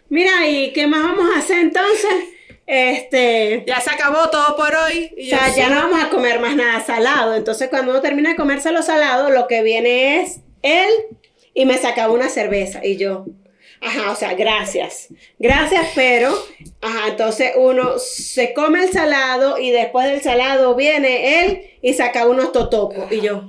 mira, 0.08 0.48
¿y 0.48 0.72
qué 0.72 0.86
más 0.86 1.02
vamos 1.02 1.34
a 1.34 1.40
hacer 1.40 1.58
entonces? 1.58 2.12
Este. 2.66 3.64
ya 3.66 3.80
se 3.80 3.90
acabó 3.90 4.28
todo 4.30 4.56
por 4.56 4.74
hoy. 4.74 5.12
Y 5.16 5.32
O 5.32 5.36
sea, 5.36 5.48
ya 5.54 5.66
sí. 5.66 5.72
no 5.72 5.76
vamos 5.76 6.02
a 6.02 6.08
comer 6.08 6.40
más 6.40 6.56
nada 6.56 6.84
salado. 6.84 7.34
Entonces, 7.34 7.68
cuando 7.68 7.92
uno 7.92 8.00
termina 8.00 8.30
de 8.30 8.36
comerse 8.36 8.72
lo 8.72 8.82
salado, 8.82 9.30
lo 9.30 9.46
que 9.46 9.62
viene 9.62 10.20
es 10.20 10.40
él 10.62 10.88
y 11.54 11.64
me 11.64 11.78
sacaba 11.78 12.12
una 12.12 12.28
cerveza. 12.28 12.84
Y 12.84 12.96
yo, 12.96 13.26
ajá, 13.80 14.10
o 14.10 14.16
sea, 14.16 14.34
gracias. 14.34 15.08
Gracias, 15.38 15.86
pero, 15.94 16.34
ajá, 16.80 17.08
entonces 17.08 17.52
uno 17.56 17.98
se 17.98 18.52
come 18.52 18.82
el 18.84 18.92
salado 18.92 19.58
y 19.58 19.70
después 19.70 20.06
del 20.06 20.20
salado 20.20 20.74
viene 20.74 21.44
él 21.44 21.70
y 21.82 21.94
saca 21.94 22.26
unos 22.26 22.52
totopos. 22.52 23.10
Y 23.12 23.20
yo, 23.20 23.44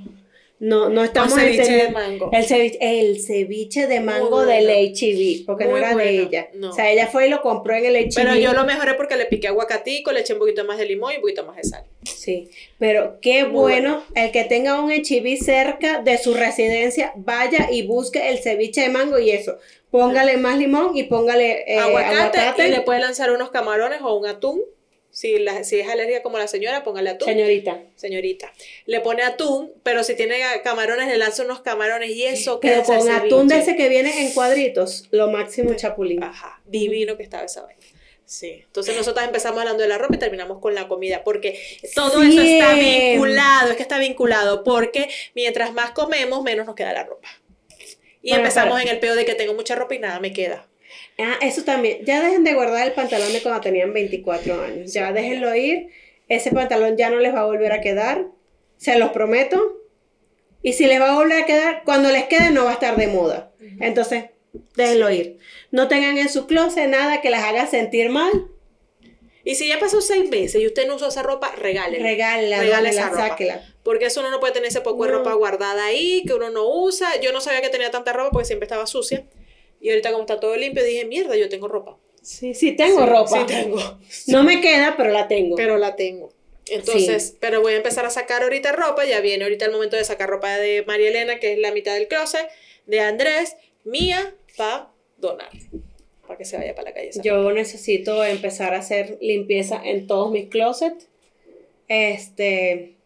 no, 0.60 0.88
no 0.88 1.04
estamos 1.04 1.34
ceviche 1.34 1.72
de 1.72 1.90
mango. 1.90 2.30
El 2.32 2.44
ceviche, 2.44 2.78
el 2.80 3.20
ceviche 3.20 3.86
de 3.86 4.00
mango 4.00 4.44
del 4.44 4.68
HEB, 4.68 5.46
porque 5.46 5.66
no 5.66 5.76
era 5.76 5.94
de 5.94 6.20
ella. 6.20 6.48
No. 6.54 6.70
O 6.70 6.72
sea, 6.72 6.90
ella 6.90 7.06
fue 7.06 7.28
y 7.28 7.30
lo 7.30 7.40
compró 7.42 7.74
en 7.74 7.84
el 7.84 7.96
HEB. 7.96 8.14
Pero 8.14 8.34
yo 8.34 8.52
lo 8.52 8.64
mejoré 8.64 8.94
porque 8.94 9.16
le 9.16 9.26
piqué 9.26 9.48
aguacatico, 9.48 10.10
le 10.10 10.20
eché 10.20 10.32
un 10.32 10.40
poquito 10.40 10.64
más 10.64 10.78
de 10.78 10.86
limón 10.86 11.12
y 11.12 11.16
un 11.16 11.22
poquito 11.22 11.44
más 11.46 11.56
de 11.56 11.64
sal. 11.64 11.84
Sí, 12.02 12.50
pero 12.78 13.18
qué 13.20 13.44
bueno, 13.44 14.02
el 14.14 14.32
que 14.32 14.44
tenga 14.44 14.80
un 14.80 14.90
HIV 14.90 15.38
cerca 15.38 16.02
de 16.02 16.18
su 16.18 16.34
residencia, 16.34 17.12
vaya 17.14 17.68
y 17.70 17.86
busque 17.86 18.30
el 18.30 18.38
ceviche 18.38 18.80
de 18.80 18.88
mango 18.88 19.18
y 19.18 19.30
eso. 19.30 19.58
Póngale 19.90 20.36
más 20.36 20.58
limón 20.58 20.96
y 20.96 21.04
póngale 21.04 21.64
eh, 21.72 21.78
aguacate, 21.78 22.38
aguacate. 22.38 22.68
y 22.68 22.70
le 22.70 22.80
puede 22.80 23.00
lanzar 23.00 23.30
unos 23.30 23.50
camarones 23.50 24.00
o 24.02 24.14
un 24.16 24.26
atún. 24.26 24.60
Si, 25.18 25.36
la, 25.40 25.64
si 25.64 25.80
es 25.80 25.88
alérgica 25.88 26.22
como 26.22 26.38
la 26.38 26.46
señora, 26.46 26.84
póngale 26.84 27.10
atún. 27.10 27.26
Señorita, 27.26 27.82
Señorita. 27.96 28.52
Le 28.86 29.00
pone 29.00 29.24
atún, 29.24 29.72
pero 29.82 30.04
si 30.04 30.14
tiene 30.14 30.36
camarones, 30.62 31.08
le 31.08 31.16
lanza 31.18 31.42
unos 31.42 31.60
camarones 31.60 32.10
y 32.10 32.22
eso 32.22 32.60
pero 32.60 32.84
queda 32.84 32.84
con 32.84 32.98
ese 32.98 33.10
atún 33.10 33.48
de 33.48 33.58
ese 33.58 33.74
que 33.74 33.88
viene 33.88 34.22
en 34.24 34.32
cuadritos, 34.32 35.08
lo 35.10 35.28
máximo 35.28 35.74
chapulín. 35.74 36.22
Ajá, 36.22 36.60
divino 36.66 37.16
que 37.16 37.24
estaba 37.24 37.42
esa 37.46 37.62
vaina. 37.62 37.80
Sí. 38.26 38.62
Entonces 38.64 38.96
nosotras 38.96 39.26
empezamos 39.26 39.58
hablando 39.58 39.82
de 39.82 39.88
la 39.88 39.98
ropa 39.98 40.14
y 40.14 40.18
terminamos 40.18 40.60
con 40.60 40.76
la 40.76 40.86
comida, 40.86 41.24
porque 41.24 41.58
todo 41.96 42.22
Sí. 42.22 42.28
eso 42.38 42.40
está 42.42 42.74
vinculado, 42.74 43.70
es 43.72 43.76
que 43.76 43.82
está 43.82 43.98
vinculado, 43.98 44.62
porque 44.62 45.08
mientras 45.34 45.72
más 45.72 45.90
comemos, 45.90 46.44
menos 46.44 46.64
nos 46.64 46.76
queda 46.76 46.92
la 46.92 47.02
ropa. 47.02 47.28
Y 48.22 48.28
Bueno, 48.30 48.44
empezamos 48.44 48.74
pero- 48.78 48.88
en 48.88 48.94
el 48.94 49.00
peo 49.00 49.16
de 49.16 49.24
que 49.24 49.34
tengo 49.34 49.54
mucha 49.54 49.74
ropa 49.74 49.96
y 49.96 49.98
nada 49.98 50.20
me 50.20 50.32
queda. 50.32 50.68
Ah, 51.18 51.36
eso 51.42 51.64
también. 51.64 52.04
Ya 52.04 52.22
dejen 52.22 52.44
de 52.44 52.54
guardar 52.54 52.86
el 52.86 52.92
pantalón 52.92 53.32
de 53.32 53.42
cuando 53.42 53.60
tenían 53.60 53.92
24 53.92 54.62
años. 54.62 54.92
Ya 54.92 55.12
déjenlo 55.12 55.54
ir. 55.54 55.88
Ese 56.28 56.50
pantalón 56.52 56.96
ya 56.96 57.10
no 57.10 57.18
les 57.18 57.34
va 57.34 57.40
a 57.40 57.44
volver 57.46 57.72
a 57.72 57.80
quedar. 57.80 58.26
Se 58.76 58.96
los 58.98 59.10
prometo. 59.10 59.76
Y 60.62 60.74
si 60.74 60.86
les 60.86 61.00
va 61.00 61.12
a 61.12 61.14
volver 61.16 61.42
a 61.42 61.46
quedar, 61.46 61.82
cuando 61.84 62.10
les 62.10 62.24
quede 62.24 62.50
no 62.50 62.64
va 62.64 62.70
a 62.70 62.74
estar 62.74 62.96
de 62.96 63.06
moda. 63.08 63.52
Entonces, 63.80 64.24
déjenlo 64.76 65.10
ir. 65.10 65.38
No 65.70 65.88
tengan 65.88 66.18
en 66.18 66.28
su 66.28 66.46
closet 66.46 66.88
nada 66.88 67.20
que 67.20 67.30
las 67.30 67.42
haga 67.44 67.66
sentir 67.66 68.10
mal. 68.10 68.30
Y 69.44 69.54
si 69.54 69.66
ya 69.68 69.78
pasó 69.78 70.00
seis 70.00 70.28
meses 70.28 70.60
y 70.60 70.66
usted 70.66 70.86
no 70.86 70.96
usó 70.96 71.08
esa 71.08 71.22
ropa, 71.22 71.52
regálela. 71.56 72.04
Regálala, 72.04 72.60
Regale 72.60 72.88
esa 72.90 73.08
ropa. 73.08 73.28
sáquela. 73.28 73.62
Porque 73.82 74.06
eso 74.06 74.20
uno 74.20 74.30
no 74.30 74.40
puede 74.40 74.52
tener 74.52 74.68
ese 74.68 74.82
poco 74.82 75.04
de 75.04 75.12
No. 75.12 75.18
ropa 75.18 75.32
guardada 75.34 75.86
ahí, 75.86 76.22
que 76.26 76.34
uno 76.34 76.50
no 76.50 76.68
usa. 76.68 77.18
Yo 77.20 77.32
no 77.32 77.40
sabía 77.40 77.60
que 77.62 77.70
tenía 77.70 77.90
tanta 77.90 78.12
ropa 78.12 78.30
porque 78.30 78.46
siempre 78.46 78.66
estaba 78.66 78.86
sucia. 78.86 79.24
Y 79.80 79.90
ahorita 79.90 80.10
como 80.10 80.22
está 80.22 80.40
todo 80.40 80.56
limpio, 80.56 80.82
dije, 80.84 81.04
mierda, 81.04 81.36
yo 81.36 81.48
tengo 81.48 81.68
ropa. 81.68 81.96
Sí, 82.22 82.54
sí 82.54 82.72
tengo 82.72 83.00
Sí, 83.00 83.06
ropa. 83.06 83.38
Sí 83.40 83.46
tengo. 83.46 83.78
No 84.26 84.42
me 84.42 84.60
queda, 84.60 84.94
pero 84.96 85.10
la 85.10 85.28
tengo. 85.28 85.56
Pero 85.56 85.78
la 85.78 85.96
tengo. 85.96 86.30
Entonces, 86.70 87.36
pero 87.40 87.62
voy 87.62 87.72
a 87.72 87.76
empezar 87.76 88.04
a 88.04 88.10
sacar 88.10 88.42
ahorita 88.42 88.72
ropa. 88.72 89.06
Ya 89.06 89.20
viene 89.20 89.44
ahorita 89.44 89.64
el 89.64 89.72
momento 89.72 89.96
de 89.96 90.04
sacar 90.04 90.28
ropa 90.28 90.58
de 90.58 90.84
María 90.86 91.08
Elena, 91.08 91.38
que 91.38 91.54
es 91.54 91.58
la 91.58 91.72
mitad 91.72 91.94
del 91.94 92.08
closet, 92.08 92.46
de 92.86 93.00
Andrés, 93.00 93.56
mía, 93.84 94.34
para 94.56 94.90
donar. 95.16 95.50
Para 96.26 96.36
que 96.36 96.44
se 96.44 96.58
vaya 96.58 96.74
para 96.74 96.90
la 96.90 96.94
calle. 96.94 97.10
Yo 97.22 97.50
necesito 97.52 98.22
empezar 98.24 98.74
a 98.74 98.78
hacer 98.78 99.16
limpieza 99.20 99.80
en 99.82 100.06
todos 100.06 100.30
mis 100.30 100.48
closets. 100.48 101.08
Este. 101.88 102.96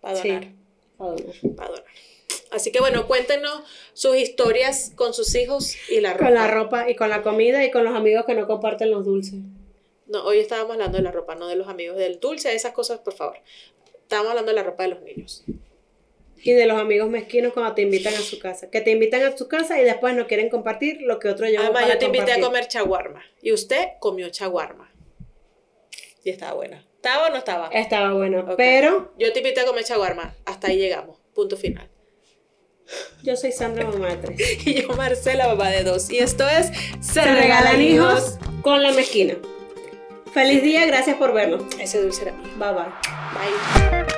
Para 0.00 0.16
sí. 0.16 0.28
donar. 0.28 0.48
a 0.98 1.04
donar. 1.04 1.56
Para 1.56 1.68
donar. 1.68 1.84
Así 2.54 2.70
que 2.70 2.78
bueno, 2.78 3.08
cuéntenos 3.08 3.64
sus 3.94 4.16
historias 4.16 4.92
con 4.94 5.12
sus 5.12 5.34
hijos 5.34 5.76
y 5.90 6.00
la 6.00 6.12
ropa. 6.12 6.24
Con 6.26 6.34
la 6.34 6.46
ropa 6.46 6.90
y 6.90 6.94
con 6.94 7.10
la 7.10 7.22
comida 7.22 7.64
y 7.64 7.70
con 7.72 7.82
los 7.82 7.94
amigos 7.94 8.24
que 8.26 8.34
no 8.34 8.46
comparten 8.46 8.92
los 8.92 9.04
dulces. 9.04 9.40
No, 10.06 10.24
hoy 10.24 10.38
estábamos 10.38 10.72
hablando 10.74 10.98
de 10.98 11.02
la 11.02 11.10
ropa, 11.10 11.34
no 11.34 11.48
de 11.48 11.56
los 11.56 11.66
amigos 11.66 11.96
del 11.96 12.20
dulce, 12.20 12.54
esas 12.54 12.72
cosas, 12.72 13.00
por 13.00 13.14
favor. 13.14 13.38
Estábamos 14.02 14.30
hablando 14.30 14.52
de 14.52 14.56
la 14.56 14.62
ropa 14.62 14.84
de 14.84 14.90
los 14.90 15.02
niños. 15.02 15.42
Y 16.44 16.52
de 16.52 16.66
los 16.66 16.78
amigos 16.78 17.08
mezquinos 17.08 17.52
cuando 17.54 17.74
te 17.74 17.82
invitan 17.82 18.14
a 18.14 18.18
su 18.20 18.38
casa. 18.38 18.70
Que 18.70 18.80
te 18.80 18.92
invitan 18.92 19.22
a 19.24 19.36
su 19.36 19.48
casa 19.48 19.80
y 19.80 19.84
después 19.84 20.14
no 20.14 20.28
quieren 20.28 20.48
compartir 20.48 21.02
lo 21.02 21.18
que 21.18 21.30
otro 21.30 21.46
llevó 21.46 21.62
Además, 21.64 21.82
para 21.82 21.94
yo 21.94 21.98
te 21.98 22.04
invité 22.04 22.32
a 22.32 22.40
comer 22.40 22.68
chaguarma. 22.68 23.24
Y 23.42 23.52
usted 23.52 23.88
comió 23.98 24.28
chaguarma. 24.28 24.92
Y 26.22 26.30
estaba 26.30 26.52
buena. 26.52 26.86
¿Estaba 26.96 27.26
o 27.26 27.30
no 27.30 27.36
estaba? 27.36 27.68
Estaba 27.72 28.14
bueno, 28.14 28.40
Ok. 28.40 28.54
pero 28.56 29.12
Yo 29.18 29.32
te 29.32 29.40
invité 29.40 29.62
a 29.62 29.64
comer 29.66 29.84
chaguarma. 29.84 30.36
Hasta 30.44 30.68
ahí 30.68 30.76
llegamos. 30.78 31.18
Punto 31.34 31.56
final. 31.56 31.88
Yo 33.22 33.36
soy 33.36 33.52
Sandra 33.52 33.86
mamá 33.86 34.08
de 34.08 34.16
tres. 34.16 34.66
Y 34.66 34.82
yo, 34.82 34.88
Marcela, 34.96 35.48
mamá 35.48 35.68
de 35.68 35.84
dos. 35.84 36.10
Y 36.10 36.18
esto 36.18 36.48
es 36.48 36.68
Se, 37.00 37.22
Se 37.22 37.34
regalan 37.34 37.80
hijos 37.80 38.38
con 38.62 38.82
la 38.82 38.92
mezquina. 38.92 39.34
Feliz 40.32 40.62
día, 40.62 40.84
gracias 40.86 41.16
por 41.16 41.32
vernos. 41.32 41.62
Ese 41.78 42.02
dulce 42.02 42.22
era 42.22 42.32
mío. 42.32 42.50
Bye 42.58 42.72
bye. 42.72 42.84
Bye. 43.34 44.14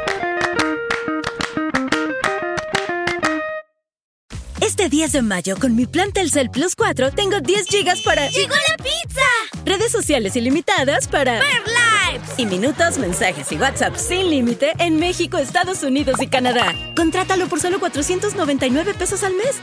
Este 4.61 4.89
10 4.89 5.13
de 5.13 5.23
mayo, 5.23 5.57
con 5.59 5.77
mi 5.77 5.87
plan 5.87 6.13
Telcel 6.13 6.51
Plus 6.51 6.75
4, 6.75 7.13
tengo 7.13 7.41
10 7.41 7.67
gigas 7.67 8.03
para... 8.03 8.29
¡Llegó 8.29 8.55
la 8.69 8.77
pizza! 8.77 9.65
Redes 9.65 9.93
sociales 9.93 10.37
ilimitadas 10.37 11.09
para... 11.09 11.39
¡Ver 11.39 11.63
lives! 11.67 11.86
Y 12.39 12.45
minutos, 12.45 12.99
mensajes 12.99 13.51
y 13.51 13.57
WhatsApp 13.57 13.97
sin 13.97 14.29
límite 14.29 14.73
en 14.79 14.99
México, 14.99 15.39
Estados 15.39 15.83
Unidos 15.83 16.21
y 16.21 16.27
Canadá. 16.27 16.75
Contrátalo 16.95 17.47
por 17.47 17.61
solo 17.61 17.81
499 17.81 18.93
pesos 18.93 19.23
al 19.25 19.33
mes. 19.35 19.57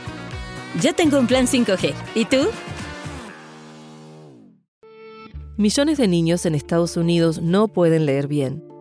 Ya 0.80 0.92
tengo 0.92 1.20
un 1.20 1.28
plan 1.28 1.46
5G. 1.46 1.94
¿Y 2.16 2.24
tú? 2.24 2.48
Millones 5.56 5.98
de 5.98 6.08
niños 6.08 6.46
en 6.46 6.56
Estados 6.56 6.96
Unidos 6.96 7.40
no 7.40 7.68
pueden 7.68 8.06
leer 8.06 8.26
bien. 8.26 8.64